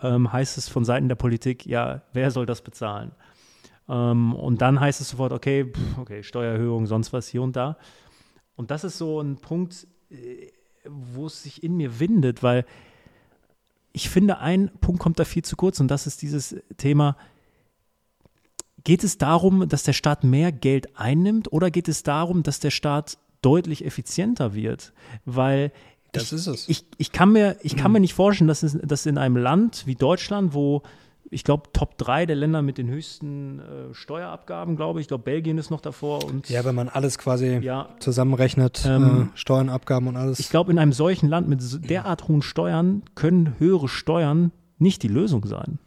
ähm, 0.00 0.32
heißt 0.32 0.56
es 0.56 0.68
von 0.68 0.84
Seiten 0.84 1.08
der 1.08 1.16
Politik, 1.16 1.66
ja, 1.66 2.02
wer 2.12 2.30
soll 2.30 2.46
das 2.46 2.62
bezahlen? 2.62 3.12
Ähm, 3.88 4.34
und 4.34 4.62
dann 4.62 4.80
heißt 4.80 5.00
es 5.00 5.10
sofort, 5.10 5.32
okay, 5.32 5.64
pff, 5.64 5.98
okay, 5.98 6.22
Steuererhöhung, 6.22 6.86
sonst 6.86 7.12
was 7.12 7.28
hier 7.28 7.42
und 7.42 7.56
da. 7.56 7.76
Und 8.56 8.70
das 8.70 8.84
ist 8.84 8.98
so 8.98 9.20
ein 9.20 9.36
Punkt, 9.36 9.86
äh, 10.10 10.48
wo 10.88 11.26
es 11.26 11.42
sich 11.42 11.62
in 11.62 11.76
mir 11.76 12.00
windet, 12.00 12.42
weil 12.42 12.64
ich 13.92 14.08
finde, 14.08 14.38
ein 14.38 14.70
Punkt 14.80 15.00
kommt 15.00 15.18
da 15.18 15.24
viel 15.24 15.44
zu 15.44 15.56
kurz 15.56 15.78
und 15.80 15.88
das 15.88 16.06
ist 16.06 16.22
dieses 16.22 16.56
Thema, 16.78 17.16
Geht 18.84 19.04
es 19.04 19.18
darum, 19.18 19.68
dass 19.68 19.84
der 19.84 19.92
Staat 19.92 20.24
mehr 20.24 20.50
Geld 20.50 20.98
einnimmt 20.98 21.52
oder 21.52 21.70
geht 21.70 21.88
es 21.88 22.02
darum, 22.02 22.42
dass 22.42 22.58
der 22.58 22.70
Staat 22.70 23.18
deutlich 23.40 23.84
effizienter 23.84 24.54
wird? 24.54 24.92
Weil 25.24 25.72
das 26.10 26.24
ich, 26.24 26.32
ist 26.32 26.46
es. 26.48 26.68
Ich, 26.68 26.84
ich 26.98 27.12
kann 27.12 27.32
mir, 27.32 27.56
ich 27.62 27.76
kann 27.76 27.90
mhm. 27.90 27.94
mir 27.94 28.00
nicht 28.00 28.14
vorstellen, 28.14 28.48
dass, 28.48 28.62
es, 28.62 28.76
dass 28.82 29.06
in 29.06 29.18
einem 29.18 29.36
Land 29.36 29.86
wie 29.86 29.94
Deutschland, 29.94 30.52
wo 30.52 30.82
ich 31.32 31.44
glaube, 31.44 31.64
Top 31.72 31.98
3 31.98 32.26
der 32.26 32.36
Länder 32.36 32.62
mit 32.62 32.78
den 32.78 32.88
höchsten 32.88 33.58
äh, 33.58 33.94
Steuerabgaben, 33.94 34.76
glaube 34.76 35.00
ich. 35.00 35.04
Ich 35.04 35.08
glaube, 35.08 35.24
Belgien 35.24 35.58
ist 35.58 35.70
noch 35.70 35.80
davor. 35.80 36.24
Und 36.24 36.48
ja, 36.48 36.64
wenn 36.64 36.74
man 36.74 36.88
alles 36.88 37.18
quasi 37.18 37.58
ja, 37.62 37.88
zusammenrechnet, 37.98 38.84
ähm, 38.86 39.30
äh, 39.32 39.38
Steuern, 39.38 39.68
Abgaben 39.68 40.06
und 40.08 40.16
alles. 40.16 40.38
Ich 40.38 40.50
glaube, 40.50 40.70
in 40.70 40.78
einem 40.78 40.92
solchen 40.92 41.28
Land 41.28 41.48
mit 41.48 41.62
derart 41.88 42.28
hohen 42.28 42.42
Steuern 42.42 43.02
können 43.14 43.56
höhere 43.58 43.88
Steuern 43.88 44.52
nicht 44.78 45.02
die 45.02 45.08
Lösung 45.08 45.46
sein. 45.46 45.78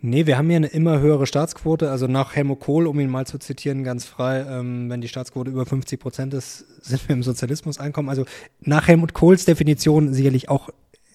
Nee, 0.00 0.26
wir 0.26 0.36
haben 0.36 0.48
hier 0.48 0.56
eine 0.56 0.66
immer 0.66 0.98
höhere 0.98 1.26
Staatsquote. 1.26 1.90
Also 1.90 2.08
nach 2.08 2.34
Helmut 2.34 2.58
Kohl, 2.58 2.88
um 2.88 2.98
ihn 2.98 3.08
mal 3.08 3.26
zu 3.26 3.38
zitieren, 3.38 3.84
ganz 3.84 4.04
frei, 4.04 4.44
ähm, 4.48 4.90
wenn 4.90 5.00
die 5.00 5.08
Staatsquote 5.08 5.50
über 5.50 5.64
50 5.64 6.00
Prozent 6.00 6.34
ist, 6.34 6.64
sind 6.82 7.08
wir 7.08 7.14
im 7.14 7.22
Sozialismus 7.22 7.78
einkommen. 7.78 8.08
Also 8.08 8.24
nach 8.60 8.88
Helmut 8.88 9.12
Kohls 9.12 9.44
Definition 9.44 10.12
sicherlich 10.12 10.48
auch 10.48 10.70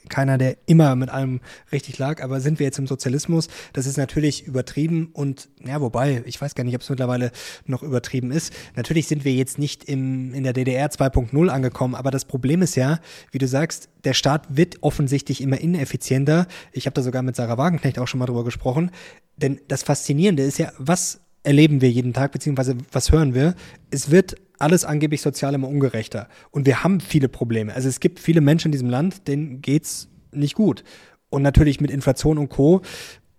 keiner, 0.09 0.37
der 0.37 0.57
immer 0.65 0.95
mit 0.95 1.09
allem 1.09 1.41
richtig 1.71 1.97
lag, 1.97 2.23
aber 2.23 2.39
sind 2.39 2.59
wir 2.59 2.65
jetzt 2.65 2.79
im 2.79 2.87
Sozialismus? 2.87 3.47
Das 3.73 3.85
ist 3.85 3.97
natürlich 3.97 4.45
übertrieben 4.45 5.09
und 5.13 5.49
ja, 5.65 5.81
wobei, 5.81 6.23
ich 6.25 6.41
weiß 6.41 6.55
gar 6.55 6.63
nicht, 6.63 6.75
ob 6.75 6.81
es 6.81 6.89
mittlerweile 6.89 7.31
noch 7.65 7.83
übertrieben 7.83 8.31
ist. 8.31 8.53
Natürlich 8.75 9.07
sind 9.07 9.25
wir 9.25 9.33
jetzt 9.33 9.59
nicht 9.59 9.83
im, 9.85 10.33
in 10.33 10.43
der 10.43 10.53
DDR 10.53 10.89
2.0 10.89 11.47
angekommen, 11.49 11.95
aber 11.95 12.11
das 12.11 12.25
Problem 12.25 12.61
ist 12.61 12.75
ja, 12.75 12.99
wie 13.31 13.37
du 13.37 13.47
sagst, 13.47 13.89
der 14.03 14.13
Staat 14.13 14.55
wird 14.55 14.83
offensichtlich 14.83 15.41
immer 15.41 15.59
ineffizienter. 15.59 16.47
Ich 16.71 16.85
habe 16.85 16.93
da 16.93 17.01
sogar 17.01 17.21
mit 17.23 17.35
Sarah 17.35 17.57
Wagenknecht 17.57 17.99
auch 17.99 18.07
schon 18.07 18.19
mal 18.19 18.25
drüber 18.25 18.43
gesprochen. 18.43 18.91
Denn 19.35 19.59
das 19.67 19.83
Faszinierende 19.83 20.43
ist 20.43 20.57
ja, 20.57 20.71
was 20.77 21.21
erleben 21.47 21.79
wir 21.79 21.89
jeden 21.89 22.11
Tag, 22.11 22.33
beziehungsweise 22.33 22.75
was 22.91 23.11
hören 23.11 23.33
wir? 23.33 23.55
Es 23.89 24.11
wird 24.11 24.35
alles 24.59 24.83
angeblich 24.83 25.21
sozial 25.21 25.53
immer 25.53 25.69
ungerechter. 25.69 26.27
Und 26.51 26.65
wir 26.65 26.83
haben 26.83 26.99
viele 26.99 27.29
Probleme. 27.29 27.73
Also 27.73 27.87
es 27.87 28.01
gibt 28.01 28.19
viele 28.19 28.41
Menschen 28.41 28.67
in 28.67 28.71
diesem 28.73 28.89
Land, 28.89 29.29
denen 29.29 29.61
geht's 29.61 30.09
nicht 30.33 30.55
gut. 30.55 30.83
Und 31.29 31.43
natürlich 31.43 31.79
mit 31.79 31.89
Inflation 31.89 32.37
und 32.37 32.49
Co. 32.49 32.81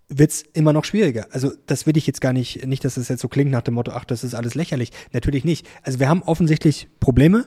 wird's 0.07 0.43
immer 0.53 0.73
noch 0.73 0.85
schwieriger. 0.85 1.27
Also 1.29 1.51
das 1.67 1.85
will 1.85 1.97
ich 1.97 2.07
jetzt 2.07 2.19
gar 2.19 2.33
nicht, 2.33 2.65
nicht, 2.65 2.83
dass 2.83 2.97
es 2.97 3.03
das 3.03 3.09
jetzt 3.09 3.21
so 3.21 3.27
klingt 3.27 3.51
nach 3.51 3.61
dem 3.61 3.75
Motto, 3.75 3.91
ach, 3.91 4.05
das 4.05 4.23
ist 4.23 4.33
alles 4.33 4.55
lächerlich. 4.55 4.89
Natürlich 5.13 5.45
nicht. 5.45 5.67
Also 5.83 5.99
wir 5.99 6.09
haben 6.09 6.23
offensichtlich 6.23 6.87
Probleme 6.99 7.45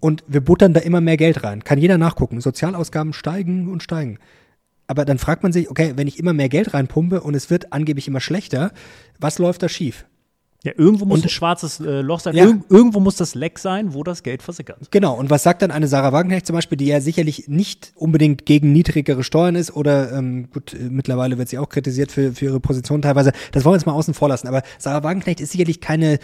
und 0.00 0.24
wir 0.26 0.42
buttern 0.42 0.74
da 0.74 0.80
immer 0.80 1.00
mehr 1.00 1.16
Geld 1.16 1.42
rein. 1.42 1.64
Kann 1.64 1.78
jeder 1.78 1.96
nachgucken. 1.96 2.42
Sozialausgaben 2.42 3.14
steigen 3.14 3.68
und 3.68 3.82
steigen. 3.82 4.18
Aber 4.86 5.04
dann 5.04 5.18
fragt 5.18 5.42
man 5.42 5.52
sich, 5.52 5.70
okay, 5.70 5.94
wenn 5.96 6.06
ich 6.06 6.18
immer 6.18 6.32
mehr 6.32 6.48
Geld 6.48 6.74
reinpumpe 6.74 7.20
und 7.20 7.34
es 7.34 7.50
wird 7.50 7.72
angeblich 7.72 8.08
immer 8.08 8.20
schlechter, 8.20 8.72
was 9.18 9.38
läuft 9.38 9.62
da 9.62 9.68
schief? 9.68 10.06
Ja, 10.66 10.72
irgendwo 10.76 11.04
muss 11.04 11.18
und, 11.18 11.26
ein 11.26 11.28
schwarzes 11.28 11.78
äh, 11.78 12.00
Loch 12.00 12.18
sein. 12.18 12.34
Ja. 12.34 12.44
Irg 12.44 12.64
irgendwo 12.68 12.98
muss 12.98 13.14
das 13.14 13.36
Leck 13.36 13.60
sein, 13.60 13.94
wo 13.94 14.02
das 14.02 14.24
Geld 14.24 14.42
versickert. 14.42 14.90
Genau. 14.90 15.14
Und 15.14 15.30
was 15.30 15.44
sagt 15.44 15.62
dann 15.62 15.70
eine 15.70 15.86
Sarah 15.86 16.12
Wagenknecht 16.12 16.44
zum 16.44 16.54
Beispiel, 16.54 16.76
die 16.76 16.86
ja 16.86 17.00
sicherlich 17.00 17.46
nicht 17.46 17.92
unbedingt 17.94 18.46
gegen 18.46 18.72
niedrigere 18.72 19.22
Steuern 19.22 19.54
ist 19.54 19.76
oder 19.76 20.10
ähm, 20.12 20.50
gut, 20.50 20.74
äh, 20.74 20.88
mittlerweile 20.90 21.38
wird 21.38 21.48
sie 21.48 21.58
auch 21.58 21.68
kritisiert 21.68 22.10
für, 22.10 22.32
für 22.32 22.46
ihre 22.46 22.58
Position 22.58 23.00
teilweise. 23.00 23.30
Das 23.52 23.64
wollen 23.64 23.74
wir 23.74 23.76
jetzt 23.76 23.86
mal 23.86 23.92
außen 23.92 24.12
vor 24.12 24.28
lassen. 24.28 24.48
Aber 24.48 24.62
Sarah 24.78 25.04
Wagenknecht 25.04 25.40
ist 25.40 25.52
sicherlich 25.52 25.80
keine 25.80 26.18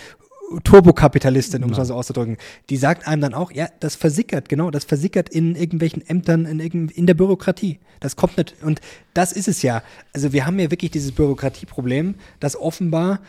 Turbokapitalistin, 0.60 1.64
um 1.64 1.70
es 1.70 1.78
mal 1.78 1.84
so 1.84 1.94
auszudrücken. 1.94 2.36
Die 2.70 2.76
sagt 2.76 3.06
einem 3.06 3.22
dann 3.22 3.34
auch, 3.34 3.52
ja, 3.52 3.68
das 3.80 3.96
versickert, 3.96 4.48
genau, 4.48 4.70
das 4.70 4.84
versickert 4.84 5.28
in 5.28 5.54
irgendwelchen 5.54 6.06
Ämtern, 6.06 6.46
in, 6.46 6.60
irgend, 6.60 6.92
in 6.92 7.06
der 7.06 7.14
Bürokratie. 7.14 7.78
Das 8.00 8.16
kommt 8.16 8.36
nicht. 8.36 8.54
Und 8.62 8.80
das 9.14 9.32
ist 9.32 9.48
es 9.48 9.62
ja. 9.62 9.82
Also 10.12 10.32
wir 10.32 10.46
haben 10.46 10.58
ja 10.58 10.70
wirklich 10.70 10.90
dieses 10.90 11.12
Bürokratieproblem, 11.12 12.16
das 12.40 12.56
offenbar 12.56 13.20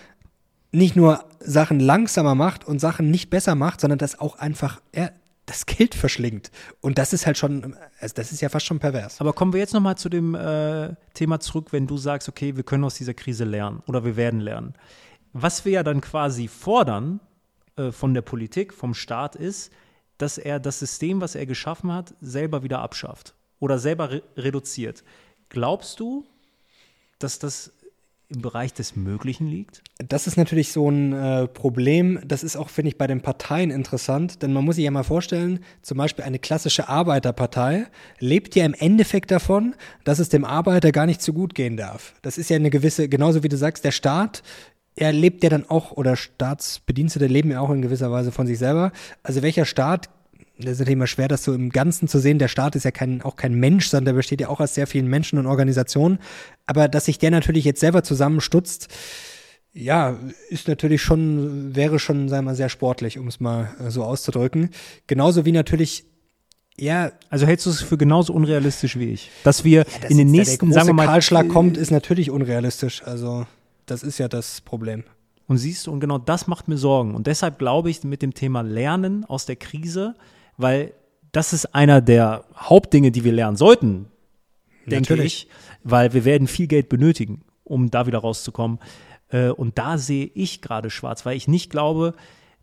nicht 0.72 0.96
nur 0.96 1.24
Sachen 1.40 1.80
langsamer 1.80 2.36
macht 2.36 2.66
und 2.66 2.80
Sachen 2.80 3.12
nicht 3.12 3.30
besser 3.30 3.56
macht, 3.56 3.82
sondern 3.82 4.00
das 4.00 4.20
auch 4.20 4.40
einfach 4.40 4.82
ja, 4.94 5.10
das 5.46 5.66
Geld 5.66 5.94
verschlingt. 5.94 6.52
Und 6.82 6.98
das 6.98 7.14
ist 7.14 7.26
halt 7.26 7.38
schon, 7.38 7.76
also 8.00 8.16
das 8.16 8.32
ist 8.32 8.42
ja 8.42 8.50
fast 8.50 8.66
schon 8.66 8.80
pervers. 8.80 9.20
Aber 9.20 9.34
kommen 9.34 9.54
wir 9.54 9.60
jetzt 9.60 9.74
nochmal 9.74 9.98
zu 9.98 10.10
dem 10.10 10.36
äh, 10.36 10.90
Thema 11.14 11.40
zurück, 11.40 11.68
wenn 11.72 11.86
du 11.86 11.98
sagst, 11.98 12.30
okay, 12.30 12.56
wir 12.56 12.64
können 12.64 12.84
aus 12.84 12.96
dieser 12.96 13.14
Krise 13.14 13.44
lernen 13.44 13.84
oder 13.88 14.06
wir 14.06 14.16
werden 14.16 14.40
lernen. 14.40 14.74
Was 15.34 15.66
wir 15.66 15.74
ja 15.74 15.84
dann 15.84 16.02
quasi 16.02 16.48
fordern 16.48 17.20
äh, 17.76 17.92
von 17.92 18.14
der 18.14 18.22
Politik, 18.22 18.74
vom 18.74 18.94
Staat 18.94 19.36
ist, 19.36 19.72
dass 20.18 20.38
er 20.38 20.60
das 20.60 20.80
System, 20.80 21.22
was 21.22 21.36
er 21.36 21.46
geschaffen 21.46 21.92
hat, 21.92 22.14
selber 22.22 22.64
wieder 22.64 22.80
abschafft 22.80 23.34
oder 23.60 23.80
selber 23.80 24.12
re 24.12 24.24
reduziert. 24.38 25.04
Glaubst 25.50 26.00
du, 26.00 26.26
dass 27.20 27.40
das 27.40 27.72
im 28.30 28.42
Bereich 28.42 28.74
des 28.74 28.96
Möglichen 28.96 29.48
liegt? 29.48 29.84
Das 29.98 30.28
ist 30.28 30.38
natürlich 30.38 30.72
so 30.72 30.90
ein 30.90 31.14
äh, 31.14 31.48
Problem. 31.48 32.20
Das 32.26 32.44
ist 32.44 32.56
auch, 32.56 32.70
finde 32.70 32.90
ich, 32.90 32.98
bei 32.98 33.08
den 33.08 33.22
Parteien 33.22 33.70
interessant, 33.70 34.42
denn 34.42 34.54
man 34.54 34.64
muss 34.64 34.76
sich 34.76 34.86
ja 34.86 34.92
mal 34.92 35.04
vorstellen, 35.04 35.60
zum 35.82 35.98
Beispiel 35.98 36.26
eine 36.26 36.40
klassische 36.40 36.90
Arbeiterpartei 36.90 37.88
lebt 38.20 38.56
ja 38.56 38.66
im 38.66 38.74
Endeffekt 38.74 39.32
davon, 39.32 39.76
dass 40.04 40.20
es 40.20 40.30
dem 40.30 40.46
Arbeiter 40.46 40.92
gar 40.92 41.06
nicht 41.06 41.22
so 41.22 41.34
gut 41.34 41.54
gehen 41.54 41.78
darf. 41.78 42.14
Das 42.22 42.38
ist 42.38 42.50
ja 42.50 42.56
eine 42.56 42.70
gewisse, 42.70 43.08
genauso 43.08 43.44
wie 43.44 43.50
du 43.50 43.58
sagst, 43.58 43.84
der 43.86 43.92
Staat 43.92 44.42
er 44.96 45.12
lebt 45.12 45.44
ja 45.44 45.50
dann 45.50 45.70
auch, 45.70 45.92
oder 45.92 46.16
Staatsbedienstete 46.16 47.28
leben 47.28 47.52
ja 47.52 47.60
auch 47.60 47.70
in 47.72 47.82
gewisser 47.82 48.12
Weise 48.12 48.32
von 48.32 48.48
sich 48.48 48.60
selber. 48.60 48.92
Also 49.24 49.42
welcher 49.42 49.66
Staat, 49.66 50.10
das 50.58 50.74
ist 50.74 50.80
natürlich 50.80 50.94
immer 50.94 51.08
schwer, 51.08 51.28
das 51.28 51.44
so 51.44 51.54
im 51.54 51.72
Ganzen 51.72 52.08
zu 52.08 52.20
sehen. 52.20 52.38
Der 52.38 52.48
Staat 52.48 52.76
ist 52.76 52.86
ja 52.86 52.92
kein, 52.92 53.22
auch 53.24 53.36
kein 53.36 53.56
Mensch, 53.56 53.88
sondern 53.88 54.06
der 54.06 54.14
besteht 54.14 54.42
ja 54.42 54.50
auch 54.50 54.60
aus 54.60 54.76
sehr 54.76 54.88
vielen 54.88 55.08
Menschen 55.08 55.40
und 55.40 55.48
Organisationen. 55.48 56.20
Aber 56.66 56.88
dass 56.88 57.06
sich 57.06 57.18
der 57.18 57.32
natürlich 57.32 57.66
jetzt 57.66 57.80
selber 57.80 58.04
zusammenstutzt, 58.04 58.88
ja, 59.76 60.20
ist 60.50 60.68
natürlich 60.68 61.02
schon, 61.02 61.76
wäre 61.76 61.98
schon, 61.98 62.30
sagen 62.30 62.46
wir 62.46 62.52
mal, 62.52 62.56
sehr 62.56 62.70
sportlich, 62.70 63.18
um 63.18 63.28
es 63.28 63.40
mal 63.40 63.76
äh, 63.80 63.90
so 63.90 64.04
auszudrücken. 64.04 64.70
Genauso 65.08 65.46
wie 65.46 65.52
natürlich 65.52 66.06
ja. 66.78 67.12
Also 67.30 67.46
hältst 67.46 67.66
du 67.66 67.70
es 67.70 67.82
für 67.82 67.98
genauso 67.98 68.34
unrealistisch 68.34 68.98
wie 68.98 69.12
ich? 69.12 69.30
Dass 69.44 69.64
wir 69.64 69.86
ja, 70.02 70.10
in 70.10 70.18
den 70.18 70.32
nächsten, 70.32 70.68
der 70.68 70.74
sagen 70.76 70.88
wir 70.88 70.94
mal. 70.94 71.06
Kahlschlag 71.06 71.48
kommt, 71.50 71.78
ist 71.78 71.92
natürlich 71.92 72.32
unrealistisch. 72.32 73.04
Also. 73.04 73.46
Das 73.86 74.04
ist 74.04 74.18
ja 74.18 74.28
das 74.28 74.62
Problem. 74.62 75.04
Und 75.48 75.58
siehst 75.58 75.88
du, 75.88 75.92
und 75.92 76.00
genau 76.00 76.18
das 76.18 76.48
macht 76.48 76.68
mir 76.68 76.78
Sorgen. 76.78 77.16
Und 77.16 77.28
deshalb 77.28 77.60
glaube 77.60 77.90
ich 77.90 78.04
mit 78.04 78.22
dem 78.22 78.34
Thema 78.34 78.62
Lernen 78.62 79.26
aus 79.26 79.46
der 79.46 79.56
Krise, 79.56 80.16
weil 80.58 80.94
das 81.32 81.52
ist 81.52 81.76
einer 81.76 82.02
der 82.02 82.46
Hauptdinge, 82.56 83.12
die 83.12 83.24
wir 83.24 83.34
lernen 83.34 83.58
sollten, 83.58 84.08
denke 84.86 85.14
Natürlich. 85.14 85.48
ich, 85.48 85.48
weil 85.84 86.14
wir 86.14 86.26
werden 86.26 86.48
viel 86.48 86.68
Geld 86.68 86.90
benötigen, 86.90 87.44
um 87.64 87.92
da 87.92 88.08
wieder 88.08 88.20
rauszukommen. 88.20 88.80
Äh, 89.30 89.50
und 89.50 89.78
da 89.78 89.98
sehe 89.98 90.30
ich 90.34 90.62
gerade 90.62 90.90
schwarz, 90.90 91.26
weil 91.26 91.36
ich 91.36 91.48
nicht 91.48 91.70
glaube, 91.70 92.14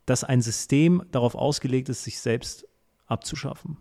dass 0.07 0.25
ein 0.25 0.41
System 0.41 1.03
darauf 1.11 1.35
ausgelegt 1.35 1.89
ist, 1.89 2.05
sich 2.05 2.21
selbst 2.21 2.67
abzuschaffen. 3.07 3.77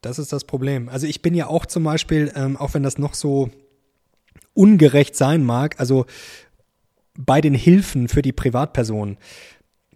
Das 0.00 0.18
ist 0.18 0.32
das 0.32 0.44
Problem. 0.44 0.88
Also 0.88 1.06
ich 1.06 1.22
bin 1.22 1.34
ja 1.34 1.46
auch 1.46 1.66
zum 1.66 1.84
Beispiel, 1.84 2.32
ähm, 2.34 2.56
auch 2.56 2.74
wenn 2.74 2.82
das 2.82 2.98
noch 2.98 3.14
so 3.14 3.50
ungerecht 4.54 5.16
sein 5.16 5.44
mag, 5.44 5.78
also 5.78 6.06
bei 7.18 7.40
den 7.40 7.54
Hilfen 7.54 8.08
für 8.08 8.22
die 8.22 8.32
Privatpersonen 8.32 9.18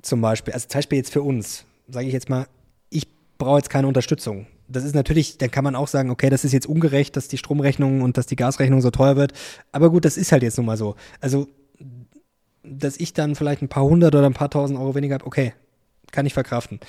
zum 0.02 0.20
Beispiel, 0.20 0.54
also 0.54 0.68
zum 0.68 0.78
Beispiel 0.78 0.98
jetzt 0.98 1.12
für 1.12 1.22
uns, 1.22 1.64
sage 1.88 2.06
ich 2.06 2.12
jetzt 2.12 2.28
mal, 2.28 2.46
ich 2.90 3.08
brauche 3.38 3.58
jetzt 3.58 3.70
keine 3.70 3.88
Unterstützung. 3.88 4.46
Das 4.68 4.84
ist 4.84 4.94
natürlich, 4.94 5.38
dann 5.38 5.50
kann 5.50 5.64
man 5.64 5.76
auch 5.76 5.88
sagen, 5.88 6.10
okay, 6.10 6.30
das 6.30 6.44
ist 6.44 6.52
jetzt 6.52 6.66
ungerecht, 6.66 7.16
dass 7.16 7.28
die 7.28 7.38
Stromrechnung 7.38 8.02
und 8.02 8.16
dass 8.16 8.26
die 8.26 8.36
Gasrechnung 8.36 8.80
so 8.80 8.90
teuer 8.90 9.16
wird. 9.16 9.32
Aber 9.72 9.90
gut, 9.90 10.04
das 10.04 10.16
ist 10.16 10.32
halt 10.32 10.42
jetzt 10.42 10.56
nun 10.56 10.66
mal 10.66 10.76
so. 10.76 10.96
Also, 11.20 11.48
dass 12.64 12.96
ich 12.96 13.12
dann 13.12 13.36
vielleicht 13.36 13.62
ein 13.62 13.68
paar 13.68 13.84
hundert 13.84 14.14
oder 14.14 14.26
ein 14.26 14.34
paar 14.34 14.50
tausend 14.50 14.78
Euro 14.78 14.94
weniger 14.94 15.14
habe, 15.14 15.26
okay, 15.26 15.52
kann 16.10 16.26
ich 16.26 16.34
verkraften. 16.34 16.80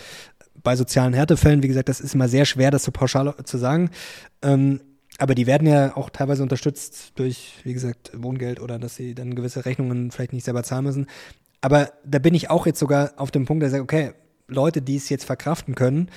Bei 0.64 0.76
sozialen 0.76 1.14
Härtefällen, 1.14 1.62
wie 1.62 1.68
gesagt, 1.68 1.90
das 1.90 2.02
ist 2.02 2.16
immer 2.16 2.28
sehr 2.28 2.46
schwer, 2.46 2.72
das 2.72 2.84
so 2.84 2.92
pauschal 2.92 3.36
zu 3.44 3.58
sagen. 3.58 3.92
Ähm, 4.42 4.82
aber 5.18 5.36
die 5.36 5.48
werden 5.48 5.68
ja 5.68 5.96
auch 5.96 6.10
teilweise 6.10 6.44
unterstützt 6.44 7.14
durch, 7.16 7.54
wie 7.64 7.74
gesagt, 7.74 8.12
Wohngeld 8.14 8.60
oder 8.60 8.80
dass 8.80 8.96
sie 8.96 9.16
dann 9.16 9.36
gewisse 9.36 9.66
Rechnungen 9.66 10.12
vielleicht 10.12 10.34
nicht 10.34 10.46
selber 10.46 10.64
zahlen 10.64 10.86
müssen. 10.86 11.08
Aber 11.62 11.92
da 12.06 12.20
bin 12.20 12.36
ich 12.36 12.50
auch 12.50 12.66
jetzt 12.66 12.80
sogar 12.80 13.14
auf 13.18 13.32
dem 13.32 13.46
Punkt, 13.46 13.64
der 13.64 13.70
sagt, 13.70 13.84
okay, 13.84 14.12
Leute, 14.48 14.82
die 14.82 14.96
es 14.96 15.10
jetzt 15.10 15.26
verkraften 15.26 15.76
können, 15.76 16.10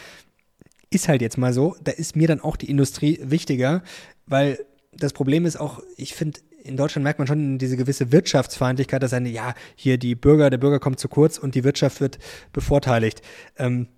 ist 0.91 1.09
halt 1.09 1.23
jetzt 1.23 1.39
mal 1.39 1.53
so. 1.53 1.77
Da 1.83 1.93
ist 1.93 2.17
mir 2.17 2.29
dann 2.29 2.41
auch 2.41 2.57
die 2.57 2.69
Industrie 2.69 3.19
wichtiger, 3.23 3.83
weil 4.27 4.59
das 4.93 5.13
Problem 5.13 5.47
ist 5.47 5.59
auch, 5.59 5.83
ich 5.97 6.15
finde, 6.15 6.41
in 6.63 6.77
Deutschland 6.77 7.05
merkt 7.05 7.19
man 7.19 7.27
schon 7.29 7.59
diese 7.59 7.77
gewisse 7.77 8.13
Wirtschaftsfeindlichkeit, 8.13 9.03
dass 9.03 9.15
eine, 9.15 9.31
ja, 9.31 9.55
hier 9.77 9.99
die 9.99 10.15
Bürger, 10.15 10.51
der 10.51 10.59
Bürger 10.59 10.79
kommt 10.79 11.01
zu 11.01 11.09
kurz 11.09 11.39
und 11.39 11.55
die 11.55 11.65
Wirtschaft 11.65 12.01
wird 12.01 12.19
bevorteiligt. 12.53 13.23
Ähm, 13.57 13.89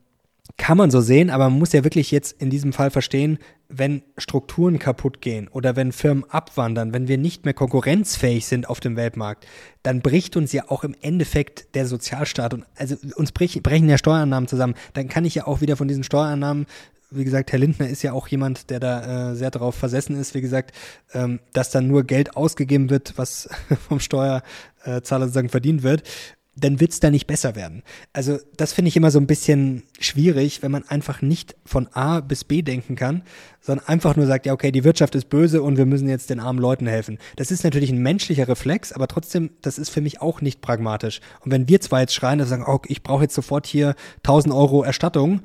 kann 0.56 0.76
man 0.76 0.90
so 0.90 1.00
sehen, 1.00 1.30
aber 1.30 1.48
man 1.48 1.58
muss 1.58 1.72
ja 1.72 1.84
wirklich 1.84 2.10
jetzt 2.10 2.40
in 2.40 2.50
diesem 2.50 2.72
Fall 2.72 2.90
verstehen, 2.90 3.38
wenn 3.68 4.02
Strukturen 4.18 4.78
kaputt 4.78 5.20
gehen 5.20 5.48
oder 5.48 5.76
wenn 5.76 5.92
Firmen 5.92 6.24
abwandern, 6.28 6.92
wenn 6.92 7.08
wir 7.08 7.16
nicht 7.16 7.44
mehr 7.44 7.54
konkurrenzfähig 7.54 8.46
sind 8.46 8.68
auf 8.68 8.80
dem 8.80 8.96
Weltmarkt, 8.96 9.46
dann 9.82 10.02
bricht 10.02 10.36
uns 10.36 10.52
ja 10.52 10.64
auch 10.68 10.84
im 10.84 10.94
Endeffekt 11.00 11.74
der 11.74 11.86
Sozialstaat 11.86 12.54
und 12.54 12.64
also 12.76 12.96
uns 13.16 13.32
brech, 13.32 13.62
brechen 13.62 13.88
ja 13.88 13.98
Steuereinnahmen 13.98 14.48
zusammen. 14.48 14.74
Dann 14.94 15.08
kann 15.08 15.24
ich 15.24 15.34
ja 15.34 15.46
auch 15.46 15.60
wieder 15.60 15.76
von 15.76 15.88
diesen 15.88 16.04
Steuereinnahmen 16.04 16.66
wie 17.14 17.24
gesagt, 17.24 17.52
Herr 17.52 17.58
Lindner 17.58 17.88
ist 17.88 18.02
ja 18.02 18.14
auch 18.14 18.26
jemand, 18.28 18.70
der 18.70 18.80
da 18.80 19.32
äh, 19.32 19.36
sehr 19.36 19.50
darauf 19.50 19.74
versessen 19.74 20.18
ist, 20.18 20.32
wie 20.34 20.40
gesagt, 20.40 20.74
ähm, 21.12 21.40
dass 21.52 21.68
dann 21.68 21.86
nur 21.86 22.04
Geld 22.04 22.38
ausgegeben 22.38 22.88
wird, 22.88 23.14
was 23.16 23.50
vom 23.88 24.00
Steuerzahler 24.00 25.26
sozusagen 25.26 25.50
verdient 25.50 25.82
wird 25.82 26.04
dann 26.54 26.80
wird's 26.80 27.00
da 27.00 27.10
nicht 27.10 27.26
besser 27.26 27.56
werden. 27.56 27.82
Also 28.12 28.38
das 28.56 28.74
finde 28.74 28.90
ich 28.90 28.96
immer 28.96 29.10
so 29.10 29.18
ein 29.18 29.26
bisschen 29.26 29.84
schwierig, 29.98 30.62
wenn 30.62 30.70
man 30.70 30.86
einfach 30.86 31.22
nicht 31.22 31.56
von 31.64 31.88
A 31.88 32.20
bis 32.20 32.44
B 32.44 32.60
denken 32.60 32.94
kann, 32.94 33.22
sondern 33.60 33.86
einfach 33.86 34.16
nur 34.16 34.26
sagt, 34.26 34.44
ja, 34.44 34.52
okay, 34.52 34.70
die 34.70 34.84
Wirtschaft 34.84 35.14
ist 35.14 35.30
böse 35.30 35.62
und 35.62 35.78
wir 35.78 35.86
müssen 35.86 36.08
jetzt 36.08 36.28
den 36.28 36.40
armen 36.40 36.58
Leuten 36.58 36.86
helfen. 36.86 37.18
Das 37.36 37.50
ist 37.50 37.64
natürlich 37.64 37.90
ein 37.90 38.02
menschlicher 38.02 38.48
Reflex, 38.48 38.92
aber 38.92 39.08
trotzdem, 39.08 39.50
das 39.62 39.78
ist 39.78 39.88
für 39.88 40.02
mich 40.02 40.20
auch 40.20 40.42
nicht 40.42 40.60
pragmatisch. 40.60 41.20
Und 41.40 41.52
wenn 41.52 41.68
wir 41.68 41.80
zwar 41.80 42.00
jetzt 42.00 42.14
schreien 42.14 42.40
und 42.40 42.46
sagen, 42.46 42.64
oh, 42.66 42.80
ich 42.86 43.02
brauche 43.02 43.22
jetzt 43.22 43.34
sofort 43.34 43.66
hier 43.66 43.94
1000 44.18 44.54
Euro 44.54 44.82
Erstattung, 44.82 45.40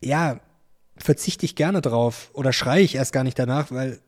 ja, 0.00 0.40
verzichte 0.96 1.44
ich 1.44 1.56
gerne 1.56 1.80
drauf 1.80 2.30
oder 2.34 2.52
schreie 2.52 2.82
ich 2.82 2.94
erst 2.94 3.12
gar 3.12 3.24
nicht 3.24 3.38
danach, 3.38 3.72
weil 3.72 3.98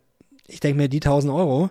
ich 0.47 0.61
denke 0.61 0.77
mir, 0.77 0.89
die 0.89 0.99
1000 0.99 1.33
Euro, 1.33 1.71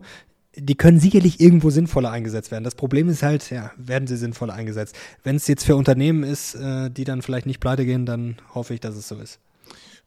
die 0.55 0.75
können 0.75 0.99
sicherlich 0.99 1.39
irgendwo 1.39 1.69
sinnvoller 1.69 2.11
eingesetzt 2.11 2.51
werden. 2.51 2.63
Das 2.63 2.75
Problem 2.75 3.09
ist 3.09 3.23
halt, 3.23 3.49
ja, 3.49 3.71
werden 3.77 4.07
sie 4.07 4.17
sinnvoller 4.17 4.53
eingesetzt. 4.53 4.95
Wenn 5.23 5.35
es 5.35 5.47
jetzt 5.47 5.65
für 5.65 5.75
Unternehmen 5.75 6.23
ist, 6.23 6.55
äh, 6.55 6.89
die 6.91 7.03
dann 7.03 7.21
vielleicht 7.21 7.45
nicht 7.45 7.59
pleite 7.59 7.85
gehen, 7.85 8.05
dann 8.05 8.37
hoffe 8.53 8.73
ich, 8.73 8.79
dass 8.79 8.95
es 8.95 9.07
so 9.07 9.15
ist. 9.15 9.39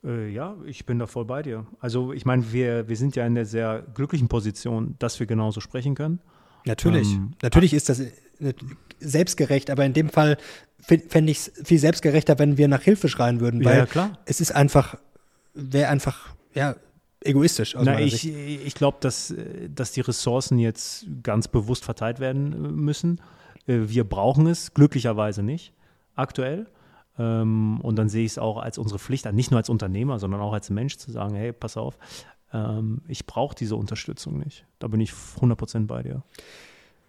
Äh, 0.04 0.28
ja, 0.28 0.54
ich 0.64 0.86
bin 0.86 0.98
da 0.98 1.06
voll 1.06 1.24
bei 1.24 1.42
dir. 1.42 1.66
Also 1.80 2.12
ich 2.12 2.24
meine, 2.24 2.52
wir, 2.52 2.88
wir 2.88 2.96
sind 2.96 3.16
ja 3.16 3.26
in 3.26 3.34
der 3.34 3.46
sehr 3.46 3.84
glücklichen 3.94 4.28
Position, 4.28 4.94
dass 4.98 5.18
wir 5.18 5.26
genauso 5.26 5.60
sprechen 5.60 5.94
können. 5.94 6.20
Natürlich. 6.64 7.12
Ähm, 7.12 7.32
Natürlich 7.42 7.74
ist 7.74 7.88
das 7.88 8.00
äh, 8.00 8.12
selbstgerecht, 9.00 9.70
aber 9.70 9.84
in 9.84 9.94
dem 9.94 10.08
Fall 10.08 10.36
fände 10.80 11.32
ich 11.32 11.38
es 11.38 11.52
viel 11.64 11.78
selbstgerechter, 11.78 12.38
wenn 12.38 12.58
wir 12.58 12.68
nach 12.68 12.82
Hilfe 12.82 13.08
schreien 13.08 13.40
würden, 13.40 13.64
weil 13.64 13.78
ja, 13.78 13.86
klar. 13.86 14.18
es 14.26 14.40
ist 14.40 14.52
einfach, 14.52 14.96
wäre 15.54 15.88
einfach, 15.88 16.34
ja, 16.54 16.76
egoistisch. 17.20 17.76
Aus 17.76 17.84
Na, 17.84 18.00
ich, 18.00 18.26
ich 18.26 18.74
glaube, 18.74 18.98
dass, 19.00 19.34
dass 19.74 19.92
die 19.92 20.00
Ressourcen 20.00 20.58
jetzt 20.58 21.06
ganz 21.22 21.48
bewusst 21.48 21.84
verteilt 21.84 22.20
werden 22.20 22.52
äh, 22.52 22.56
müssen. 22.68 23.20
Äh, 23.66 23.80
wir 23.86 24.04
brauchen 24.04 24.46
es, 24.46 24.74
glücklicherweise 24.74 25.42
nicht, 25.42 25.72
aktuell. 26.14 26.66
Ähm, 27.18 27.80
und 27.80 27.96
dann 27.96 28.08
sehe 28.08 28.24
ich 28.24 28.32
es 28.32 28.38
auch 28.38 28.58
als 28.58 28.78
unsere 28.78 28.98
Pflicht 28.98 29.30
nicht 29.32 29.50
nur 29.50 29.58
als 29.58 29.68
Unternehmer, 29.68 30.18
sondern 30.18 30.40
auch 30.40 30.52
als 30.52 30.70
Mensch 30.70 30.96
zu 30.98 31.10
sagen, 31.10 31.34
hey, 31.34 31.52
pass 31.52 31.76
auf, 31.76 31.98
ähm, 32.52 33.02
ich 33.08 33.26
brauche 33.26 33.54
diese 33.54 33.76
Unterstützung 33.76 34.38
nicht. 34.38 34.66
Da 34.78 34.88
bin 34.88 35.00
ich 35.00 35.12
100% 35.12 35.86
bei 35.86 36.02
dir. 36.02 36.22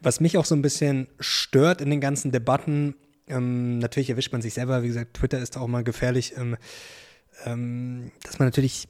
Was 0.02 0.20
mich 0.20 0.38
auch 0.38 0.46
so 0.46 0.56
ein 0.56 0.62
bisschen 0.62 1.08
stört 1.20 1.82
in 1.82 1.89
den 1.89 2.02
ganzen 2.02 2.32
Debatten, 2.32 2.96
ähm, 3.28 3.80
natürlich 3.80 4.10
erwischt 4.10 4.32
man 4.32 4.41
sich 4.41 4.54
selber, 4.54 4.84
wie 4.84 4.88
gesagt, 4.88 5.15
Twitter 5.15 5.39
ist 5.39 5.58
auch 5.58 5.67
mal 5.67 5.84
gefährlich, 5.84 6.36
ähm, 6.38 6.56
ähm, 7.46 8.12
dass 8.24 8.39
man 8.39 8.48
natürlich 8.48 8.88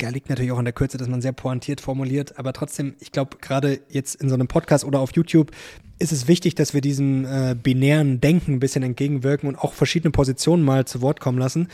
ja, 0.00 0.08
liegt 0.08 0.28
natürlich 0.28 0.52
auch 0.52 0.58
an 0.58 0.64
der 0.64 0.74
Kürze, 0.74 0.98
dass 0.98 1.08
man 1.08 1.20
sehr 1.20 1.32
pointiert 1.32 1.80
formuliert, 1.80 2.38
aber 2.38 2.52
trotzdem, 2.52 2.94
ich 2.98 3.12
glaube, 3.12 3.36
gerade 3.40 3.80
jetzt 3.88 4.14
in 4.16 4.28
so 4.28 4.34
einem 4.34 4.48
Podcast 4.48 4.84
oder 4.84 5.00
auf 5.00 5.14
YouTube 5.14 5.50
ist 5.98 6.12
es 6.12 6.28
wichtig, 6.28 6.54
dass 6.54 6.74
wir 6.74 6.80
diesem 6.80 7.24
äh, 7.24 7.54
binären 7.54 8.20
Denken 8.20 8.54
ein 8.54 8.60
bisschen 8.60 8.82
entgegenwirken 8.82 9.48
und 9.48 9.56
auch 9.56 9.72
verschiedene 9.72 10.10
Positionen 10.10 10.62
mal 10.62 10.84
zu 10.86 11.00
Wort 11.02 11.20
kommen 11.20 11.38
lassen. 11.38 11.68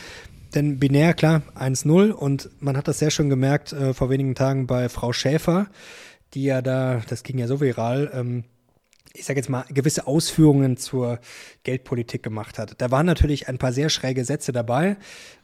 Denn 0.55 0.79
binär, 0.79 1.13
klar, 1.13 1.41
1-0 1.55 2.11
und 2.11 2.49
man 2.59 2.77
hat 2.77 2.87
das 2.87 2.99
sehr 2.99 3.11
schön 3.11 3.29
gemerkt 3.29 3.73
äh, 3.73 3.93
vor 3.93 4.09
wenigen 4.09 4.35
Tagen 4.35 4.67
bei 4.67 4.87
Frau 4.87 5.11
Schäfer, 5.11 5.67
die 6.33 6.43
ja 6.43 6.61
da, 6.61 7.01
das 7.09 7.23
ging 7.23 7.37
ja 7.37 7.47
so 7.47 7.59
viral, 7.59 8.11
ähm, 8.13 8.43
ich 9.13 9.25
sage 9.25 9.39
jetzt 9.39 9.49
mal, 9.49 9.65
gewisse 9.69 10.07
Ausführungen 10.07 10.77
zur 10.77 11.19
Geldpolitik 11.63 12.23
gemacht 12.23 12.57
hat. 12.59 12.81
Da 12.81 12.91
waren 12.91 13.05
natürlich 13.05 13.47
ein 13.47 13.57
paar 13.57 13.73
sehr 13.73 13.89
schräge 13.89 14.25
Sätze 14.25 14.51
dabei. 14.51 14.97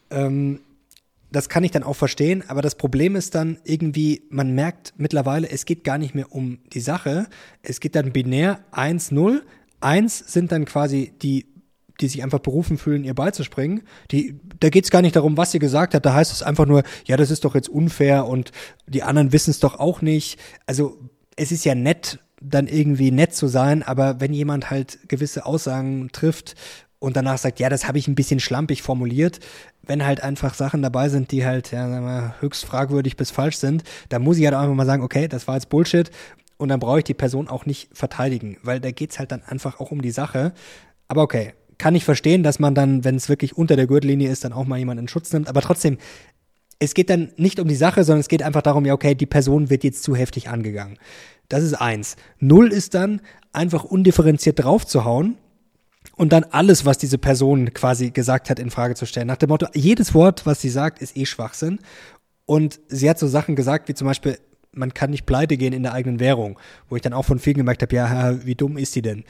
Ähm, 0.09 0.61
das 1.31 1.49
kann 1.49 1.63
ich 1.63 1.71
dann 1.71 1.83
auch 1.83 1.95
verstehen, 1.95 2.43
aber 2.47 2.61
das 2.61 2.75
Problem 2.75 3.15
ist 3.15 3.35
dann 3.35 3.59
irgendwie, 3.63 4.23
man 4.29 4.53
merkt 4.55 4.93
mittlerweile, 4.97 5.49
es 5.49 5.65
geht 5.65 5.83
gar 5.83 5.97
nicht 5.97 6.15
mehr 6.15 6.31
um 6.31 6.59
die 6.73 6.79
Sache. 6.79 7.27
Es 7.61 7.79
geht 7.79 7.95
dann 7.95 8.11
binär 8.11 8.59
1, 8.71 9.11
0. 9.11 9.43
1 9.81 10.17
sind 10.17 10.51
dann 10.51 10.65
quasi 10.65 11.13
die, 11.21 11.45
die 12.01 12.07
sich 12.07 12.23
einfach 12.23 12.39
berufen 12.39 12.77
fühlen, 12.77 13.03
ihr 13.03 13.13
beizuspringen. 13.13 13.83
Die, 14.11 14.39
da 14.59 14.69
geht 14.69 14.85
es 14.85 14.91
gar 14.91 15.01
nicht 15.01 15.15
darum, 15.15 15.37
was 15.37 15.51
sie 15.51 15.59
gesagt 15.59 15.93
hat. 15.93 16.05
Da 16.05 16.13
heißt 16.13 16.31
es 16.31 16.41
einfach 16.41 16.65
nur, 16.65 16.83
ja, 17.05 17.15
das 17.15 17.29
ist 17.29 17.45
doch 17.45 17.53
jetzt 17.53 17.69
unfair 17.69 18.25
und 18.25 18.51
die 18.87 19.03
anderen 19.03 19.31
wissen 19.31 19.51
es 19.51 19.59
doch 19.59 19.79
auch 19.79 20.01
nicht. 20.01 20.39
Also 20.65 20.97
es 21.35 21.51
ist 21.51 21.63
ja 21.63 21.75
nett, 21.75 22.19
dann 22.41 22.67
irgendwie 22.67 23.11
nett 23.11 23.35
zu 23.35 23.47
sein, 23.47 23.83
aber 23.83 24.19
wenn 24.19 24.33
jemand 24.33 24.71
halt 24.71 25.09
gewisse 25.09 25.45
Aussagen 25.45 26.09
trifft 26.11 26.55
und 26.99 27.15
danach 27.15 27.37
sagt, 27.37 27.59
ja, 27.59 27.69
das 27.69 27.87
habe 27.87 27.97
ich 27.97 28.07
ein 28.07 28.15
bisschen 28.15 28.39
schlampig 28.39 28.81
formuliert, 28.81 29.39
wenn 29.83 30.05
halt 30.05 30.21
einfach 30.21 30.53
Sachen 30.53 30.81
dabei 30.81 31.09
sind, 31.09 31.31
die 31.31 31.45
halt, 31.45 31.71
ja, 31.71 31.87
wir, 31.87 32.35
höchst 32.41 32.65
fragwürdig 32.65 33.17
bis 33.17 33.31
falsch 33.31 33.57
sind, 33.57 33.83
dann 34.09 34.21
muss 34.21 34.37
ich 34.37 34.45
halt 34.45 34.55
einfach 34.55 34.75
mal 34.75 34.85
sagen, 34.85 35.03
okay, 35.03 35.27
das 35.27 35.47
war 35.47 35.55
jetzt 35.55 35.69
Bullshit 35.69 36.11
und 36.57 36.69
dann 36.69 36.79
brauche 36.79 36.99
ich 36.99 37.05
die 37.05 37.13
Person 37.13 37.47
auch 37.47 37.65
nicht 37.65 37.89
verteidigen, 37.93 38.57
weil 38.63 38.79
da 38.79 38.91
geht's 38.91 39.17
halt 39.17 39.31
dann 39.31 39.43
einfach 39.43 39.79
auch 39.79 39.91
um 39.91 40.01
die 40.01 40.11
Sache. 40.11 40.53
Aber 41.07 41.21
okay, 41.21 41.53
kann 41.77 41.95
ich 41.95 42.03
verstehen, 42.03 42.43
dass 42.43 42.59
man 42.59 42.75
dann, 42.75 43.05
wenn 43.05 43.15
es 43.15 43.29
wirklich 43.29 43.57
unter 43.57 43.77
der 43.77 43.87
Gürtellinie 43.87 44.29
ist, 44.29 44.43
dann 44.43 44.51
auch 44.51 44.65
mal 44.65 44.77
jemanden 44.77 45.05
in 45.05 45.07
Schutz 45.07 45.31
nimmt. 45.31 45.47
Aber 45.47 45.61
trotzdem, 45.61 45.97
es 46.77 46.93
geht 46.93 47.09
dann 47.09 47.31
nicht 47.37 47.59
um 47.59 47.67
die 47.67 47.75
Sache, 47.75 48.03
sondern 48.03 48.19
es 48.19 48.27
geht 48.27 48.43
einfach 48.43 48.61
darum, 48.61 48.85
ja, 48.85 48.93
okay, 48.93 49.15
die 49.15 49.25
Person 49.25 49.69
wird 49.69 49.85
jetzt 49.85 50.03
zu 50.03 50.15
heftig 50.15 50.49
angegangen. 50.49 50.97
Das 51.47 51.63
ist 51.63 51.73
eins. 51.73 52.17
Null 52.39 52.73
ist 52.73 52.93
dann 52.93 53.21
einfach 53.53 53.85
undifferenziert 53.85 54.61
draufzuhauen 54.61 55.37
und 56.19 56.33
dann 56.33 56.43
alles, 56.43 56.83
was 56.83 56.97
diese 56.97 57.17
Person 57.17 57.73
quasi 57.73 58.11
gesagt 58.11 58.49
hat, 58.49 58.59
in 58.59 58.71
Frage 58.71 58.93
zu 58.93 59.05
stellen. 59.05 59.27
Nach 59.27 59.37
dem 59.37 59.47
Motto, 59.47 59.67
jedes 59.73 60.13
Wort, 60.13 60.45
was 60.45 60.59
sie 60.59 60.69
sagt, 60.69 61.01
ist 61.01 61.15
eh 61.15 61.25
Schwachsinn. 61.25 61.79
Und 62.45 62.81
sie 62.89 63.09
hat 63.09 63.17
so 63.17 63.25
Sachen 63.25 63.55
gesagt, 63.55 63.87
wie 63.87 63.93
zum 63.93 64.05
Beispiel, 64.05 64.37
man 64.73 64.93
kann 64.93 65.11
nicht 65.11 65.25
pleite 65.25 65.55
gehen 65.55 65.71
in 65.71 65.83
der 65.83 65.93
eigenen 65.93 66.19
Währung, 66.19 66.59
wo 66.89 66.97
ich 66.97 67.01
dann 67.01 67.13
auch 67.13 67.23
von 67.23 67.39
vielen 67.39 67.55
gemerkt 67.55 67.83
habe, 67.83 67.95
ja, 67.95 68.45
wie 68.45 68.55
dumm 68.55 68.75
ist 68.75 68.95
die 68.95 69.01
denn? 69.01 69.23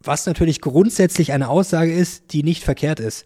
Was 0.00 0.26
natürlich 0.26 0.60
grundsätzlich 0.60 1.32
eine 1.32 1.48
Aussage 1.48 1.94
ist, 1.94 2.34
die 2.34 2.42
nicht 2.42 2.64
verkehrt 2.64 3.00
ist. 3.00 3.24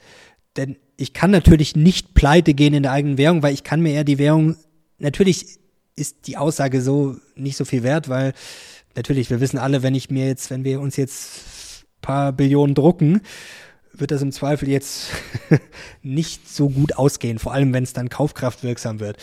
Denn 0.57 0.77
ich 0.97 1.13
kann 1.13 1.33
natürlich 1.33 1.75
nicht 1.75 2.15
pleite 2.15 2.55
gehen 2.55 2.75
in 2.75 2.85
der 2.85 2.93
eigenen 2.93 3.19
Währung, 3.19 3.43
weil 3.43 3.55
ich 3.55 3.65
kann 3.65 3.81
mir 3.81 3.93
ja 3.93 4.05
die 4.05 4.19
Währung, 4.19 4.55
natürlich 4.99 5.59
ist 5.97 6.29
die 6.29 6.37
Aussage 6.37 6.81
so 6.81 7.17
nicht 7.35 7.57
so 7.57 7.65
viel 7.65 7.83
wert, 7.83 8.09
weil 8.09 8.35
natürlich, 8.95 9.31
wir 9.31 9.41
wissen 9.41 9.59
alle, 9.59 9.83
wenn 9.83 9.97
ich 9.97 10.11
mir 10.11 10.29
jetzt, 10.29 10.49
wenn 10.51 10.63
wir 10.63 10.81
uns 10.81 10.97
jetzt 10.97 11.60
paar 12.01 12.33
Billionen 12.33 12.75
drucken, 12.75 13.21
wird 13.93 14.11
das 14.11 14.23
im 14.23 14.33
Zweifel 14.33 14.69
jetzt 14.69 15.09
nicht 16.03 16.49
so 16.49 16.69
gut 16.69 16.97
ausgehen, 16.97 17.39
vor 17.39 17.53
allem 17.53 17.73
wenn 17.73 17.85
es 17.85 17.93
dann 17.93 18.09
kaufkraftwirksam 18.09 19.01
wird. 19.01 19.17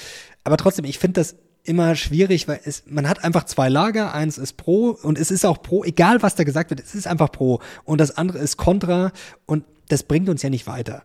Aber 0.44 0.58
trotzdem, 0.58 0.86
ich 0.86 1.00
finde 1.00 1.22
das 1.22 1.36
immer 1.64 1.96
schwierig, 1.96 2.48
weil 2.48 2.62
es, 2.64 2.84
man 2.88 3.10
hat 3.10 3.24
einfach 3.24 3.44
zwei 3.44 3.68
Lager, 3.68 4.14
eins 4.14 4.38
ist 4.38 4.54
pro 4.54 4.92
und 4.92 5.18
es 5.18 5.32
ist 5.32 5.46
auch 5.46 5.62
pro, 5.62 5.84
egal 5.84 6.22
was 6.22 6.36
da 6.36 6.44
gesagt 6.44 6.70
wird, 6.70 6.80
es 6.80 6.96
ist 6.96 7.08
einfach 7.08 7.32
pro 7.32 7.60
und 7.84 8.00
das 8.00 8.18
andere 8.18 8.38
ist 8.38 8.56
kontra 8.56 9.12
und 9.46 9.66
das 9.90 10.04
bringt 10.04 10.30
uns 10.30 10.42
ja 10.42 10.50
nicht 10.50 10.68
weiter. 10.68 11.04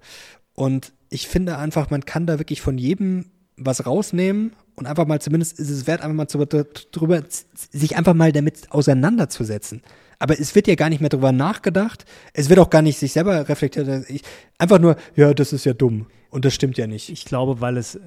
Und 0.55 0.93
ich 1.11 1.27
finde 1.27 1.59
einfach, 1.59 1.91
man 1.91 2.05
kann 2.05 2.27
da 2.27 2.39
wirklich 2.39 2.61
von 2.61 2.79
jedem 2.79 3.27
was 3.57 3.87
rausnehmen 3.87 4.53
und 4.77 4.87
einfach 4.87 5.07
mal 5.07 5.21
zumindest 5.21 5.59
ist 5.59 5.71
es 5.71 5.87
wert, 5.87 6.01
einfach 6.01 6.15
mal 6.15 6.29
zu, 6.29 6.47
drüber, 6.93 7.23
sich 7.29 7.97
einfach 7.97 8.15
mal 8.15 8.33
damit 8.33 8.71
auseinanderzusetzen. 8.71 9.83
Aber 10.23 10.39
es 10.39 10.55
wird 10.55 10.69
ja 10.69 10.77
gar 10.77 10.89
nicht 10.89 11.01
mehr 11.01 11.09
drüber 11.09 11.33
nachgedacht. 11.33 12.05
Es 12.33 12.49
wird 12.49 12.61
auch 12.61 12.71
gar 12.71 12.81
nicht 12.81 12.97
sich 12.97 13.13
selber 13.13 13.49
reflektiert. 13.49 14.09
Ich, 14.09 14.23
einfach 14.57 14.79
nur, 14.79 14.95
ja, 15.17 15.35
das 15.35 15.53
ist 15.53 15.65
ja 15.65 15.73
dumm. 15.73 16.07
Und 16.31 16.45
das 16.45 16.55
stimmt 16.55 16.79
ja 16.79 16.87
nicht. 16.87 17.09
Ich 17.09 17.25
glaube, 17.25 17.61
weil 17.61 17.77
es 17.77 17.97
äh, 17.97 18.01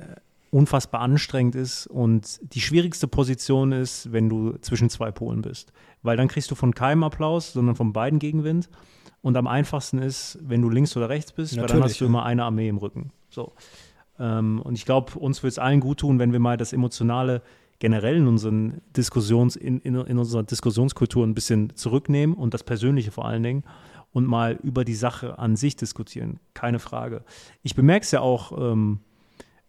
unfassbar 0.49 1.01
anstrengend 1.01 1.55
ist 1.55 1.87
und 1.87 2.39
die 2.53 2.61
schwierigste 2.61 3.09
Position 3.09 3.73
ist, 3.73 4.13
wenn 4.13 4.29
du 4.29 4.53
zwischen 4.61 4.89
zwei 4.89 5.11
Polen 5.11 5.41
bist. 5.41 5.73
Weil 6.03 6.15
dann 6.15 6.29
kriegst 6.29 6.49
du 6.49 6.55
von 6.55 6.73
keinem 6.73 7.03
Applaus, 7.03 7.51
sondern 7.51 7.75
von 7.75 7.91
beiden 7.91 8.19
Gegenwind. 8.19 8.69
Und 9.21 9.35
am 9.35 9.45
einfachsten 9.45 9.97
ist, 9.97 10.39
wenn 10.41 10.61
du 10.61 10.69
links 10.69 10.95
oder 10.95 11.09
rechts 11.09 11.33
bist, 11.33 11.51
Natürlich, 11.51 11.69
weil 11.73 11.79
dann 11.81 11.89
hast 11.89 11.99
du 11.99 12.05
immer 12.05 12.25
eine 12.25 12.45
Armee 12.45 12.69
im 12.69 12.77
Rücken. 12.77 13.11
So. 13.29 13.51
Ähm, 14.19 14.61
und 14.61 14.75
ich 14.75 14.85
glaube, 14.85 15.19
uns 15.19 15.43
würde 15.43 15.49
es 15.49 15.59
allen 15.59 15.81
gut 15.81 15.99
tun, 15.99 16.17
wenn 16.17 16.31
wir 16.31 16.39
mal 16.39 16.55
das 16.55 16.71
Emotionale 16.71 17.41
generell 17.85 18.15
in, 18.15 18.25
unseren 18.25 18.81
Diskussions, 18.97 19.55
in, 19.55 19.79
in, 19.81 19.93
in 19.93 20.17
unserer 20.17 20.41
Diskussionskultur 20.41 21.23
ein 21.23 21.35
bisschen 21.35 21.75
zurücknehmen 21.75 22.35
und 22.35 22.55
das 22.55 22.63
Persönliche 22.63 23.11
vor 23.11 23.25
allen 23.25 23.43
Dingen 23.43 23.63
und 24.11 24.25
mal 24.25 24.57
über 24.63 24.83
die 24.83 24.95
Sache 24.95 25.37
an 25.37 25.55
sich 25.55 25.75
diskutieren. 25.75 26.39
Keine 26.55 26.79
Frage. 26.79 27.23
Ich 27.61 27.75
bemerke 27.75 28.03
es 28.03 28.09
ja 28.09 28.21
auch 28.21 28.57
ähm, 28.57 29.01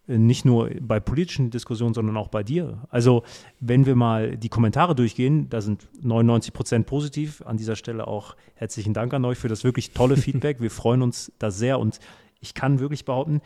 nicht 0.07 0.45
nur 0.45 0.71
bei 0.81 0.99
politischen 0.99 1.51
Diskussionen, 1.51 1.93
sondern 1.93 2.17
auch 2.17 2.29
bei 2.29 2.41
dir. 2.41 2.87
Also, 2.89 3.21
wenn 3.59 3.85
wir 3.85 3.95
mal 3.95 4.35
die 4.35 4.49
Kommentare 4.49 4.95
durchgehen, 4.95 5.47
da 5.51 5.61
sind 5.61 5.87
99 6.01 6.53
Prozent 6.53 6.87
positiv. 6.87 7.43
An 7.45 7.57
dieser 7.57 7.75
Stelle 7.75 8.07
auch 8.07 8.35
herzlichen 8.55 8.95
Dank 8.95 9.13
an 9.13 9.25
euch 9.25 9.37
für 9.37 9.47
das 9.47 9.63
wirklich 9.63 9.91
tolle 9.91 10.17
Feedback. 10.25 10.59
Wir 10.59 10.71
freuen 10.71 11.03
uns 11.03 11.31
da 11.37 11.51
sehr 11.51 11.77
und 11.77 11.99
ich 12.39 12.55
kann 12.55 12.79
wirklich 12.79 13.05
behaupten, 13.05 13.41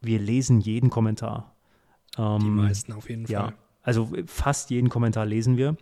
wir 0.00 0.18
lesen 0.18 0.60
jeden 0.60 0.88
Kommentar. 0.88 1.54
Ähm, 2.16 2.38
Die 2.40 2.46
meisten 2.46 2.92
auf 2.94 3.10
jeden 3.10 3.26
ja, 3.26 3.48
Fall. 3.48 3.54
Also 3.88 4.10
fast 4.26 4.68
jeden 4.68 4.90
Kommentar 4.90 5.24
lesen 5.24 5.56
wir. 5.56 5.74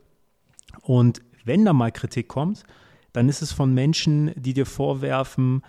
Und 0.82 1.22
wenn 1.44 1.64
da 1.64 1.72
mal 1.72 1.90
Kritik 1.90 2.28
kommt, 2.28 2.62
dann 3.12 3.28
ist 3.28 3.42
es 3.42 3.50
von 3.50 3.74
Menschen, 3.74 4.30
die 4.36 4.54
dir 4.54 4.64
vorwerfen, 4.64 5.62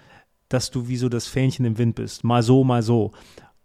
dass 0.48 0.70
du 0.70 0.88
wie 0.88 0.98
so 0.98 1.10
das 1.10 1.26
Fähnchen 1.26 1.66
im 1.66 1.80
Wind 1.80 1.96
bist. 1.96 2.24
Mal 2.24 2.44
so, 2.44 2.64
mal 2.64 2.84
so. 2.84 3.12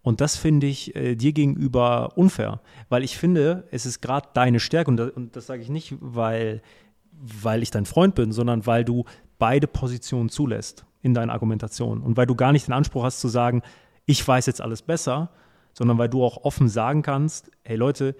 Und 0.01 0.23
das 0.23 0.37
finde 0.37 0.69
ich 0.69 0.97
äh, 0.97 1.17
dir 1.17 1.35
gegenüber 1.35 2.17
unfair, 2.17 2.63
weil 2.89 3.05
ich 3.05 3.19
finde, 3.19 3.69
es 3.73 3.85
ist 3.85 4.01
gerade 4.01 4.31
deine 4.33 4.59
Stärke 4.59 4.91
und 4.91 4.97
das, 4.97 5.11
und 5.11 5.37
das 5.37 5.45
sage 5.45 5.61
ich 5.61 5.69
nicht, 5.69 5.95
weil, 6.01 6.63
weil 7.11 7.63
ich 7.63 7.71
dein 7.71 7.85
Freund 7.85 8.15
bin, 8.15 8.33
sondern 8.33 8.65
weil 8.65 8.87
du 8.87 9.05
beide 9.39 9.67
Positionen 9.67 10.31
zulässt 10.31 10.87
in 11.03 11.13
deiner 11.13 11.35
Argumentation 11.35 12.01
und 12.01 12.17
weil 12.17 12.27
du 12.27 12.37
gar 12.37 12.53
nicht 12.53 12.69
den 12.69 12.73
Anspruch 12.73 13.05
hast 13.05 13.21
zu 13.21 13.29
sagen, 13.29 13.61
ich 14.07 14.27
weiß 14.27 14.47
jetzt 14.47 14.63
alles 14.63 14.81
besser, 14.81 15.29
sondern 15.75 15.99
weil 15.99 16.09
du 16.09 16.25
auch 16.25 16.45
offen 16.45 16.71
sagen 16.71 17.03
kannst, 17.03 17.51
hey 17.65 17.77
Leute, 17.77 18.17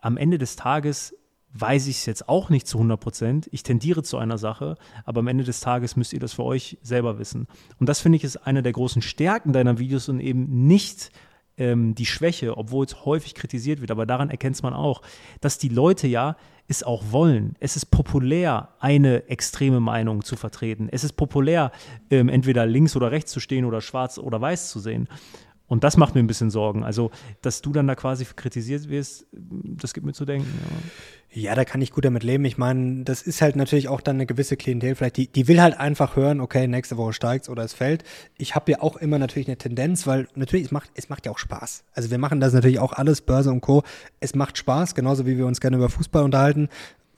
am 0.00 0.16
Ende 0.16 0.38
des 0.38 0.56
Tages 0.56 1.14
weiß 1.60 1.86
ich 1.86 1.98
es 1.98 2.06
jetzt 2.06 2.28
auch 2.28 2.50
nicht 2.50 2.66
zu 2.66 2.78
100 2.78 3.00
Prozent. 3.00 3.48
Ich 3.50 3.62
tendiere 3.62 4.02
zu 4.02 4.18
einer 4.18 4.38
Sache, 4.38 4.76
aber 5.04 5.20
am 5.20 5.28
Ende 5.28 5.44
des 5.44 5.60
Tages 5.60 5.96
müsst 5.96 6.12
ihr 6.12 6.20
das 6.20 6.34
für 6.34 6.44
euch 6.44 6.78
selber 6.82 7.18
wissen. 7.18 7.46
Und 7.78 7.88
das 7.88 8.00
finde 8.00 8.16
ich 8.16 8.24
ist 8.24 8.36
eine 8.36 8.62
der 8.62 8.72
großen 8.72 9.02
Stärken 9.02 9.52
deiner 9.52 9.78
Videos 9.78 10.08
und 10.08 10.20
eben 10.20 10.66
nicht 10.66 11.10
ähm, 11.56 11.94
die 11.94 12.06
Schwäche, 12.06 12.56
obwohl 12.56 12.84
es 12.84 13.04
häufig 13.04 13.34
kritisiert 13.34 13.80
wird. 13.80 13.90
Aber 13.90 14.06
daran 14.06 14.30
erkennt 14.30 14.62
man 14.62 14.74
auch, 14.74 15.02
dass 15.40 15.58
die 15.58 15.68
Leute 15.68 16.06
ja 16.06 16.36
es 16.68 16.82
auch 16.82 17.04
wollen. 17.10 17.56
Es 17.60 17.76
ist 17.76 17.86
populär, 17.86 18.70
eine 18.80 19.28
extreme 19.28 19.80
Meinung 19.80 20.24
zu 20.24 20.36
vertreten. 20.36 20.88
Es 20.90 21.04
ist 21.04 21.12
populär, 21.12 21.70
ähm, 22.10 22.28
entweder 22.28 22.66
links 22.66 22.96
oder 22.96 23.12
rechts 23.12 23.32
zu 23.32 23.40
stehen 23.40 23.64
oder 23.64 23.80
schwarz 23.80 24.18
oder 24.18 24.40
weiß 24.40 24.70
zu 24.70 24.80
sehen. 24.80 25.08
Und 25.68 25.82
das 25.82 25.96
macht 25.96 26.14
mir 26.14 26.20
ein 26.20 26.26
bisschen 26.26 26.50
Sorgen. 26.50 26.84
Also, 26.84 27.10
dass 27.42 27.60
du 27.60 27.72
dann 27.72 27.86
da 27.86 27.94
quasi 27.94 28.24
kritisiert 28.24 28.88
wirst, 28.88 29.26
das 29.32 29.94
gibt 29.94 30.06
mir 30.06 30.12
zu 30.12 30.24
denken. 30.24 30.46
Ja, 31.32 31.42
ja 31.42 31.54
da 31.54 31.64
kann 31.64 31.82
ich 31.82 31.90
gut 31.90 32.04
damit 32.04 32.22
leben. 32.22 32.44
Ich 32.44 32.56
meine, 32.56 33.02
das 33.02 33.22
ist 33.22 33.42
halt 33.42 33.56
natürlich 33.56 33.88
auch 33.88 34.00
dann 34.00 34.16
eine 34.16 34.26
gewisse 34.26 34.56
Klientel, 34.56 34.94
vielleicht, 34.94 35.16
die, 35.16 35.26
die 35.26 35.48
will 35.48 35.60
halt 35.60 35.78
einfach 35.78 36.14
hören, 36.14 36.40
okay, 36.40 36.68
nächste 36.68 36.96
Woche 36.96 37.12
steigt's 37.12 37.48
oder 37.48 37.64
es 37.64 37.74
fällt. 37.74 38.04
Ich 38.38 38.54
habe 38.54 38.70
ja 38.72 38.80
auch 38.80 38.96
immer 38.96 39.18
natürlich 39.18 39.48
eine 39.48 39.58
Tendenz, 39.58 40.06
weil 40.06 40.28
natürlich, 40.34 40.66
es 40.66 40.72
macht, 40.72 40.90
es 40.94 41.08
macht 41.08 41.26
ja 41.26 41.32
auch 41.32 41.38
Spaß. 41.38 41.84
Also 41.94 42.10
wir 42.10 42.18
machen 42.18 42.40
das 42.40 42.52
natürlich 42.52 42.78
auch 42.78 42.92
alles, 42.92 43.20
Börse 43.20 43.50
und 43.50 43.60
Co. 43.60 43.82
Es 44.20 44.34
macht 44.34 44.58
Spaß, 44.58 44.94
genauso 44.94 45.26
wie 45.26 45.36
wir 45.36 45.46
uns 45.46 45.60
gerne 45.60 45.76
über 45.78 45.88
Fußball 45.88 46.22
unterhalten. 46.22 46.68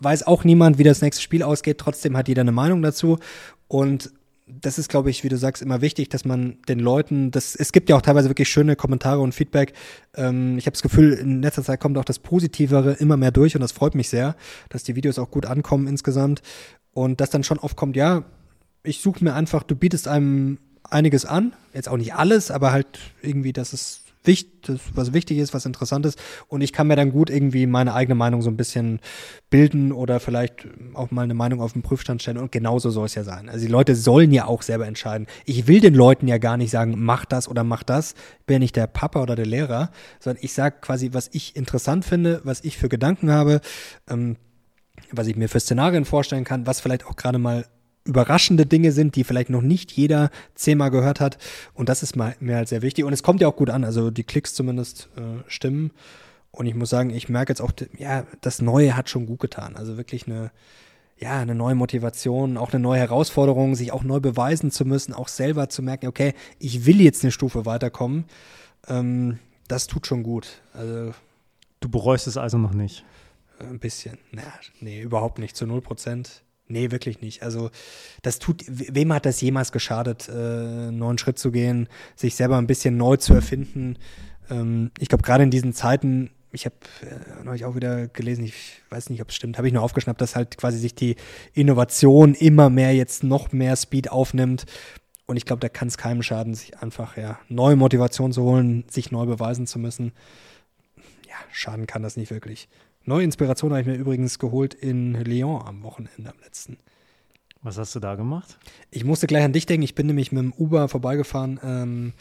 Weiß 0.00 0.26
auch 0.26 0.44
niemand, 0.44 0.78
wie 0.78 0.84
das 0.84 1.02
nächste 1.02 1.22
Spiel 1.22 1.42
ausgeht. 1.42 1.78
Trotzdem 1.78 2.16
hat 2.16 2.28
jeder 2.28 2.42
eine 2.42 2.52
Meinung 2.52 2.82
dazu. 2.82 3.18
Und 3.66 4.12
das 4.48 4.78
ist, 4.78 4.88
glaube 4.88 5.10
ich, 5.10 5.24
wie 5.24 5.28
du 5.28 5.36
sagst, 5.36 5.62
immer 5.62 5.80
wichtig, 5.80 6.08
dass 6.08 6.24
man 6.24 6.58
den 6.68 6.80
Leuten, 6.80 7.30
das, 7.30 7.54
es 7.54 7.72
gibt 7.72 7.88
ja 7.88 7.96
auch 7.96 8.02
teilweise 8.02 8.28
wirklich 8.28 8.48
schöne 8.48 8.76
Kommentare 8.76 9.20
und 9.20 9.34
Feedback. 9.34 9.72
Ähm, 10.16 10.58
ich 10.58 10.66
habe 10.66 10.72
das 10.72 10.82
Gefühl, 10.82 11.12
in 11.12 11.42
letzter 11.42 11.62
Zeit 11.62 11.80
kommt 11.80 11.98
auch 11.98 12.04
das 12.04 12.18
Positivere 12.18 12.92
immer 12.94 13.16
mehr 13.16 13.30
durch 13.30 13.54
und 13.54 13.60
das 13.60 13.72
freut 13.72 13.94
mich 13.94 14.08
sehr, 14.08 14.36
dass 14.68 14.84
die 14.84 14.96
Videos 14.96 15.18
auch 15.18 15.30
gut 15.30 15.46
ankommen 15.46 15.86
insgesamt 15.86 16.42
und 16.92 17.20
dass 17.20 17.30
dann 17.30 17.44
schon 17.44 17.58
aufkommt, 17.58 17.96
ja, 17.96 18.24
ich 18.82 19.00
suche 19.00 19.22
mir 19.22 19.34
einfach, 19.34 19.62
du 19.62 19.76
bietest 19.76 20.08
einem 20.08 20.58
einiges 20.84 21.24
an, 21.24 21.52
jetzt 21.74 21.88
auch 21.88 21.96
nicht 21.96 22.14
alles, 22.14 22.50
aber 22.50 22.72
halt 22.72 22.86
irgendwie, 23.22 23.52
dass 23.52 23.72
es 23.72 24.04
wichtig, 24.24 24.80
was 24.94 25.12
wichtig 25.12 25.38
ist, 25.38 25.54
was 25.54 25.66
interessant 25.66 26.06
ist. 26.06 26.18
Und 26.48 26.60
ich 26.60 26.72
kann 26.72 26.86
mir 26.86 26.96
dann 26.96 27.10
gut 27.12 27.30
irgendwie 27.30 27.66
meine 27.66 27.94
eigene 27.94 28.14
Meinung 28.14 28.42
so 28.42 28.50
ein 28.50 28.56
bisschen 28.56 29.00
bilden 29.50 29.92
oder 29.92 30.20
vielleicht 30.20 30.66
auch 30.94 31.10
mal 31.10 31.22
eine 31.22 31.34
Meinung 31.34 31.60
auf 31.60 31.72
den 31.72 31.82
Prüfstand 31.82 32.22
stellen. 32.22 32.38
Und 32.38 32.52
genauso 32.52 32.90
soll 32.90 33.06
es 33.06 33.14
ja 33.14 33.24
sein. 33.24 33.48
Also 33.48 33.64
die 33.66 33.72
Leute 33.72 33.94
sollen 33.94 34.32
ja 34.32 34.46
auch 34.46 34.62
selber 34.62 34.86
entscheiden. 34.86 35.26
Ich 35.44 35.66
will 35.66 35.80
den 35.80 35.94
Leuten 35.94 36.28
ja 36.28 36.38
gar 36.38 36.56
nicht 36.56 36.70
sagen, 36.70 36.94
mach 36.96 37.24
das 37.24 37.48
oder 37.48 37.64
mach 37.64 37.82
das. 37.82 38.14
Ich 38.40 38.46
bin 38.46 38.60
nicht 38.60 38.76
der 38.76 38.86
Papa 38.86 39.22
oder 39.22 39.36
der 39.36 39.46
Lehrer, 39.46 39.90
sondern 40.20 40.42
ich 40.42 40.52
sage 40.52 40.76
quasi, 40.80 41.10
was 41.12 41.28
ich 41.32 41.56
interessant 41.56 42.04
finde, 42.04 42.40
was 42.44 42.64
ich 42.64 42.76
für 42.76 42.88
Gedanken 42.88 43.30
habe. 43.30 43.60
Ähm, 44.08 44.36
was 45.12 45.26
ich 45.26 45.36
mir 45.36 45.48
für 45.48 45.60
Szenarien 45.60 46.04
vorstellen 46.04 46.44
kann, 46.44 46.66
was 46.66 46.80
vielleicht 46.80 47.06
auch 47.06 47.16
gerade 47.16 47.38
mal 47.38 47.64
überraschende 48.08 48.66
Dinge 48.66 48.90
sind, 48.90 49.14
die 49.14 49.22
vielleicht 49.22 49.50
noch 49.50 49.62
nicht 49.62 49.92
jeder 49.92 50.30
zehnmal 50.54 50.90
gehört 50.90 51.20
hat. 51.20 51.38
Und 51.74 51.88
das 51.88 52.02
ist 52.02 52.16
mir 52.16 52.34
halt 52.56 52.68
sehr 52.68 52.82
wichtig. 52.82 53.04
Und 53.04 53.12
es 53.12 53.22
kommt 53.22 53.40
ja 53.40 53.48
auch 53.48 53.56
gut 53.56 53.70
an. 53.70 53.84
Also 53.84 54.10
die 54.10 54.24
Klicks 54.24 54.54
zumindest 54.54 55.10
äh, 55.16 55.42
stimmen. 55.46 55.92
Und 56.50 56.66
ich 56.66 56.74
muss 56.74 56.90
sagen, 56.90 57.10
ich 57.10 57.28
merke 57.28 57.52
jetzt 57.52 57.60
auch, 57.60 57.72
ja, 57.96 58.24
das 58.40 58.62
Neue 58.62 58.96
hat 58.96 59.10
schon 59.10 59.26
gut 59.26 59.40
getan. 59.40 59.76
Also 59.76 59.98
wirklich 59.98 60.26
eine, 60.26 60.50
ja, 61.18 61.38
eine 61.38 61.54
neue 61.54 61.74
Motivation, 61.74 62.56
auch 62.56 62.72
eine 62.72 62.80
neue 62.80 62.98
Herausforderung, 62.98 63.74
sich 63.74 63.92
auch 63.92 64.02
neu 64.02 64.20
beweisen 64.20 64.70
zu 64.70 64.86
müssen, 64.86 65.12
auch 65.12 65.28
selber 65.28 65.68
zu 65.68 65.82
merken, 65.82 66.06
okay, 66.06 66.32
ich 66.58 66.86
will 66.86 67.00
jetzt 67.02 67.22
eine 67.22 67.30
Stufe 67.30 67.66
weiterkommen. 67.66 68.24
Ähm, 68.88 69.38
das 69.68 69.86
tut 69.86 70.06
schon 70.06 70.22
gut. 70.22 70.62
Also, 70.72 71.12
du 71.80 71.88
bereust 71.90 72.26
es 72.26 72.38
also 72.38 72.56
noch 72.56 72.72
nicht? 72.72 73.04
Ein 73.60 73.78
bisschen. 73.78 74.16
Na, 74.32 74.42
nee, 74.80 75.02
überhaupt 75.02 75.38
nicht. 75.38 75.56
Zu 75.56 75.66
0 75.66 75.82
Prozent. 75.82 76.42
Nee, 76.68 76.90
wirklich 76.90 77.22
nicht. 77.22 77.42
Also, 77.42 77.70
das 78.22 78.38
tut, 78.38 78.62
wem 78.66 79.12
hat 79.12 79.24
das 79.24 79.40
jemals 79.40 79.72
geschadet, 79.72 80.28
äh, 80.28 80.32
einen 80.32 80.98
neuen 80.98 81.18
Schritt 81.18 81.38
zu 81.38 81.50
gehen, 81.50 81.88
sich 82.14 82.34
selber 82.34 82.58
ein 82.58 82.66
bisschen 82.66 82.96
neu 82.96 83.16
zu 83.16 83.32
erfinden? 83.32 83.96
Ähm, 84.50 84.90
ich 84.98 85.08
glaube, 85.08 85.24
gerade 85.24 85.44
in 85.44 85.50
diesen 85.50 85.72
Zeiten, 85.72 86.30
ich 86.52 86.66
habe 86.66 86.76
äh, 87.02 87.44
neulich 87.44 87.64
auch 87.64 87.74
wieder 87.74 88.08
gelesen, 88.08 88.44
ich 88.44 88.82
weiß 88.90 89.08
nicht, 89.08 89.22
ob 89.22 89.30
es 89.30 89.34
stimmt, 89.34 89.56
habe 89.56 89.66
ich 89.66 89.72
nur 89.72 89.82
aufgeschnappt, 89.82 90.20
dass 90.20 90.36
halt 90.36 90.58
quasi 90.58 90.78
sich 90.78 90.94
die 90.94 91.16
Innovation 91.54 92.34
immer 92.34 92.68
mehr 92.68 92.94
jetzt 92.94 93.24
noch 93.24 93.50
mehr 93.52 93.74
Speed 93.76 94.10
aufnimmt. 94.10 94.66
Und 95.26 95.36
ich 95.36 95.44
glaube, 95.44 95.60
da 95.60 95.68
kann 95.68 95.88
es 95.88 95.98
keinem 95.98 96.22
schaden, 96.22 96.54
sich 96.54 96.78
einfach 96.78 97.16
ja 97.16 97.38
neue 97.48 97.76
Motivation 97.76 98.32
zu 98.32 98.42
holen, 98.42 98.84
sich 98.90 99.10
neu 99.10 99.26
beweisen 99.26 99.66
zu 99.66 99.78
müssen. 99.78 100.12
Ja, 101.26 101.36
schaden 101.50 101.86
kann 101.86 102.02
das 102.02 102.16
nicht 102.16 102.30
wirklich. 102.30 102.68
Neue 103.08 103.24
Inspiration 103.24 103.70
habe 103.70 103.80
ich 103.80 103.86
mir 103.86 103.94
übrigens 103.94 104.38
geholt 104.38 104.74
in 104.74 105.14
Lyon 105.14 105.62
am 105.64 105.82
Wochenende 105.82 106.28
am 106.28 106.38
letzten. 106.44 106.76
Was 107.62 107.78
hast 107.78 107.94
du 107.94 108.00
da 108.00 108.16
gemacht? 108.16 108.58
Ich 108.90 109.02
musste 109.02 109.26
gleich 109.26 109.44
an 109.44 109.54
dich 109.54 109.64
denken. 109.64 109.82
Ich 109.82 109.94
bin 109.94 110.08
nämlich 110.08 110.30
mit 110.30 110.42
dem 110.42 110.52
Uber 110.52 110.90
vorbeigefahren 110.90 111.58
ähm, 111.64 112.12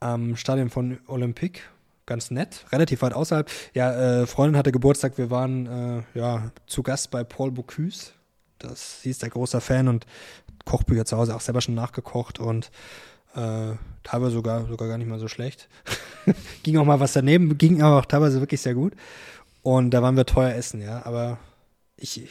am 0.00 0.34
Stadion 0.36 0.70
von 0.70 0.96
Olympique. 1.06 1.60
Ganz 2.06 2.30
nett, 2.30 2.64
relativ 2.72 3.02
weit 3.02 3.12
außerhalb. 3.12 3.50
Ja, 3.74 4.22
äh, 4.22 4.26
Freundin 4.26 4.56
hatte 4.56 4.72
Geburtstag. 4.72 5.18
Wir 5.18 5.28
waren 5.28 5.66
äh, 5.66 6.18
ja 6.18 6.50
zu 6.66 6.82
Gast 6.82 7.10
bei 7.10 7.22
Paul 7.22 7.50
Bocuse. 7.50 8.12
Das 8.58 9.02
sie 9.02 9.10
ist 9.10 9.20
der 9.20 9.28
großer 9.28 9.60
Fan 9.60 9.86
und 9.86 10.06
Kochbücher 10.64 11.04
zu 11.04 11.18
Hause 11.18 11.36
auch 11.36 11.42
selber 11.42 11.60
schon 11.60 11.74
nachgekocht 11.74 12.38
und 12.38 12.70
äh, 13.34 13.72
teilweise 14.02 14.32
sogar 14.32 14.66
sogar 14.66 14.88
gar 14.88 14.96
nicht 14.96 15.08
mal 15.08 15.18
so 15.18 15.28
schlecht. 15.28 15.68
ging 16.62 16.78
auch 16.78 16.86
mal 16.86 17.00
was 17.00 17.12
daneben, 17.12 17.58
ging 17.58 17.82
aber 17.82 17.98
auch 17.98 18.06
teilweise 18.06 18.40
wirklich 18.40 18.62
sehr 18.62 18.72
gut. 18.74 18.94
Und 19.66 19.90
da 19.90 20.00
waren 20.00 20.16
wir 20.16 20.26
teuer 20.26 20.54
essen, 20.54 20.80
ja. 20.80 21.04
Aber 21.04 21.38
ich. 21.96 22.28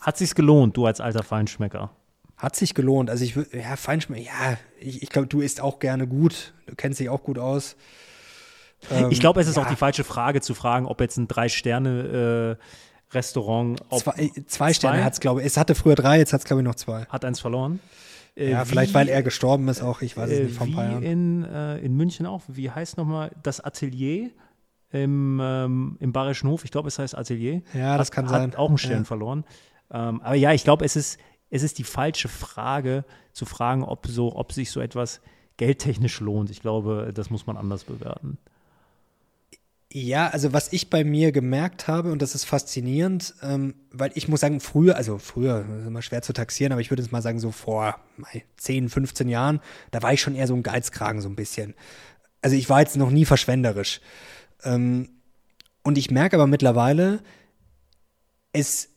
Hat 0.00 0.16
sich's 0.16 0.36
gelohnt, 0.36 0.76
du 0.76 0.86
als 0.86 1.00
alter 1.00 1.24
Feinschmecker? 1.24 1.90
Hat 2.36 2.54
sich 2.54 2.74
gelohnt. 2.74 3.10
Also 3.10 3.24
ich 3.24 3.34
würde, 3.34 3.58
ja, 3.58 3.74
Feinschmecker, 3.74 4.22
ja, 4.22 4.56
ich, 4.78 5.02
ich 5.02 5.10
glaube, 5.10 5.26
du 5.26 5.40
isst 5.40 5.60
auch 5.60 5.80
gerne 5.80 6.06
gut. 6.06 6.54
Du 6.66 6.76
kennst 6.76 7.00
dich 7.00 7.08
auch 7.08 7.24
gut 7.24 7.40
aus. 7.40 7.74
Ähm, 8.88 9.08
ich 9.10 9.18
glaube, 9.18 9.40
es 9.40 9.48
ist 9.48 9.56
ja. 9.56 9.64
auch 9.64 9.66
die 9.66 9.74
falsche 9.74 10.04
Frage 10.04 10.42
zu 10.42 10.54
fragen, 10.54 10.86
ob 10.86 11.00
jetzt 11.00 11.16
ein 11.16 11.26
Drei-Sterne- 11.26 12.56
äh, 12.58 12.64
Restaurant. 13.12 13.82
Zwei, 13.90 14.12
äh, 14.18 14.46
zwei, 14.46 14.72
Sterne 14.72 15.02
hat 15.02 15.14
es, 15.14 15.18
glaube 15.18 15.40
ich. 15.40 15.46
Es 15.48 15.56
hatte 15.56 15.74
früher 15.74 15.96
drei, 15.96 16.18
jetzt 16.18 16.32
hat 16.32 16.42
es, 16.42 16.44
glaube 16.44 16.62
ich, 16.62 16.64
noch 16.64 16.76
zwei. 16.76 17.06
Hat 17.06 17.24
eins 17.24 17.40
verloren. 17.40 17.80
Äh, 18.36 18.52
ja, 18.52 18.64
wie, 18.64 18.68
vielleicht 18.68 18.94
weil 18.94 19.08
er 19.08 19.24
gestorben 19.24 19.66
ist, 19.66 19.82
auch, 19.82 20.00
ich 20.00 20.16
weiß 20.16 20.30
es 20.30 20.38
äh, 20.38 20.42
nicht, 20.44 20.54
vor 20.54 20.68
ein 20.68 20.72
paar 20.72 20.84
Jahren. 20.84 21.02
In, 21.02 21.44
äh, 21.44 21.78
in 21.78 21.96
München 21.96 22.26
auch. 22.26 22.42
Wie 22.46 22.70
heißt 22.70 22.96
nochmal 22.96 23.32
das 23.42 23.60
Atelier? 23.60 24.30
Im, 24.92 25.40
ähm, 25.42 25.96
im 26.00 26.12
Bayerischen 26.12 26.48
Hof, 26.48 26.64
ich 26.64 26.70
glaube, 26.70 26.88
es 26.88 26.98
heißt 26.98 27.16
Atelier. 27.16 27.62
Ja, 27.74 27.96
das 27.96 28.08
hat, 28.08 28.14
kann 28.14 28.28
sein. 28.28 28.52
Hat 28.52 28.56
auch 28.56 28.68
einen 28.68 28.78
Stern 28.78 28.98
ja. 28.98 29.04
verloren. 29.04 29.44
Ähm, 29.90 30.20
aber 30.22 30.34
ja, 30.34 30.52
ich 30.52 30.64
glaube, 30.64 30.84
es 30.84 30.96
ist, 30.96 31.18
es 31.50 31.62
ist 31.62 31.78
die 31.78 31.84
falsche 31.84 32.28
Frage 32.28 33.04
zu 33.32 33.44
fragen, 33.44 33.82
ob, 33.84 34.06
so, 34.06 34.34
ob 34.34 34.52
sich 34.52 34.70
so 34.70 34.80
etwas 34.80 35.20
geldtechnisch 35.56 36.20
lohnt. 36.20 36.50
Ich 36.50 36.60
glaube, 36.60 37.12
das 37.14 37.30
muss 37.30 37.46
man 37.46 37.56
anders 37.56 37.84
bewerten. 37.84 38.38
Ja, 39.92 40.28
also 40.28 40.52
was 40.52 40.72
ich 40.72 40.88
bei 40.88 41.02
mir 41.02 41.32
gemerkt 41.32 41.88
habe, 41.88 42.12
und 42.12 42.22
das 42.22 42.36
ist 42.36 42.44
faszinierend, 42.44 43.34
ähm, 43.42 43.74
weil 43.90 44.12
ich 44.14 44.28
muss 44.28 44.38
sagen, 44.38 44.60
früher, 44.60 44.94
also 44.94 45.18
früher, 45.18 45.64
das 45.68 45.80
ist 45.80 45.86
immer 45.88 46.02
schwer 46.02 46.22
zu 46.22 46.32
taxieren, 46.32 46.70
aber 46.70 46.80
ich 46.80 46.90
würde 46.92 47.02
jetzt 47.02 47.10
mal 47.10 47.22
sagen, 47.22 47.40
so 47.40 47.50
vor 47.50 47.96
10, 48.56 48.88
15 48.88 49.28
Jahren, 49.28 49.60
da 49.90 50.00
war 50.00 50.12
ich 50.12 50.20
schon 50.20 50.36
eher 50.36 50.46
so 50.46 50.54
ein 50.54 50.62
Geizkragen, 50.62 51.20
so 51.20 51.28
ein 51.28 51.34
bisschen. 51.34 51.74
Also 52.40 52.54
ich 52.54 52.70
war 52.70 52.80
jetzt 52.80 52.96
noch 52.96 53.10
nie 53.10 53.24
verschwenderisch. 53.24 54.00
Ähm, 54.64 55.08
und 55.82 55.98
ich 55.98 56.10
merke 56.10 56.36
aber 56.36 56.46
mittlerweile, 56.46 57.20
es 58.52 58.88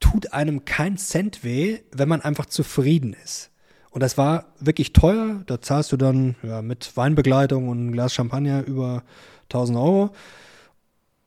tut 0.00 0.32
einem 0.32 0.64
kein 0.64 0.96
Cent 0.96 1.44
weh, 1.44 1.80
wenn 1.92 2.08
man 2.08 2.20
einfach 2.20 2.46
zufrieden 2.46 3.14
ist. 3.24 3.50
Und 3.90 4.02
das 4.02 4.18
war 4.18 4.52
wirklich 4.60 4.92
teuer. 4.92 5.42
Da 5.46 5.60
zahlst 5.60 5.90
du 5.92 5.96
dann 5.96 6.36
ja, 6.42 6.62
mit 6.62 6.96
Weinbegleitung 6.96 7.68
und 7.68 7.88
ein 7.88 7.92
Glas 7.92 8.14
Champagner 8.14 8.64
über 8.64 9.02
1000 9.44 9.78
Euro. 9.78 10.10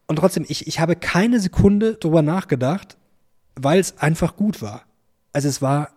Und 0.07 0.17
trotzdem, 0.17 0.45
ich, 0.47 0.67
ich 0.67 0.79
habe 0.79 0.95
keine 0.95 1.39
Sekunde 1.39 1.95
drüber 1.95 2.21
nachgedacht, 2.21 2.97
weil 3.55 3.79
es 3.79 3.97
einfach 3.97 4.35
gut 4.35 4.61
war. 4.61 4.83
Also 5.33 5.47
es 5.47 5.61
war 5.61 5.89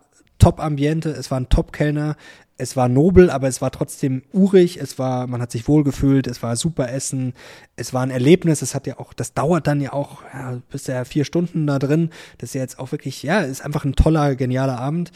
Top-Ambiente, 0.45 1.09
es 1.09 1.31
war 1.31 1.39
ein 1.39 1.49
Top-Kellner, 1.49 2.17
es 2.59 2.75
war 2.75 2.87
nobel, 2.87 3.31
aber 3.31 3.47
es 3.47 3.63
war 3.63 3.71
trotzdem 3.71 4.21
urig, 4.31 4.77
es 4.77 4.99
war, 4.99 5.25
man 5.25 5.41
hat 5.41 5.51
sich 5.51 5.67
wohlgefühlt, 5.67 6.27
es 6.27 6.43
war 6.43 6.55
super 6.55 6.93
Essen, 6.93 7.33
es 7.77 7.95
war 7.95 8.03
ein 8.03 8.11
Erlebnis, 8.11 8.61
es 8.61 8.75
hat 8.75 8.85
ja 8.85 8.99
auch, 8.99 9.13
das 9.13 9.33
dauert 9.33 9.65
dann 9.65 9.81
ja 9.81 9.91
auch, 9.91 10.21
ja, 10.35 10.61
bist 10.69 10.87
ja 10.87 11.03
vier 11.03 11.25
Stunden 11.25 11.65
da 11.65 11.79
drin, 11.79 12.11
das 12.37 12.49
ist 12.49 12.53
ja 12.53 12.61
jetzt 12.61 12.77
auch 12.77 12.91
wirklich, 12.91 13.23
ja, 13.23 13.39
ist 13.39 13.65
einfach 13.65 13.85
ein 13.85 13.95
toller, 13.95 14.35
genialer 14.35 14.77
Abend 14.77 15.11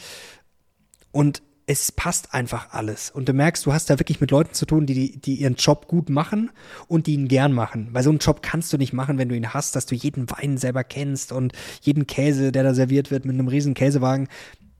und 1.12 1.42
es 1.70 1.92
passt 1.92 2.34
einfach 2.34 2.72
alles. 2.72 3.12
Und 3.12 3.28
du 3.28 3.32
merkst, 3.32 3.64
du 3.64 3.72
hast 3.72 3.90
da 3.90 4.00
wirklich 4.00 4.20
mit 4.20 4.32
Leuten 4.32 4.54
zu 4.54 4.66
tun, 4.66 4.86
die, 4.86 5.20
die 5.20 5.36
ihren 5.36 5.54
Job 5.54 5.86
gut 5.86 6.10
machen 6.10 6.50
und 6.88 7.06
die 7.06 7.14
ihn 7.14 7.28
gern 7.28 7.52
machen. 7.52 7.90
Weil 7.92 8.02
so 8.02 8.10
einen 8.10 8.18
Job 8.18 8.42
kannst 8.42 8.72
du 8.72 8.76
nicht 8.76 8.92
machen, 8.92 9.18
wenn 9.18 9.28
du 9.28 9.36
ihn 9.36 9.54
hast, 9.54 9.76
dass 9.76 9.86
du 9.86 9.94
jeden 9.94 10.28
Wein 10.30 10.58
selber 10.58 10.82
kennst 10.82 11.30
und 11.30 11.52
jeden 11.80 12.08
Käse, 12.08 12.50
der 12.50 12.64
da 12.64 12.74
serviert 12.74 13.12
wird 13.12 13.24
mit 13.24 13.34
einem 13.34 13.46
riesen 13.46 13.74
Käsewagen 13.74 14.26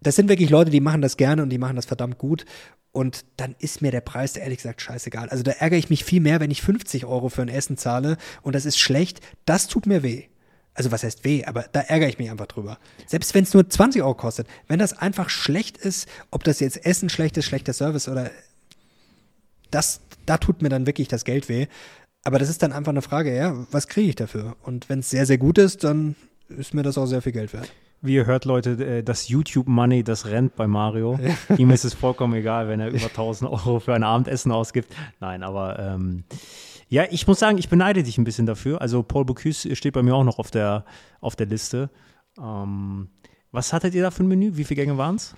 das 0.02 0.16
sind 0.16 0.28
wirklich 0.28 0.50
Leute, 0.50 0.70
die 0.70 0.80
machen 0.80 1.02
das 1.02 1.16
gerne 1.16 1.42
und 1.42 1.50
die 1.50 1.58
machen 1.58 1.76
das 1.76 1.86
verdammt 1.86 2.18
gut. 2.18 2.44
Und 2.92 3.24
dann 3.36 3.54
ist 3.58 3.82
mir 3.82 3.92
der 3.92 4.00
Preis 4.00 4.36
ehrlich 4.36 4.58
gesagt 4.58 4.82
scheißegal. 4.82 5.28
Also 5.28 5.44
da 5.44 5.52
ärgere 5.52 5.78
ich 5.78 5.90
mich 5.90 6.04
viel 6.04 6.20
mehr, 6.20 6.40
wenn 6.40 6.50
ich 6.50 6.62
50 6.62 7.04
Euro 7.04 7.28
für 7.28 7.42
ein 7.42 7.48
Essen 7.48 7.76
zahle 7.76 8.16
und 8.42 8.54
das 8.54 8.64
ist 8.64 8.78
schlecht. 8.78 9.20
Das 9.44 9.68
tut 9.68 9.86
mir 9.86 10.02
weh. 10.02 10.24
Also 10.74 10.90
was 10.90 11.04
heißt 11.04 11.24
weh, 11.24 11.44
aber 11.44 11.66
da 11.72 11.80
ärgere 11.80 12.08
ich 12.08 12.18
mich 12.18 12.30
einfach 12.30 12.46
drüber. 12.46 12.78
Selbst 13.06 13.34
wenn 13.34 13.44
es 13.44 13.54
nur 13.54 13.68
20 13.68 14.02
Euro 14.02 14.14
kostet. 14.14 14.48
Wenn 14.66 14.78
das 14.78 14.96
einfach 14.96 15.28
schlecht 15.28 15.76
ist, 15.76 16.08
ob 16.30 16.42
das 16.42 16.60
jetzt 16.60 16.84
Essen 16.84 17.08
schlecht 17.08 17.36
ist, 17.36 17.44
schlechter 17.44 17.72
Service 17.72 18.08
oder 18.08 18.30
das, 19.70 20.00
da 20.26 20.38
tut 20.38 20.62
mir 20.62 20.68
dann 20.68 20.86
wirklich 20.86 21.08
das 21.08 21.24
Geld 21.24 21.48
weh. 21.48 21.66
Aber 22.24 22.38
das 22.38 22.48
ist 22.48 22.62
dann 22.62 22.72
einfach 22.72 22.90
eine 22.90 23.02
Frage, 23.02 23.34
ja, 23.34 23.66
was 23.70 23.88
kriege 23.88 24.10
ich 24.10 24.16
dafür? 24.16 24.56
Und 24.62 24.88
wenn 24.88 25.00
es 25.00 25.10
sehr, 25.10 25.26
sehr 25.26 25.38
gut 25.38 25.58
ist, 25.58 25.84
dann 25.84 26.16
ist 26.48 26.74
mir 26.74 26.82
das 26.82 26.98
auch 26.98 27.06
sehr 27.06 27.22
viel 27.22 27.32
Geld 27.32 27.52
wert. 27.52 27.70
Wie 28.02 28.14
ihr 28.14 28.24
hört, 28.24 28.46
Leute, 28.46 28.70
äh, 28.72 29.02
das 29.02 29.28
YouTube-Money, 29.28 30.04
das 30.04 30.26
rennt 30.26 30.56
bei 30.56 30.66
Mario. 30.66 31.18
Ja. 31.48 31.56
Ihm 31.56 31.70
ist 31.70 31.84
es 31.84 31.92
vollkommen 31.92 32.34
egal, 32.34 32.68
wenn 32.68 32.80
er 32.80 32.88
über 32.88 33.06
1000 33.06 33.50
Euro 33.50 33.80
für 33.80 33.94
ein 33.94 34.02
Abendessen 34.02 34.52
ausgibt. 34.52 34.94
Nein, 35.20 35.42
aber 35.42 35.78
ähm, 35.78 36.24
ja, 36.88 37.04
ich 37.10 37.26
muss 37.26 37.38
sagen, 37.38 37.58
ich 37.58 37.68
beneide 37.68 38.02
dich 38.02 38.16
ein 38.16 38.24
bisschen 38.24 38.46
dafür. 38.46 38.80
Also 38.80 39.02
Paul 39.02 39.24
Bocuse 39.24 39.76
steht 39.76 39.94
bei 39.94 40.02
mir 40.02 40.14
auch 40.14 40.24
noch 40.24 40.38
auf 40.38 40.50
der, 40.50 40.84
auf 41.20 41.36
der 41.36 41.46
Liste. 41.46 41.90
Ähm, 42.38 43.08
was 43.52 43.72
hattet 43.72 43.94
ihr 43.94 44.02
da 44.02 44.10
für 44.10 44.22
ein 44.22 44.28
Menü? 44.28 44.56
Wie 44.56 44.64
viele 44.64 44.84
Gänge 44.84 44.96
waren 44.96 45.16
es? 45.16 45.34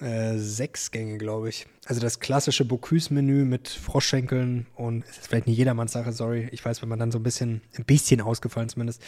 Äh, 0.00 0.36
sechs 0.36 0.90
Gänge, 0.90 1.18
glaube 1.18 1.48
ich. 1.48 1.66
Also 1.88 2.00
das 2.00 2.18
klassische 2.18 2.64
Bocuse-Menü 2.64 3.44
mit 3.44 3.68
Froschschenkeln 3.68 4.66
und 4.74 5.04
es 5.04 5.18
ist 5.18 5.28
vielleicht 5.28 5.46
nicht 5.46 5.56
jedermanns 5.56 5.92
Sache, 5.92 6.12
sorry. 6.12 6.48
Ich 6.50 6.64
weiß, 6.64 6.82
wenn 6.82 6.88
man 6.88 6.98
dann 6.98 7.12
so 7.12 7.20
ein 7.20 7.22
bisschen, 7.22 7.60
ein 7.78 7.84
bisschen 7.84 8.20
ausgefallen 8.20 8.68
zumindest. 8.68 9.00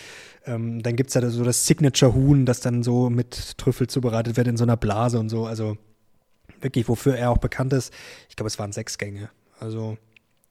Ähm, 0.47 0.81
dann 0.81 0.95
gibt 0.95 1.09
es 1.09 1.15
ja 1.15 1.29
so 1.29 1.43
das 1.43 1.67
Signature-Huhn, 1.67 2.47
das 2.47 2.61
dann 2.61 2.85
so 2.85 3.11
mit 3.11 3.59
Trüffel 3.59 3.89
zubereitet 3.89 4.37
wird 4.37 4.47
in 4.47 4.57
so 4.57 4.63
einer 4.63 4.77
Blase 4.77 5.19
und 5.19 5.29
so. 5.29 5.45
Also 5.45 5.77
wirklich, 6.61 6.89
wofür 6.89 7.17
er 7.17 7.33
auch 7.33 7.39
bekannt 7.39 7.73
ist. 7.73 7.93
Ich 8.29 8.37
glaube, 8.37 8.47
es 8.47 8.61
waren 8.61 8.71
sechs 8.71 8.97
Gänge. 8.97 9.29
Also 9.59 9.99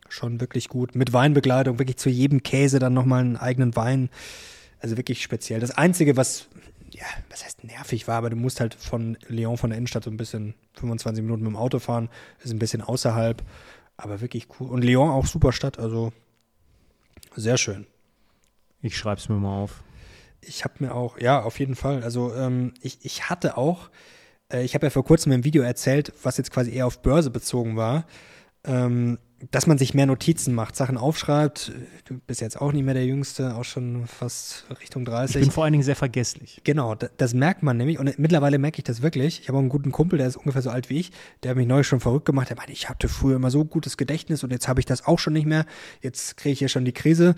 schon 0.10 0.42
wirklich 0.42 0.68
gut. 0.68 0.96
Mit 0.96 1.14
Weinbegleitung, 1.14 1.80
wirklich 1.80 1.98
zu 1.98 2.10
jedem 2.10 2.44
Käse 2.44 2.80
dann 2.80 2.94
nochmal 2.94 3.22
einen 3.22 3.38
eigenen 3.38 3.74
Wein. 3.78 4.10
Also 4.80 4.98
wirklich 4.98 5.24
speziell. 5.24 5.62
Das 5.62 5.72
Einzige, 5.72 6.18
was 6.18 6.50
ja, 6.98 7.06
was 7.30 7.46
heißt 7.46 7.64
nervig 7.64 8.08
war, 8.08 8.16
aber 8.16 8.30
du 8.30 8.36
musst 8.36 8.60
halt 8.60 8.74
von 8.74 9.18
Lyon, 9.28 9.58
von 9.58 9.70
der 9.70 9.78
Innenstadt 9.78 10.04
so 10.04 10.10
ein 10.10 10.18
bisschen 10.18 10.56
25 10.74 11.24
Minuten 11.24 11.44
mit 11.44 11.52
dem 11.52 11.56
Auto 11.56 11.80
fahren, 11.80 12.10
ist 12.44 12.52
ein 12.52 12.60
bisschen 12.60 12.82
außerhalb, 12.82 13.44
aber 13.98 14.20
wirklich 14.22 14.48
cool. 14.60 14.70
Und 14.70 14.84
Lyon 14.84 15.10
auch 15.10 15.28
super 15.28 15.52
Stadt, 15.52 15.78
also 15.78 16.12
sehr 17.36 17.58
schön. 17.58 17.86
Ich 18.82 18.98
schreib's 18.98 19.30
mir 19.30 19.36
mal 19.36 19.62
auf. 19.62 19.84
Ich 20.42 20.64
habe 20.64 20.76
mir 20.80 20.96
auch, 20.96 21.20
ja, 21.20 21.42
auf 21.44 21.60
jeden 21.60 21.76
Fall. 21.76 22.04
Also 22.04 22.34
ähm, 22.34 22.74
ich, 22.82 23.00
ich 23.04 23.30
hatte 23.30 23.58
auch, 23.58 23.90
äh, 24.52 24.64
ich 24.64 24.74
habe 24.74 24.88
ja 24.88 24.90
vor 24.90 25.04
kurzem 25.04 25.32
im 25.32 25.44
Video 25.44 25.62
erzählt, 25.62 26.14
was 26.24 26.38
jetzt 26.38 26.52
quasi 26.52 26.72
eher 26.72 26.88
auf 26.88 27.02
Börse 27.02 27.30
bezogen 27.30 27.76
war. 27.76 28.06
Ähm, 28.68 29.18
dass 29.52 29.68
man 29.68 29.78
sich 29.78 29.94
mehr 29.94 30.08
Notizen 30.08 30.56
macht, 30.56 30.76
Sachen 30.76 30.98
aufschreibt. 30.98 31.72
Du 32.06 32.20
bist 32.26 32.42
jetzt 32.42 32.60
auch 32.60 32.72
nicht 32.72 32.84
mehr 32.84 32.96
der 32.96 33.06
Jüngste, 33.06 33.56
auch 33.56 33.64
schon 33.64 34.08
fast 34.08 34.66
Richtung 34.82 35.06
30. 35.06 35.36
Ich 35.36 35.42
bin 35.42 35.52
vor 35.52 35.64
allen 35.64 35.74
Dingen 35.74 35.84
sehr 35.84 35.96
vergesslich. 35.96 36.62
Genau, 36.64 36.96
das, 36.96 37.12
das 37.18 37.34
merkt 37.36 37.62
man 37.62 37.78
nämlich. 37.78 38.00
Und 38.00 38.18
mittlerweile 38.18 38.58
merke 38.58 38.80
ich 38.80 38.84
das 38.84 39.04
wirklich. 39.04 39.42
Ich 39.42 39.48
habe 39.48 39.58
auch 39.58 39.62
einen 39.62 39.70
guten 39.70 39.92
Kumpel, 39.92 40.18
der 40.18 40.28
ist 40.28 40.38
ungefähr 40.38 40.64
so 40.64 40.72
alt 40.72 40.90
wie 40.90 41.00
ich. 41.00 41.12
Der 41.44 41.52
hat 41.52 41.58
mich 41.58 41.68
neulich 41.68 41.86
schon 41.86 42.00
verrückt 42.00 42.26
gemacht. 42.26 42.50
Der 42.50 42.58
meinte, 42.58 42.72
ich 42.72 42.90
hatte 42.90 43.10
früher 43.10 43.36
immer 43.36 43.52
so 43.52 43.64
gutes 43.64 43.96
Gedächtnis 43.96 44.44
und 44.44 44.52
jetzt 44.52 44.68
habe 44.68 44.80
ich 44.80 44.88
das 44.88 45.06
auch 45.06 45.20
schon 45.20 45.34
nicht 45.34 45.46
mehr. 45.46 45.66
Jetzt 46.02 46.38
kriege 46.38 46.54
ich 46.54 46.60
hier 46.60 46.70
schon 46.70 46.86
die 46.86 46.94
Krise. 46.94 47.36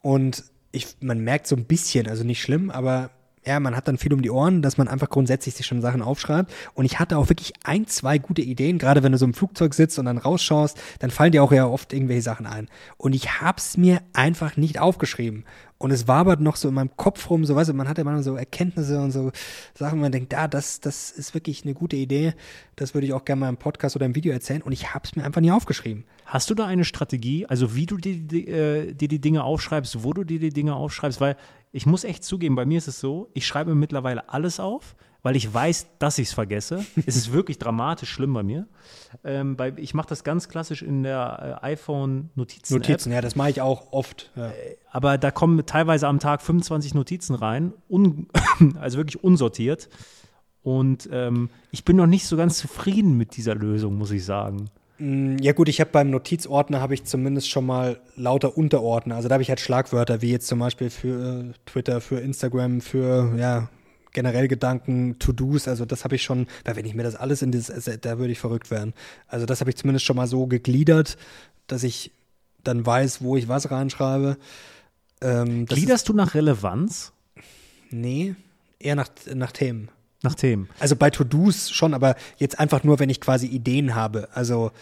Und 0.00 0.44
ich, 0.72 0.96
man 1.00 1.20
merkt 1.20 1.46
so 1.46 1.56
ein 1.56 1.66
bisschen, 1.66 2.08
also 2.08 2.24
nicht 2.24 2.40
schlimm, 2.40 2.70
aber 2.70 3.10
ja, 3.46 3.60
man 3.60 3.76
hat 3.76 3.88
dann 3.88 3.98
viel 3.98 4.12
um 4.12 4.22
die 4.22 4.30
Ohren, 4.30 4.62
dass 4.62 4.78
man 4.78 4.88
einfach 4.88 5.10
grundsätzlich 5.10 5.54
sich 5.54 5.66
schon 5.66 5.82
Sachen 5.82 6.02
aufschreibt. 6.02 6.52
Und 6.74 6.84
ich 6.84 6.98
hatte 6.98 7.18
auch 7.18 7.28
wirklich 7.28 7.52
ein, 7.64 7.86
zwei 7.86 8.18
gute 8.18 8.42
Ideen, 8.42 8.78
gerade 8.78 9.02
wenn 9.02 9.12
du 9.12 9.18
so 9.18 9.26
im 9.26 9.34
Flugzeug 9.34 9.74
sitzt 9.74 9.98
und 9.98 10.06
dann 10.06 10.18
rausschaust, 10.18 10.80
dann 10.98 11.10
fallen 11.10 11.32
dir 11.32 11.42
auch 11.42 11.52
ja 11.52 11.66
oft 11.66 11.92
irgendwelche 11.92 12.22
Sachen 12.22 12.46
ein. 12.46 12.68
Und 12.96 13.14
ich 13.14 13.40
hab's 13.40 13.76
mir 13.76 14.00
einfach 14.12 14.56
nicht 14.56 14.78
aufgeschrieben. 14.78 15.44
Und 15.76 15.90
es 15.90 16.08
wabert 16.08 16.40
noch 16.40 16.56
so 16.56 16.68
in 16.68 16.74
meinem 16.74 16.96
Kopf 16.96 17.28
rum, 17.28 17.44
so 17.44 17.56
weißt 17.56 17.68
du, 17.68 17.74
man 17.74 17.88
hat 17.88 17.98
ja 17.98 18.04
manchmal 18.04 18.22
so 18.22 18.36
Erkenntnisse 18.36 19.00
und 19.00 19.10
so 19.10 19.32
Sachen, 19.74 20.00
man 20.00 20.12
denkt, 20.12 20.32
ja, 20.32 20.48
das, 20.48 20.80
das 20.80 21.10
ist 21.10 21.34
wirklich 21.34 21.64
eine 21.64 21.74
gute 21.74 21.96
Idee. 21.96 22.32
Das 22.76 22.94
würde 22.94 23.06
ich 23.06 23.12
auch 23.12 23.24
gerne 23.24 23.40
mal 23.40 23.48
im 23.50 23.58
Podcast 23.58 23.94
oder 23.94 24.06
im 24.06 24.14
Video 24.14 24.32
erzählen. 24.32 24.62
Und 24.62 24.72
ich 24.72 24.94
hab's 24.94 25.14
mir 25.16 25.24
einfach 25.24 25.42
nie 25.42 25.50
aufgeschrieben. 25.50 26.04
Hast 26.24 26.48
du 26.48 26.54
da 26.54 26.64
eine 26.66 26.84
Strategie, 26.84 27.44
also 27.46 27.74
wie 27.74 27.84
du 27.84 27.98
dir 27.98 28.16
die, 28.16 28.48
äh, 28.48 28.94
dir 28.94 29.08
die 29.08 29.20
Dinge 29.20 29.44
aufschreibst, 29.44 30.02
wo 30.02 30.14
du 30.14 30.24
dir 30.24 30.38
die 30.38 30.50
Dinge 30.50 30.74
aufschreibst? 30.74 31.20
Weil 31.20 31.36
ich 31.74 31.86
muss 31.86 32.04
echt 32.04 32.22
zugeben, 32.22 32.54
bei 32.54 32.64
mir 32.64 32.78
ist 32.78 32.86
es 32.86 33.00
so, 33.00 33.30
ich 33.34 33.48
schreibe 33.48 33.74
mittlerweile 33.74 34.28
alles 34.28 34.60
auf, 34.60 34.94
weil 35.24 35.34
ich 35.34 35.52
weiß, 35.52 35.98
dass 35.98 36.18
ich 36.18 36.28
es 36.28 36.32
vergesse. 36.32 36.86
es 37.04 37.16
ist 37.16 37.32
wirklich 37.32 37.58
dramatisch 37.58 38.10
schlimm 38.10 38.32
bei 38.32 38.44
mir. 38.44 38.68
Ähm, 39.24 39.56
bei, 39.56 39.72
ich 39.76 39.92
mache 39.92 40.08
das 40.08 40.22
ganz 40.22 40.48
klassisch 40.48 40.82
in 40.82 41.02
der 41.02 41.60
äh, 41.62 41.66
iPhone-Notizen. 41.66 42.74
Notizen, 42.74 43.10
ja, 43.10 43.20
das 43.20 43.34
mache 43.34 43.50
ich 43.50 43.60
auch 43.60 43.92
oft. 43.92 44.30
Ja. 44.36 44.50
Äh, 44.50 44.76
aber 44.88 45.18
da 45.18 45.32
kommen 45.32 45.66
teilweise 45.66 46.06
am 46.06 46.20
Tag 46.20 46.42
25 46.42 46.94
Notizen 46.94 47.34
rein, 47.34 47.72
also 48.80 48.98
wirklich 48.98 49.24
unsortiert. 49.24 49.88
Und 50.62 51.08
ähm, 51.10 51.50
ich 51.72 51.84
bin 51.84 51.96
noch 51.96 52.06
nicht 52.06 52.26
so 52.28 52.36
ganz 52.36 52.56
zufrieden 52.58 53.16
mit 53.16 53.36
dieser 53.36 53.56
Lösung, 53.56 53.98
muss 53.98 54.12
ich 54.12 54.24
sagen. 54.24 54.70
Mm, 54.98 55.36
ja 55.38 55.52
gut, 55.52 55.68
ich 55.68 55.80
habe 55.80 55.90
beim 55.90 56.10
Notizordner 56.10 56.80
habe 56.80 56.94
ich 56.94 57.04
zumindest 57.04 57.48
schon 57.50 57.66
mal 57.66 57.98
lauter 58.16 58.56
Unterordner. 58.56 59.16
Also 59.16 59.28
da 59.28 59.34
habe 59.34 59.42
ich 59.42 59.48
halt 59.48 59.60
Schlagwörter, 59.60 60.22
wie 60.22 60.30
jetzt 60.30 60.46
zum 60.46 60.58
Beispiel 60.58 60.90
für 60.90 61.40
äh, 61.40 61.52
Twitter, 61.66 62.00
für 62.00 62.20
Instagram, 62.20 62.80
für 62.80 63.34
ja 63.36 63.68
generell 64.12 64.48
Gedanken, 64.48 65.18
To-Dos. 65.18 65.68
Also 65.68 65.84
das 65.84 66.04
habe 66.04 66.14
ich 66.14 66.22
schon, 66.22 66.46
weil 66.64 66.76
wenn 66.76 66.86
ich 66.86 66.94
mir 66.94 67.02
das 67.02 67.16
alles 67.16 67.42
in 67.42 67.52
dieses, 67.52 67.84
da 68.00 68.18
würde 68.18 68.32
ich 68.32 68.38
verrückt 68.38 68.70
werden. 68.70 68.94
Also 69.26 69.44
das 69.44 69.60
habe 69.60 69.70
ich 69.70 69.76
zumindest 69.76 70.06
schon 70.06 70.16
mal 70.16 70.26
so 70.26 70.46
gegliedert, 70.46 71.18
dass 71.66 71.82
ich 71.82 72.12
dann 72.62 72.86
weiß, 72.86 73.22
wo 73.22 73.36
ich 73.36 73.48
was 73.48 73.70
reinschreibe. 73.70 74.38
Ähm, 75.20 75.66
Gliederst 75.66 76.08
du 76.08 76.14
nach 76.14 76.34
Relevanz? 76.34 77.12
Nee, 77.90 78.34
eher 78.78 78.94
nach, 78.94 79.08
nach 79.34 79.52
Themen. 79.52 79.90
Nach 80.24 80.34
Themen. 80.34 80.70
Also 80.78 80.96
bei 80.96 81.10
To-Dos 81.10 81.70
schon, 81.70 81.92
aber 81.92 82.16
jetzt 82.38 82.58
einfach 82.58 82.82
nur, 82.82 82.98
wenn 82.98 83.10
ich 83.10 83.20
quasi 83.20 83.46
Ideen 83.46 83.94
habe. 83.94 84.30
Also 84.32 84.72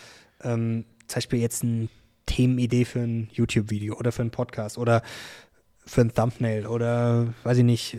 ähm, 0.44 0.84
zum 1.08 1.16
Beispiel 1.16 1.40
jetzt 1.40 1.64
eine 1.64 1.88
Themenidee 2.26 2.84
für 2.84 3.00
ein 3.00 3.28
YouTube-Video 3.32 3.96
oder 3.96 4.12
für 4.12 4.22
einen 4.22 4.30
Podcast 4.30 4.78
oder 4.78 5.02
für 5.84 6.02
ein 6.02 6.14
Thumbnail 6.14 6.68
oder 6.68 7.34
weiß 7.42 7.58
ich 7.58 7.64
nicht, 7.64 7.98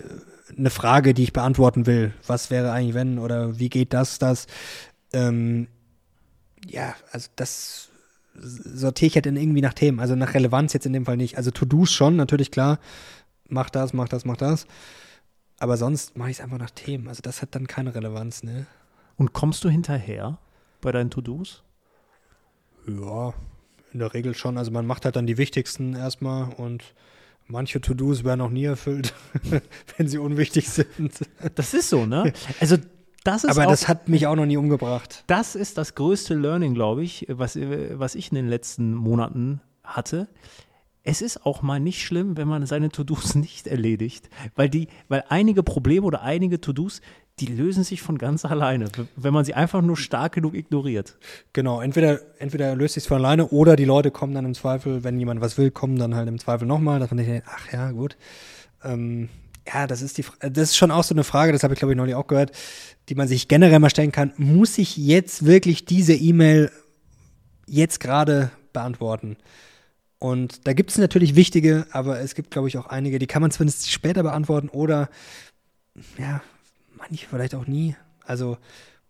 eine 0.57 0.69
Frage, 0.69 1.13
die 1.13 1.23
ich 1.23 1.33
beantworten 1.33 1.85
will. 1.85 2.13
Was 2.25 2.49
wäre 2.49 2.71
eigentlich, 2.71 2.93
wenn 2.93 3.19
oder 3.19 3.59
wie 3.59 3.67
geht 3.67 3.91
das, 3.91 4.19
das? 4.19 4.47
Ähm, 5.11 5.67
ja, 6.65 6.95
also 7.11 7.27
das 7.35 7.89
sortiere 8.35 9.07
ich 9.07 9.15
halt 9.15 9.25
in 9.25 9.35
irgendwie 9.35 9.61
nach 9.61 9.73
Themen, 9.73 9.99
also 9.99 10.15
nach 10.15 10.33
Relevanz 10.33 10.71
jetzt 10.71 10.85
in 10.85 10.93
dem 10.93 11.05
Fall 11.05 11.17
nicht. 11.17 11.35
Also 11.35 11.51
To-Dos 11.51 11.91
schon, 11.91 12.15
natürlich 12.15 12.51
klar. 12.51 12.79
Mach 13.49 13.69
das, 13.69 13.91
mach 13.91 14.07
das, 14.07 14.23
mach 14.23 14.37
das. 14.37 14.65
Aber 15.59 15.77
sonst 15.77 16.17
mache 16.17 16.29
ich 16.29 16.37
es 16.37 16.43
einfach 16.43 16.57
nach 16.57 16.71
Themen. 16.71 17.07
Also 17.07 17.21
das 17.21 17.41
hat 17.41 17.55
dann 17.55 17.67
keine 17.67 17.95
Relevanz, 17.95 18.43
ne? 18.43 18.65
Und 19.17 19.33
kommst 19.33 19.63
du 19.63 19.69
hinterher 19.69 20.39
bei 20.81 20.91
deinen 20.91 21.09
To-Dos? 21.09 21.63
Ja, 22.87 23.33
in 23.93 23.99
der 23.99 24.13
Regel 24.13 24.35
schon. 24.35 24.57
Also 24.57 24.71
man 24.71 24.85
macht 24.85 25.05
halt 25.05 25.15
dann 25.15 25.27
die 25.27 25.37
wichtigsten 25.37 25.95
erstmal 25.95 26.51
und 26.53 26.95
manche 27.47 27.79
To-Dos 27.79 28.23
werden 28.23 28.41
auch 28.41 28.49
nie 28.49 28.65
erfüllt, 28.65 29.13
wenn 29.97 30.07
sie 30.07 30.17
unwichtig 30.17 30.69
sind. 30.69 31.13
Das 31.55 31.73
ist 31.73 31.89
so, 31.89 32.05
ne? 32.05 32.33
Also 32.59 32.77
das 33.23 33.45
ist 33.45 33.51
Aber 33.51 33.67
auch, 33.67 33.69
das 33.69 33.87
hat 33.87 34.09
mich 34.09 34.27
auch 34.27 34.35
noch 34.35 34.45
nie 34.45 34.57
umgebracht. 34.57 35.23
Das 35.27 35.55
ist 35.55 35.77
das 35.77 35.95
größte 35.95 36.33
Learning, 36.33 36.73
glaube 36.73 37.03
ich, 37.03 37.25
was, 37.29 37.55
was 37.55 38.15
ich 38.15 38.31
in 38.31 38.35
den 38.35 38.49
letzten 38.49 38.93
Monaten 38.93 39.61
hatte 39.83 40.27
es 41.03 41.21
ist 41.21 41.45
auch 41.45 41.61
mal 41.61 41.79
nicht 41.79 42.01
schlimm, 42.03 42.37
wenn 42.37 42.47
man 42.47 42.65
seine 42.65 42.89
To-Dos 42.89 43.35
nicht 43.35 43.67
erledigt, 43.67 44.29
weil 44.55 44.69
die, 44.69 44.87
weil 45.09 45.23
einige 45.29 45.63
Probleme 45.63 46.05
oder 46.05 46.21
einige 46.21 46.61
To-Dos, 46.61 47.01
die 47.39 47.47
lösen 47.47 47.83
sich 47.83 48.01
von 48.01 48.19
ganz 48.19 48.45
alleine, 48.45 48.89
wenn 49.15 49.33
man 49.33 49.43
sie 49.43 49.55
einfach 49.55 49.81
nur 49.81 49.97
stark 49.97 50.33
genug 50.33 50.53
ignoriert. 50.53 51.17
Genau, 51.51 51.81
entweder, 51.81 52.19
entweder 52.37 52.75
löst 52.75 52.93
sich 52.93 53.07
von 53.07 53.17
alleine 53.17 53.47
oder 53.47 53.75
die 53.75 53.85
Leute 53.85 54.11
kommen 54.11 54.35
dann 54.35 54.45
im 54.45 54.53
Zweifel, 54.53 55.03
wenn 55.03 55.19
jemand 55.19 55.41
was 55.41 55.57
will, 55.57 55.71
kommen 55.71 55.97
dann 55.97 56.15
halt 56.15 56.27
im 56.27 56.39
Zweifel 56.39 56.67
nochmal, 56.67 56.99
dass 56.99 57.09
man 57.09 57.17
denkt, 57.17 57.47
ach 57.49 57.71
ja, 57.73 57.91
gut. 57.91 58.17
Ähm, 58.83 59.29
ja, 59.67 59.87
das 59.87 60.01
ist 60.01 60.17
die, 60.17 60.25
das 60.39 60.69
ist 60.69 60.77
schon 60.77 60.91
auch 60.91 61.03
so 61.03 61.15
eine 61.15 61.23
Frage, 61.23 61.53
das 61.53 61.63
habe 61.63 61.73
ich 61.73 61.79
glaube 61.79 61.93
ich 61.93 61.97
neulich 61.97 62.15
auch 62.15 62.27
gehört, 62.27 62.51
die 63.09 63.15
man 63.15 63.27
sich 63.27 63.47
generell 63.47 63.79
mal 63.79 63.89
stellen 63.89 64.11
kann. 64.11 64.33
Muss 64.37 64.77
ich 64.77 64.95
jetzt 64.97 65.45
wirklich 65.45 65.85
diese 65.85 66.13
E-Mail 66.13 66.69
jetzt 67.65 67.99
gerade 67.99 68.51
beantworten? 68.73 69.37
Und 70.23 70.65
da 70.65 70.71
gibt 70.71 70.89
es 70.89 70.97
natürlich 70.97 71.35
wichtige, 71.35 71.85
aber 71.91 72.21
es 72.21 72.33
gibt, 72.33 72.49
glaube 72.49 72.69
ich, 72.69 72.77
auch 72.77 72.85
einige, 72.85 73.19
die 73.19 73.27
kann 73.27 73.41
man 73.41 73.51
zumindest 73.51 73.91
später 73.91 74.23
beantworten 74.23 74.69
oder 74.69 75.09
ja, 76.17 76.41
manche 76.95 77.27
vielleicht 77.27 77.53
auch 77.55 77.67
nie. 77.67 77.97
Also 78.23 78.57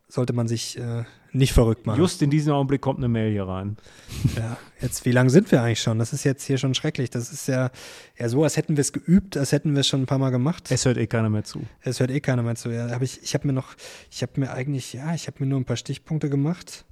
sollte 0.07 0.33
man 0.33 0.47
sich 0.47 0.75
äh, 0.79 1.03
nicht 1.31 1.53
verrückt 1.53 1.85
machen. 1.85 1.99
Just 1.99 2.23
in 2.23 2.31
diesem 2.31 2.53
Augenblick 2.53 2.81
kommt 2.81 2.97
eine 2.97 3.09
Mail 3.09 3.31
hier 3.31 3.47
rein. 3.47 3.77
Ja, 4.35 4.57
jetzt, 4.81 5.05
wie 5.05 5.11
lange 5.11 5.29
sind 5.29 5.51
wir 5.51 5.61
eigentlich 5.61 5.83
schon? 5.83 5.99
Das 5.99 6.13
ist 6.13 6.23
jetzt 6.23 6.45
hier 6.45 6.57
schon 6.57 6.73
schrecklich. 6.73 7.11
Das 7.11 7.31
ist 7.31 7.47
ja, 7.47 7.69
ja 8.17 8.27
so, 8.27 8.43
als 8.43 8.57
hätten 8.57 8.75
wir 8.75 8.81
es 8.81 8.91
geübt, 8.91 9.37
als 9.37 9.51
hätten 9.51 9.73
wir 9.73 9.81
es 9.81 9.87
schon 9.87 10.01
ein 10.01 10.05
paar 10.07 10.17
Mal 10.17 10.31
gemacht. 10.31 10.71
Es 10.71 10.85
hört 10.85 10.97
eh 10.97 11.05
keiner 11.05 11.29
mehr 11.29 11.43
zu. 11.43 11.61
Es 11.81 11.99
hört 11.99 12.09
eh 12.09 12.21
keiner 12.21 12.41
mehr 12.41 12.55
zu. 12.55 12.71
Ja, 12.71 12.89
hab 12.89 13.03
ich 13.03 13.21
ich 13.21 13.35
habe 13.35 13.45
mir 13.45 13.53
noch, 13.53 13.75
ich 14.09 14.23
habe 14.23 14.39
mir 14.39 14.51
eigentlich, 14.51 14.93
ja, 14.93 15.13
ich 15.13 15.27
habe 15.27 15.37
mir 15.41 15.45
nur 15.45 15.59
ein 15.59 15.65
paar 15.65 15.77
Stichpunkte 15.77 16.31
gemacht. 16.31 16.85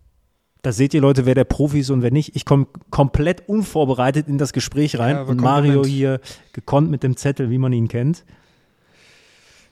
Da 0.61 0.71
seht 0.71 0.93
ihr 0.93 1.01
Leute, 1.01 1.25
wer 1.25 1.33
der 1.33 1.43
Profi 1.43 1.79
ist 1.79 1.89
und 1.89 2.03
wer 2.03 2.11
nicht. 2.11 2.35
Ich 2.35 2.45
komme 2.45 2.67
komplett 2.91 3.47
unvorbereitet 3.49 4.27
in 4.27 4.37
das 4.37 4.53
Gespräch 4.53 4.99
rein 4.99 5.15
ja, 5.15 5.23
und 5.23 5.41
Mario 5.41 5.83
hier 5.83 6.21
gekonnt 6.53 6.91
mit 6.91 7.01
dem 7.01 7.17
Zettel, 7.17 7.49
wie 7.49 7.57
man 7.57 7.73
ihn 7.73 7.87
kennt. 7.87 8.23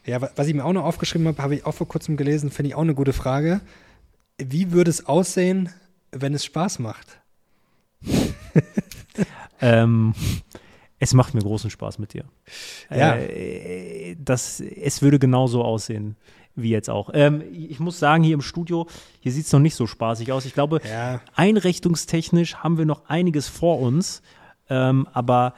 Ja, 0.05 0.19
was 0.35 0.47
ich 0.47 0.55
mir 0.55 0.65
auch 0.65 0.73
noch 0.73 0.85
aufgeschrieben 0.85 1.27
habe, 1.27 1.43
habe 1.43 1.55
ich 1.55 1.65
auch 1.65 1.73
vor 1.73 1.87
kurzem 1.87 2.17
gelesen, 2.17 2.49
finde 2.49 2.69
ich 2.69 2.75
auch 2.75 2.81
eine 2.81 2.95
gute 2.95 3.13
Frage. 3.13 3.61
Wie 4.39 4.71
würde 4.71 4.89
es 4.89 5.05
aussehen, 5.05 5.69
wenn 6.11 6.33
es 6.33 6.43
Spaß 6.43 6.79
macht? 6.79 7.19
ähm, 9.61 10.15
es 10.97 11.13
macht 11.13 11.33
mir 11.35 11.41
großen 11.41 11.69
Spaß 11.69 11.99
mit 11.99 12.13
dir. 12.13 12.25
Ja. 12.89 13.15
Äh, 13.15 14.15
das, 14.19 14.59
es 14.59 15.01
würde 15.01 15.19
genauso 15.19 15.63
aussehen 15.63 16.15
wie 16.61 16.69
jetzt 16.69 16.89
auch. 16.89 17.09
Ähm, 17.13 17.43
ich 17.51 17.79
muss 17.79 17.99
sagen, 17.99 18.23
hier 18.23 18.33
im 18.33 18.41
Studio, 18.41 18.87
hier 19.19 19.31
sieht 19.31 19.45
es 19.45 19.51
noch 19.51 19.59
nicht 19.59 19.75
so 19.75 19.87
spaßig 19.87 20.31
aus. 20.31 20.45
Ich 20.45 20.53
glaube, 20.53 20.81
ja. 20.87 21.21
einrichtungstechnisch 21.35 22.55
haben 22.55 22.77
wir 22.77 22.85
noch 22.85 23.05
einiges 23.07 23.47
vor 23.47 23.79
uns, 23.79 24.21
ähm, 24.69 25.07
aber 25.13 25.53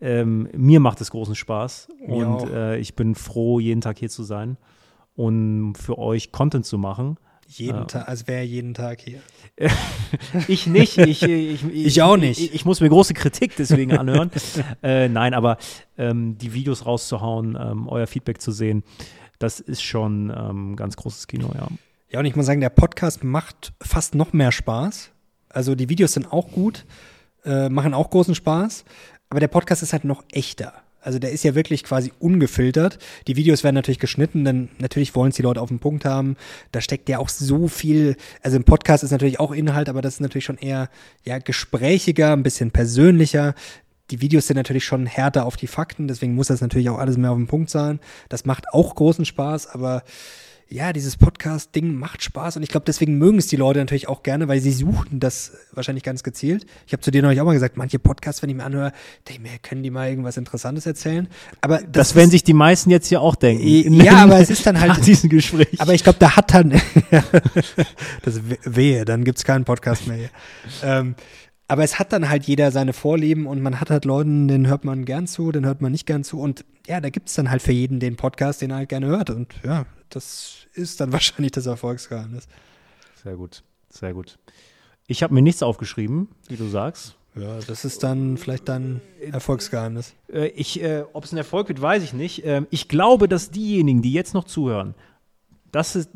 ähm, 0.00 0.48
mir 0.54 0.80
macht 0.80 1.00
es 1.00 1.10
großen 1.10 1.34
Spaß 1.34 1.88
mir 2.06 2.26
und 2.26 2.50
äh, 2.50 2.76
ich 2.78 2.96
bin 2.96 3.14
froh, 3.14 3.60
jeden 3.60 3.80
Tag 3.80 3.98
hier 3.98 4.10
zu 4.10 4.24
sein 4.24 4.56
und 5.14 5.74
für 5.74 5.98
euch 5.98 6.32
Content 6.32 6.66
zu 6.66 6.78
machen. 6.78 7.16
Jeden 7.46 7.82
äh, 7.82 7.86
Tag, 7.86 8.08
als 8.08 8.26
wäre 8.26 8.42
jeden 8.42 8.74
Tag 8.74 9.00
hier. 9.00 9.20
ich 10.48 10.66
nicht. 10.66 10.98
Ich, 10.98 11.22
ich, 11.22 11.64
ich, 11.64 11.86
ich 11.86 12.02
auch 12.02 12.16
nicht. 12.16 12.40
Ich, 12.40 12.54
ich, 12.54 12.64
muss 12.64 12.80
mir 12.80 12.88
große 12.88 13.14
Kritik 13.14 13.54
deswegen 13.56 13.96
anhören. 13.96 14.30
äh, 14.82 15.08
nein, 15.08 15.34
aber 15.34 15.58
ähm, 15.98 16.38
die 16.38 16.52
Videos 16.54 16.86
rauszuhauen, 16.86 17.58
ähm, 17.60 17.88
euer 17.88 18.06
Feedback 18.06 18.40
zu 18.40 18.52
sehen, 18.52 18.82
das 19.42 19.60
ist 19.60 19.82
schon 19.82 20.32
ähm, 20.36 20.76
ganz 20.76 20.96
großes 20.96 21.26
Kino, 21.26 21.50
ja. 21.54 21.68
Ja, 22.10 22.20
und 22.20 22.26
ich 22.26 22.36
muss 22.36 22.46
sagen, 22.46 22.60
der 22.60 22.68
Podcast 22.68 23.24
macht 23.24 23.72
fast 23.80 24.14
noch 24.14 24.32
mehr 24.34 24.52
Spaß. 24.52 25.10
Also 25.48 25.74
die 25.74 25.88
Videos 25.88 26.12
sind 26.12 26.30
auch 26.30 26.50
gut, 26.50 26.84
äh, 27.44 27.68
machen 27.68 27.94
auch 27.94 28.10
großen 28.10 28.34
Spaß, 28.34 28.84
aber 29.30 29.40
der 29.40 29.48
Podcast 29.48 29.82
ist 29.82 29.92
halt 29.92 30.04
noch 30.04 30.22
echter. 30.30 30.74
Also 31.02 31.18
der 31.18 31.32
ist 31.32 31.42
ja 31.42 31.54
wirklich 31.56 31.82
quasi 31.82 32.12
ungefiltert. 32.20 32.98
Die 33.26 33.34
Videos 33.34 33.64
werden 33.64 33.74
natürlich 33.74 33.98
geschnitten, 33.98 34.44
denn 34.44 34.68
natürlich 34.78 35.14
wollen 35.16 35.30
es 35.30 35.36
die 35.36 35.42
Leute 35.42 35.60
auf 35.60 35.68
den 35.68 35.80
Punkt 35.80 36.04
haben. 36.04 36.36
Da 36.70 36.80
steckt 36.80 37.08
ja 37.08 37.18
auch 37.18 37.28
so 37.28 37.66
viel, 37.66 38.16
also 38.40 38.56
im 38.56 38.64
Podcast 38.64 39.02
ist 39.02 39.10
natürlich 39.10 39.40
auch 39.40 39.50
Inhalt, 39.50 39.88
aber 39.88 40.00
das 40.00 40.14
ist 40.14 40.20
natürlich 40.20 40.44
schon 40.44 40.58
eher 40.58 40.90
ja 41.24 41.38
gesprächiger, 41.38 42.32
ein 42.32 42.44
bisschen 42.44 42.70
persönlicher 42.70 43.54
die 44.12 44.20
Videos 44.20 44.46
sind 44.46 44.56
natürlich 44.58 44.84
schon 44.84 45.06
härter 45.06 45.46
auf 45.46 45.56
die 45.56 45.66
Fakten, 45.66 46.06
deswegen 46.06 46.34
muss 46.34 46.48
das 46.48 46.60
natürlich 46.60 46.90
auch 46.90 46.98
alles 46.98 47.16
mehr 47.16 47.30
auf 47.30 47.38
den 47.38 47.46
Punkt 47.46 47.70
sein. 47.70 47.98
Das 48.28 48.44
macht 48.44 48.66
auch 48.72 48.94
großen 48.94 49.24
Spaß, 49.24 49.68
aber 49.68 50.02
ja, 50.68 50.92
dieses 50.92 51.16
Podcast-Ding 51.16 51.94
macht 51.94 52.22
Spaß 52.22 52.56
und 52.56 52.62
ich 52.62 52.68
glaube, 52.68 52.84
deswegen 52.86 53.18
mögen 53.18 53.38
es 53.38 53.46
die 53.46 53.56
Leute 53.56 53.78
natürlich 53.78 54.08
auch 54.08 54.22
gerne, 54.22 54.48
weil 54.48 54.60
sie 54.60 54.72
suchen 54.72 55.20
das 55.20 55.52
wahrscheinlich 55.72 56.02
ganz 56.02 56.22
gezielt. 56.22 56.66
Ich 56.86 56.92
habe 56.92 57.02
zu 57.02 57.10
dir 57.10 57.22
neulich 57.22 57.40
auch 57.40 57.44
mal 57.44 57.52
gesagt, 57.52 57.76
manche 57.76 57.98
Podcasts, 57.98 58.42
wenn 58.42 58.50
ich 58.50 58.56
mir 58.56 58.64
anhöre, 58.64 58.92
denke 59.28 59.42
ich 59.42 59.50
mir, 59.50 59.58
können 59.58 59.82
die 59.82 59.90
mal 59.90 60.08
irgendwas 60.08 60.36
Interessantes 60.36 60.86
erzählen? 60.86 61.28
Aber 61.60 61.78
das, 61.78 61.90
das 61.92 62.14
werden 62.14 62.30
sich 62.30 62.44
die 62.44 62.54
meisten 62.54 62.90
jetzt 62.90 63.08
hier 63.08 63.20
auch 63.20 63.34
denken. 63.34 63.94
Ja, 64.02 64.16
aber 64.16 64.40
es 64.40 64.48
ist 64.48 64.66
dann 64.66 64.80
halt 64.80 64.88
nach 64.96 65.00
diesem 65.00 65.28
Gespräch. 65.28 65.78
Aber 65.78 65.92
ich 65.92 66.04
glaube, 66.04 66.18
da 66.18 66.36
hat 66.36 66.54
dann 66.54 66.70
das 68.22 68.40
wehe, 68.64 69.04
dann 69.04 69.24
gibt's 69.24 69.44
keinen 69.44 69.64
Podcast 69.64 70.06
mehr. 70.06 70.16
Hier. 70.16 70.30
Ähm, 70.82 71.14
aber 71.72 71.84
es 71.84 71.98
hat 71.98 72.12
dann 72.12 72.28
halt 72.28 72.44
jeder 72.44 72.70
seine 72.70 72.92
Vorlieben 72.92 73.46
und 73.46 73.62
man 73.62 73.80
hat 73.80 73.88
halt 73.88 74.04
Leuten, 74.04 74.46
den 74.46 74.66
hört 74.66 74.84
man 74.84 75.06
gern 75.06 75.26
zu, 75.26 75.52
den 75.52 75.64
hört 75.64 75.80
man 75.80 75.90
nicht 75.90 76.04
gern 76.04 76.22
zu. 76.22 76.38
Und 76.38 76.66
ja, 76.86 77.00
da 77.00 77.08
gibt 77.08 77.30
es 77.30 77.34
dann 77.34 77.50
halt 77.50 77.62
für 77.62 77.72
jeden 77.72 77.98
den 77.98 78.16
Podcast, 78.16 78.60
den 78.60 78.72
er 78.72 78.76
halt 78.76 78.90
gerne 78.90 79.06
hört. 79.06 79.30
Und 79.30 79.54
ja, 79.64 79.86
das 80.10 80.66
ist 80.74 81.00
dann 81.00 81.12
wahrscheinlich 81.14 81.52
das 81.52 81.64
Erfolgsgeheimnis. 81.64 82.46
Sehr 83.24 83.36
gut, 83.36 83.62
sehr 83.88 84.12
gut. 84.12 84.38
Ich 85.06 85.22
habe 85.22 85.32
mir 85.32 85.40
nichts 85.40 85.62
aufgeschrieben, 85.62 86.28
wie 86.46 86.56
du 86.56 86.68
sagst. 86.68 87.16
Ja, 87.36 87.58
das 87.66 87.86
ist 87.86 88.02
dann 88.02 88.36
vielleicht 88.36 88.68
dann 88.68 89.00
Erfolgsgeheimnis. 89.30 90.12
Äh, 90.30 90.48
ich, 90.48 90.82
äh, 90.82 91.04
ob 91.14 91.24
es 91.24 91.32
ein 91.32 91.38
Erfolg 91.38 91.68
wird, 91.68 91.80
weiß 91.80 92.02
ich 92.02 92.12
nicht. 92.12 92.44
Ähm, 92.44 92.66
ich 92.68 92.86
glaube, 92.88 93.28
dass 93.28 93.50
diejenigen, 93.50 94.02
die 94.02 94.12
jetzt 94.12 94.34
noch 94.34 94.44
zuhören, 94.44 94.94
das 95.72 95.96
ist, 95.96 96.10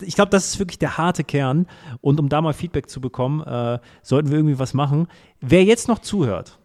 ich 0.00 0.14
glaube, 0.14 0.30
das 0.30 0.46
ist 0.46 0.58
wirklich 0.58 0.78
der 0.78 0.98
harte 0.98 1.22
Kern. 1.22 1.66
Und 2.00 2.18
um 2.18 2.28
da 2.28 2.40
mal 2.40 2.54
Feedback 2.54 2.88
zu 2.88 3.00
bekommen, 3.00 3.42
äh, 3.42 3.78
sollten 4.02 4.30
wir 4.30 4.38
irgendwie 4.38 4.58
was 4.58 4.74
machen. 4.74 5.06
Wer 5.40 5.64
jetzt 5.64 5.86
noch 5.86 6.00
zuhört 6.00 6.58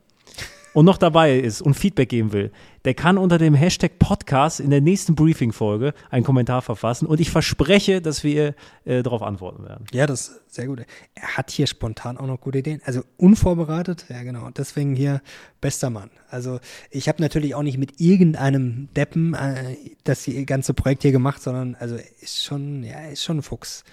und 0.77 0.85
noch 0.85 0.99
dabei 0.99 1.39
ist 1.39 1.63
und 1.63 1.73
Feedback 1.73 2.09
geben 2.09 2.33
will, 2.33 2.51
der 2.85 2.93
kann 2.93 3.17
unter 3.17 3.39
dem 3.39 3.55
Hashtag 3.55 3.97
Podcast 3.97 4.59
in 4.59 4.69
der 4.69 4.79
nächsten 4.79 5.15
Briefing-Folge 5.15 5.95
einen 6.11 6.23
Kommentar 6.23 6.61
verfassen. 6.61 7.07
Und 7.07 7.19
ich 7.19 7.31
verspreche, 7.31 7.99
dass 7.99 8.23
wir 8.23 8.53
äh, 8.85 9.01
darauf 9.01 9.23
antworten 9.23 9.63
werden. 9.63 9.87
Ja, 9.91 10.05
das 10.05 10.27
ist 10.27 10.53
sehr 10.53 10.67
gut. 10.67 10.85
Er 11.15 11.35
hat 11.35 11.49
hier 11.49 11.65
spontan 11.65 12.19
auch 12.19 12.27
noch 12.27 12.39
gute 12.39 12.59
Ideen. 12.59 12.79
Also 12.85 13.01
unvorbereitet, 13.17 14.05
ja 14.09 14.21
genau. 14.21 14.51
Deswegen 14.51 14.95
hier 14.95 15.23
bester 15.61 15.89
Mann. 15.89 16.11
Also 16.29 16.59
ich 16.91 17.09
habe 17.09 17.23
natürlich 17.23 17.55
auch 17.55 17.63
nicht 17.63 17.79
mit 17.79 17.99
irgendeinem 17.99 18.89
Deppen 18.95 19.33
äh, 19.33 19.75
das 20.03 20.29
ganze 20.45 20.75
Projekt 20.75 21.01
hier 21.01 21.11
gemacht, 21.11 21.41
sondern 21.41 21.73
also 21.79 21.97
ist 22.21 22.43
schon, 22.43 22.83
ja, 22.83 22.99
ist 23.07 23.23
schon 23.23 23.39
ein 23.39 23.41
Fuchs. 23.41 23.83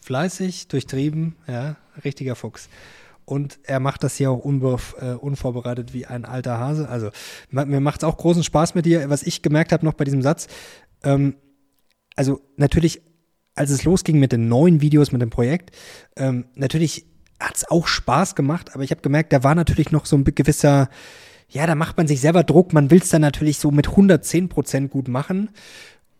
Fleißig, 0.00 0.66
durchtrieben, 0.66 1.36
ja, 1.46 1.76
richtiger 2.04 2.34
Fuchs. 2.34 2.68
Und 3.24 3.58
er 3.62 3.80
macht 3.80 4.04
das 4.04 4.16
hier 4.16 4.30
auch 4.30 4.44
äh, 4.44 5.12
unvorbereitet 5.14 5.94
wie 5.94 6.06
ein 6.06 6.24
alter 6.24 6.58
Hase. 6.58 6.88
Also 6.88 7.10
mir 7.50 7.80
macht 7.80 8.02
es 8.02 8.04
auch 8.04 8.16
großen 8.16 8.44
Spaß 8.44 8.74
mit 8.74 8.86
dir. 8.86 9.08
Was 9.08 9.22
ich 9.22 9.42
gemerkt 9.42 9.72
habe 9.72 9.84
noch 9.84 9.94
bei 9.94 10.04
diesem 10.04 10.22
Satz, 10.22 10.46
ähm, 11.02 11.36
also 12.16 12.40
natürlich, 12.56 13.02
als 13.54 13.70
es 13.70 13.84
losging 13.84 14.18
mit 14.18 14.32
den 14.32 14.48
neuen 14.48 14.80
Videos, 14.80 15.12
mit 15.12 15.22
dem 15.22 15.30
Projekt, 15.30 15.74
ähm, 16.16 16.46
natürlich 16.54 17.06
hat 17.40 17.56
es 17.56 17.68
auch 17.68 17.86
Spaß 17.86 18.34
gemacht, 18.34 18.74
aber 18.74 18.84
ich 18.84 18.90
habe 18.90 19.00
gemerkt, 19.00 19.32
da 19.32 19.42
war 19.42 19.54
natürlich 19.54 19.90
noch 19.90 20.06
so 20.06 20.16
ein 20.16 20.24
gewisser, 20.24 20.88
ja, 21.48 21.66
da 21.66 21.74
macht 21.74 21.96
man 21.96 22.06
sich 22.06 22.20
selber 22.20 22.44
Druck, 22.44 22.72
man 22.72 22.90
will 22.90 22.98
es 22.98 23.08
dann 23.08 23.22
natürlich 23.22 23.58
so 23.58 23.70
mit 23.70 23.88
110 23.88 24.48
Prozent 24.48 24.90
gut 24.90 25.08
machen. 25.08 25.50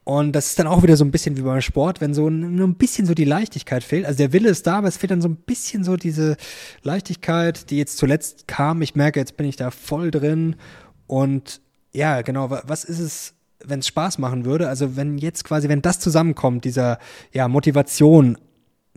Und 0.04 0.32
das 0.32 0.48
ist 0.48 0.58
dann 0.58 0.66
auch 0.66 0.82
wieder 0.82 0.96
so 0.98 1.04
ein 1.04 1.10
bisschen 1.10 1.38
wie 1.38 1.42
beim 1.42 1.62
Sport, 1.62 2.02
wenn 2.02 2.12
so 2.12 2.28
ein, 2.28 2.60
ein 2.60 2.74
bisschen 2.74 3.06
so 3.06 3.14
die 3.14 3.24
Leichtigkeit 3.24 3.82
fehlt. 3.82 4.04
Also 4.04 4.18
der 4.18 4.34
Wille 4.34 4.50
ist 4.50 4.66
da, 4.66 4.76
aber 4.78 4.88
es 4.88 4.98
fehlt 4.98 5.10
dann 5.10 5.22
so 5.22 5.28
ein 5.28 5.36
bisschen 5.36 5.82
so 5.82 5.96
diese 5.96 6.36
Leichtigkeit, 6.82 7.70
die 7.70 7.78
jetzt 7.78 7.96
zuletzt 7.96 8.46
kam. 8.46 8.82
Ich 8.82 8.94
merke, 8.94 9.18
jetzt 9.18 9.38
bin 9.38 9.46
ich 9.46 9.56
da 9.56 9.70
voll 9.70 10.10
drin. 10.10 10.56
Und 11.06 11.62
ja, 11.92 12.20
genau, 12.20 12.50
was 12.50 12.84
ist 12.84 12.98
es, 12.98 13.34
wenn 13.64 13.80
es 13.80 13.86
Spaß 13.86 14.18
machen 14.18 14.44
würde? 14.44 14.68
Also 14.68 14.94
wenn 14.94 15.16
jetzt 15.16 15.42
quasi, 15.44 15.70
wenn 15.70 15.80
das 15.80 16.00
zusammenkommt, 16.00 16.66
dieser 16.66 16.98
ja, 17.32 17.48
Motivation, 17.48 18.36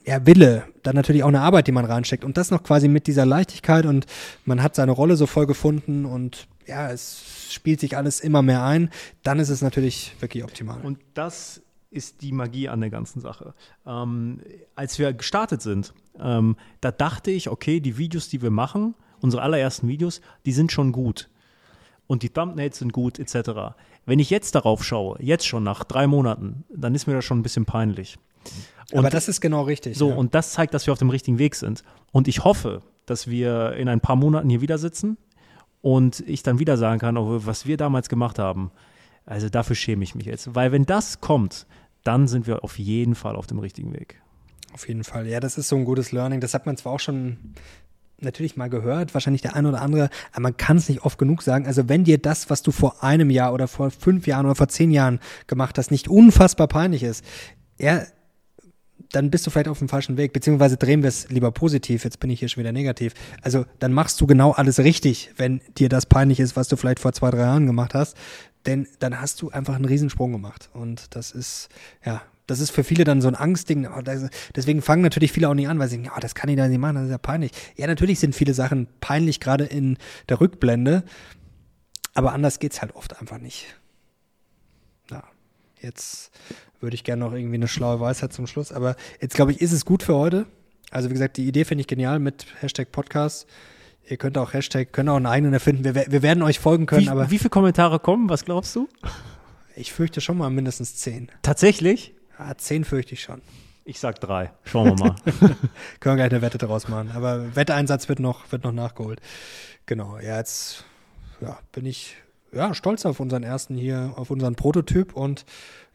ja, 0.06 0.26
Wille, 0.26 0.64
dann 0.84 0.96
natürlich 0.96 1.24
auch 1.24 1.30
eine 1.30 1.42
Arbeit, 1.42 1.68
die 1.68 1.72
man 1.72 1.86
reinsteckt 1.86 2.26
und 2.26 2.36
das 2.38 2.52
noch 2.52 2.64
quasi 2.64 2.90
mit 2.90 3.08
dieser 3.08 3.26
Leichtigkeit 3.26 3.86
und 3.86 4.06
man 4.44 4.62
hat 4.62 4.76
seine 4.76 4.92
Rolle 4.92 5.16
so 5.16 5.26
voll 5.26 5.46
gefunden 5.46 6.06
und 6.06 6.48
ja, 6.68 6.92
es 6.92 7.24
spielt 7.50 7.80
sich 7.80 7.98
alles 7.98 8.20
immer 8.20 8.42
mehr 8.42 8.64
ein, 8.64 8.90
dann 9.24 9.40
ist 9.40 9.50
es 9.50 9.62
natürlich 9.62 10.14
wirklich 10.20 10.44
optimal. 10.44 10.82
Und 10.82 11.00
das 11.14 11.62
ist 11.90 12.22
die 12.22 12.32
Magie 12.32 12.70
an 12.70 12.82
der 12.82 12.90
ganzen 12.90 13.22
Sache. 13.22 13.54
Ähm, 13.86 14.42
als 14.76 15.00
wir 15.00 15.14
gestartet 15.14 15.62
sind, 15.62 15.94
ähm, 16.20 16.58
da 16.82 16.92
dachte 16.92 17.32
ich, 17.32 17.50
okay, 17.50 17.80
die 17.80 17.98
Videos, 17.98 18.30
die 18.30 18.42
wir 18.42 18.52
machen, 18.52 18.94
unsere 19.22 19.42
allerersten 19.42 19.88
Videos, 19.88 20.22
die 20.46 20.52
sind 20.52 20.72
schon 20.72 20.92
gut. 20.92 21.30
Und 22.06 22.24
die 22.24 22.30
Thumbnails 22.30 22.80
sind 22.80 22.94
gut, 22.94 23.20
etc. 23.20 23.76
Wenn 24.06 24.20
ich 24.20 24.30
jetzt 24.30 24.56
darauf 24.56 24.84
schaue, 24.84 25.18
jetzt 25.22 25.46
schon 25.46 25.64
nach 25.64 25.84
drei 25.84 26.08
Monaten, 26.08 26.64
dann 26.70 26.96
ist 26.96 27.08
mir 27.08 27.14
das 27.14 27.26
schon 27.26 27.40
ein 27.40 27.44
bisschen 27.44 27.66
peinlich. 27.66 28.18
Und 28.92 29.00
Aber 29.00 29.10
das 29.10 29.28
ist 29.28 29.42
genau 29.42 29.64
richtig. 29.64 29.98
So, 29.98 30.10
ja. 30.10 30.16
und 30.16 30.34
das 30.34 30.54
zeigt, 30.54 30.74
dass 30.74 30.88
wir 30.88 30.94
auf 30.94 31.00
dem 31.00 31.10
richtigen 31.10 31.40
Weg 31.40 31.56
sind. 31.56 31.84
Und 32.12 32.30
ich 32.30 32.46
hoffe, 32.46 32.82
dass 33.06 33.28
wir 33.28 33.74
in 33.74 33.90
ein 33.90 34.00
paar 34.00 34.16
Monaten 34.16 34.50
hier 34.50 34.62
wieder 34.62 34.78
sitzen 34.78 35.18
und 35.82 36.24
ich 36.28 36.44
dann 36.44 36.60
wieder 36.60 36.78
sagen 36.78 37.00
kann, 37.00 37.16
was 37.18 37.66
wir 37.66 37.78
damals 37.78 38.10
gemacht 38.10 38.40
haben. 38.40 38.72
Also 39.26 39.50
dafür 39.50 39.76
schäme 39.76 40.04
ich 40.04 40.16
mich 40.16 40.26
jetzt. 40.26 40.56
Weil 40.56 40.72
wenn 40.72 40.86
das 40.86 41.22
kommt, 41.22 41.68
dann 42.04 42.28
sind 42.28 42.48
wir 42.48 42.64
auf 42.64 42.80
jeden 42.80 43.16
Fall 43.16 43.36
auf 43.36 43.48
dem 43.48 43.60
richtigen 43.60 43.94
Weg. 43.94 44.22
Auf 44.74 44.88
jeden 44.88 45.04
Fall. 45.04 45.28
Ja, 45.28 45.40
das 45.40 45.58
ist 45.58 45.70
so 45.70 45.76
ein 45.76 45.86
gutes 45.86 46.12
Learning. 46.12 46.40
Das 46.40 46.54
hat 46.54 46.66
man 46.66 46.78
zwar 46.78 46.94
auch 46.94 47.00
schon 47.00 47.38
natürlich 48.20 48.58
mal 48.58 48.70
gehört, 48.70 49.14
wahrscheinlich 49.14 49.42
der 49.42 49.56
eine 49.56 49.70
oder 49.70 49.82
andere, 49.82 50.10
aber 50.32 50.42
man 50.42 50.58
kann 50.58 50.78
es 50.78 50.90
nicht 50.90 51.04
oft 51.04 51.20
genug 51.20 51.44
sagen. 51.44 51.68
Also 51.68 51.88
wenn 51.88 52.04
dir 52.04 52.18
das, 52.18 52.50
was 52.50 52.64
du 52.64 52.72
vor 52.72 53.04
einem 53.04 53.30
Jahr 53.30 53.54
oder 53.54 53.68
vor 53.68 53.92
fünf 53.92 54.26
Jahren 54.26 54.46
oder 54.46 54.56
vor 54.56 54.70
zehn 54.70 54.92
Jahren 54.92 55.20
gemacht 55.46 55.78
hast, 55.78 55.92
nicht 55.92 56.08
unfassbar 56.08 56.68
peinlich 56.68 57.04
ist, 57.04 57.24
ja, 57.78 58.02
dann 59.12 59.32
bist 59.32 59.46
du 59.46 59.52
vielleicht 59.52 59.68
auf 59.68 59.80
dem 59.80 59.90
falschen 59.90 60.18
Weg, 60.18 60.34
beziehungsweise 60.34 60.78
drehen 60.78 61.02
wir 61.02 61.10
es 61.10 61.30
lieber 61.30 61.52
positiv, 61.52 62.04
jetzt 62.04 62.20
bin 62.20 62.30
ich 62.30 62.40
hier 62.40 62.50
schon 62.50 62.62
wieder 62.62 62.72
negativ. 62.72 63.14
Also 63.42 63.66
dann 63.80 63.94
machst 63.94 64.20
du 64.22 64.28
genau 64.28 64.52
alles 64.52 64.80
richtig, 64.80 65.32
wenn 65.38 65.62
dir 65.78 65.90
das 65.90 66.06
peinlich 66.06 66.40
ist, 66.40 66.56
was 66.56 66.68
du 66.68 66.76
vielleicht 66.76 67.00
vor 67.00 67.14
zwei, 67.14 67.32
drei 67.32 67.40
Jahren 67.40 67.66
gemacht 67.66 67.94
hast, 67.94 68.18
denn 68.66 68.88
dann 69.00 69.20
hast 69.20 69.42
du 69.42 69.50
einfach 69.50 69.76
einen 69.76 69.86
Riesensprung 69.86 70.32
gemacht 70.32 70.70
und 70.74 71.16
das 71.16 71.32
ist, 71.32 71.70
ja, 72.06 72.22
das 72.48 72.60
ist 72.62 72.72
für 72.72 72.84
viele 72.84 73.04
dann 73.04 73.22
so 73.22 73.28
ein 73.28 73.36
Angstding. 73.36 73.88
Oh, 73.88 74.02
deswegen 74.56 74.82
fangen 74.82 75.02
natürlich 75.02 75.34
viele 75.34 75.50
auch 75.50 75.54
nicht 75.54 75.68
an, 75.68 75.80
weil 75.80 75.90
sie 75.90 75.98
denken, 75.98 76.12
oh, 76.16 76.20
das 76.20 76.34
kann 76.34 76.50
ich 76.50 76.56
da 76.56 76.68
nicht 76.68 76.80
machen, 76.80 76.96
das 76.96 77.06
ist 77.06 77.12
ja 77.12 77.18
peinlich. 77.18 77.52
Ja, 77.76 77.88
natürlich 77.88 78.20
sind 78.20 78.34
viele 78.34 78.54
Sachen 78.54 78.88
peinlich, 79.02 79.40
gerade 79.40 79.66
in 79.66 79.98
der 80.30 80.40
Rückblende, 80.40 81.04
aber 82.14 82.34
anders 82.34 82.60
geht's 82.60 82.82
halt 82.82 82.96
oft 82.96 83.20
einfach 83.20 83.38
nicht. 83.38 83.66
Ja, 85.12 85.24
jetzt 85.82 86.32
würde 86.80 86.96
ich 86.96 87.04
gerne 87.04 87.26
noch 87.26 87.34
irgendwie 87.34 87.56
eine 87.56 87.68
schlaue 87.68 88.00
Weisheit 88.00 88.34
zum 88.34 88.48
Schluss. 88.48 88.72
Aber 88.72 88.96
jetzt 89.22 89.36
glaube 89.36 89.52
ich, 89.52 89.62
ist 89.62 89.72
es 89.72 89.86
gut 89.86 90.04
für 90.04 90.16
heute. 90.16 90.46
Also 90.92 91.10
wie 91.10 91.14
gesagt, 91.14 91.38
die 91.38 91.48
Idee 91.48 91.66
finde 91.66 91.82
ich 91.82 91.88
genial 91.88 92.20
mit 92.20 92.46
Hashtag 92.62 92.92
Podcast. 92.92 93.48
Ihr 94.10 94.18
könnt 94.18 94.38
auch 94.38 94.54
Hashtag, 94.54 94.94
könnt 94.94 95.10
auch 95.10 95.18
einen 95.18 95.26
eigenen 95.26 95.54
erfinden. 95.54 95.84
Wir, 95.84 95.96
wir 95.96 96.22
werden 96.22 96.44
euch 96.44 96.60
folgen 96.60 96.86
können. 96.86 97.08
Wie, 97.08 97.10
aber 97.10 97.30
wie 97.30 97.38
viele 97.38 97.50
Kommentare 97.50 98.00
kommen? 98.00 98.30
Was 98.30 98.46
glaubst 98.46 98.76
du? 98.76 98.88
Ich 99.76 99.92
fürchte 99.92 100.22
schon 100.22 100.38
mal 100.38 100.50
mindestens 100.50 100.96
zehn. 100.96 101.30
Tatsächlich? 101.42 102.14
Ja, 102.40 102.56
zehn 102.58 102.86
fürchte 102.86 103.14
ich 103.14 103.22
schon. 103.22 103.42
Ich 103.84 104.00
sag 104.00 104.20
drei. 104.20 104.52
Schauen 104.64 104.98
wir 104.98 105.06
mal. 105.06 105.16
Können 106.00 106.18
wir 106.18 106.28
gleich 106.28 106.32
eine 106.32 106.42
Wette 106.42 106.58
daraus 106.58 106.88
machen. 106.88 107.12
Aber 107.14 107.56
Wetteeinsatz 107.56 108.10
wird 108.10 108.20
noch, 108.20 108.52
wird 108.52 108.64
noch 108.64 108.72
nachgeholt. 108.72 109.22
Genau. 109.86 110.18
Ja, 110.20 110.38
jetzt 110.38 110.86
ja, 111.42 111.60
bin 111.72 111.86
ich 111.86 112.16
ja, 112.58 112.74
stolz 112.74 113.06
auf 113.06 113.20
unseren 113.20 113.44
ersten 113.44 113.76
hier, 113.76 114.14
auf 114.16 114.32
unseren 114.32 114.56
Prototyp 114.56 115.16
und 115.16 115.46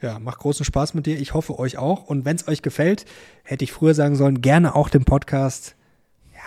ja, 0.00 0.18
macht 0.18 0.38
großen 0.38 0.64
Spaß 0.64 0.94
mit 0.94 1.06
dir. 1.06 1.18
Ich 1.18 1.34
hoffe 1.34 1.58
euch 1.58 1.76
auch. 1.76 2.04
Und 2.04 2.24
wenn 2.24 2.36
es 2.36 2.48
euch 2.48 2.62
gefällt, 2.62 3.04
hätte 3.42 3.64
ich 3.64 3.72
früher 3.72 3.94
sagen 3.94 4.14
sollen, 4.16 4.40
gerne 4.40 4.74
auch 4.74 4.88
den 4.88 5.04
Podcast. 5.04 5.74
Ja, 6.32 6.40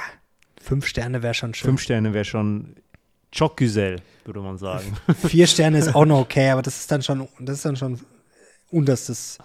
fünf 0.62 0.86
Sterne 0.86 1.22
wäre 1.22 1.34
schon 1.34 1.54
schön. 1.54 1.70
Fünf 1.70 1.82
Sterne 1.82 2.14
wäre 2.14 2.26
schon 2.26 2.76
Chokgüsel, 3.38 4.02
würde 4.24 4.40
man 4.40 4.58
sagen. 4.58 4.96
Vier 5.28 5.48
Sterne 5.48 5.78
ist 5.80 5.94
auch 5.94 6.06
noch 6.06 6.20
okay, 6.22 6.50
aber 6.50 6.62
das 6.62 6.80
ist 6.80 6.92
dann 6.92 7.02
schon, 7.02 7.28
das 7.40 7.58
ist 7.58 7.66
dann 7.66 7.76
schon 7.76 8.00
unterstes 8.72 9.38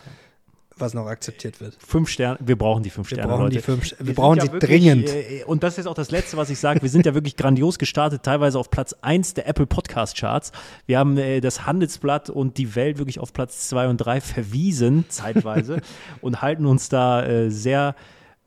was 0.81 0.95
noch 0.95 1.07
akzeptiert 1.07 1.61
wird. 1.61 1.77
Fünf 1.79 2.09
Sterne, 2.09 2.39
wir 2.41 2.57
brauchen 2.57 2.83
die 2.83 2.91
fünf 2.91 3.09
Sterne, 3.09 3.25
wir 3.25 3.29
brauchen 3.29 3.43
Leute. 3.45 3.57
Die 3.57 3.63
fünf, 3.63 3.95
wir, 3.99 4.07
wir 4.07 4.15
brauchen 4.15 4.41
sie 4.41 4.47
ja 4.47 4.53
wirklich, 4.53 4.71
dringend. 4.71 5.09
Äh, 5.09 5.45
und 5.47 5.63
das 5.63 5.79
ist 5.79 5.87
auch 5.87 5.95
das 5.95 6.11
Letzte, 6.11 6.37
was 6.37 6.51
ich 6.51 6.59
sage. 6.59 6.83
Wir 6.83 6.89
sind 6.89 7.07
ja 7.07 7.15
wirklich 7.15 7.37
grandios 7.37 7.79
gestartet, 7.79 8.23
teilweise 8.23 8.59
auf 8.59 8.71
Platz 8.71 8.95
1 9.03 9.35
der 9.35 9.49
Apple 9.49 9.67
Podcast 9.67 10.17
Charts. 10.17 10.53
Wir 10.87 10.99
haben 10.99 11.17
äh, 11.19 11.41
das 11.41 11.67
Handelsblatt 11.67 12.31
und 12.31 12.59
die 12.59 12.75
Welt 12.75 12.99
wirklich 12.99 13.19
auf 13.19 13.33
Platz 13.33 13.69
2 13.69 13.89
und 13.89 13.97
3 13.99 14.21
verwiesen, 14.21 15.05
zeitweise, 15.09 15.81
und 16.21 16.43
halten 16.43 16.67
uns 16.67 16.89
da 16.89 17.25
äh, 17.25 17.51
sehr 17.51 17.95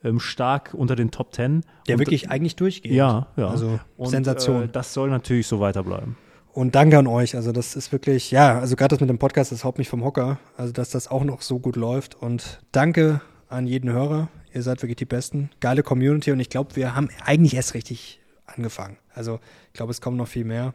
ähm, 0.04 0.20
stark 0.20 0.74
unter 0.74 0.96
den 0.96 1.12
Top 1.12 1.34
10. 1.34 1.64
Der 1.88 1.96
und, 1.96 2.00
wirklich 2.00 2.30
eigentlich 2.30 2.56
durchgeht. 2.56 2.92
Ja, 2.92 3.28
ja. 3.38 3.48
Also 3.48 3.80
und, 3.98 4.10
Sensation. 4.10 4.64
Äh, 4.64 4.68
das 4.68 4.94
soll 4.94 5.10
natürlich 5.10 5.48
so 5.48 5.60
weiterbleiben. 5.60 6.18
Und 6.54 6.76
danke 6.76 7.00
an 7.00 7.08
euch. 7.08 7.36
Also 7.36 7.52
das 7.52 7.76
ist 7.76 7.92
wirklich, 7.92 8.30
ja, 8.32 8.60
also 8.60 8.76
gerade 8.76 8.90
das 8.90 9.00
mit 9.00 9.10
dem 9.10 9.18
Podcast, 9.18 9.52
das 9.52 9.64
haut 9.64 9.80
mich 9.80 9.90
vom 9.90 10.04
Hocker. 10.04 10.38
Also 10.56 10.72
dass 10.72 10.92
das 10.92 11.08
auch 11.08 11.24
noch 11.24 11.42
so 11.42 11.60
gut 11.60 11.76
läuft. 11.76 12.16
Und 12.16 12.62
danke 12.72 13.22
an 13.50 13.68
jeden 13.68 13.92
Hörer. 13.92 14.30
Ihr 14.54 14.62
seid 14.62 14.82
wirklich 14.84 14.98
die 14.98 15.06
Besten. 15.06 15.50
Geile 15.60 15.82
Community 15.82 16.32
und 16.32 16.40
ich 16.40 16.50
glaube, 16.50 16.76
wir 16.76 16.96
haben 16.96 17.10
eigentlich 17.26 17.56
erst 17.56 17.74
richtig 17.74 18.20
angefangen. 18.46 18.98
Also 19.14 19.40
ich 19.68 19.74
glaube, 19.74 19.92
es 19.92 20.00
kommt 20.00 20.18
noch 20.18 20.28
viel 20.28 20.46
mehr. 20.46 20.74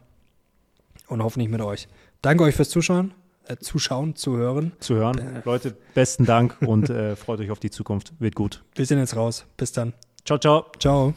Und 1.07 1.22
hoffentlich 1.22 1.49
mit 1.49 1.61
euch. 1.61 1.89
Danke 2.22 2.43
euch 2.43 2.57
fürs 2.57 2.70
Zuschauen. 2.70 3.14
Äh, 3.47 3.57
zuschauen, 3.57 4.14
zuhören. 4.14 4.72
Zuhören. 4.81 5.18
Äh, 5.18 5.43
Leute, 5.45 5.76
besten 5.95 6.26
Dank 6.26 6.57
und 6.61 6.91
äh, 6.91 7.16
freut 7.16 7.41
euch 7.41 7.51
auf 7.51 7.61
die 7.61 7.70
Zukunft. 7.70 8.12
Wird 8.18 8.35
gut. 8.35 8.62
Wir 8.74 8.85
sind 8.85 8.99
jetzt 8.99 9.16
raus. 9.16 9.47
Bis 9.57 9.72
dann. 9.72 9.95
Ciao, 10.24 10.39
ciao. 10.39 10.66
Ciao. 10.79 11.14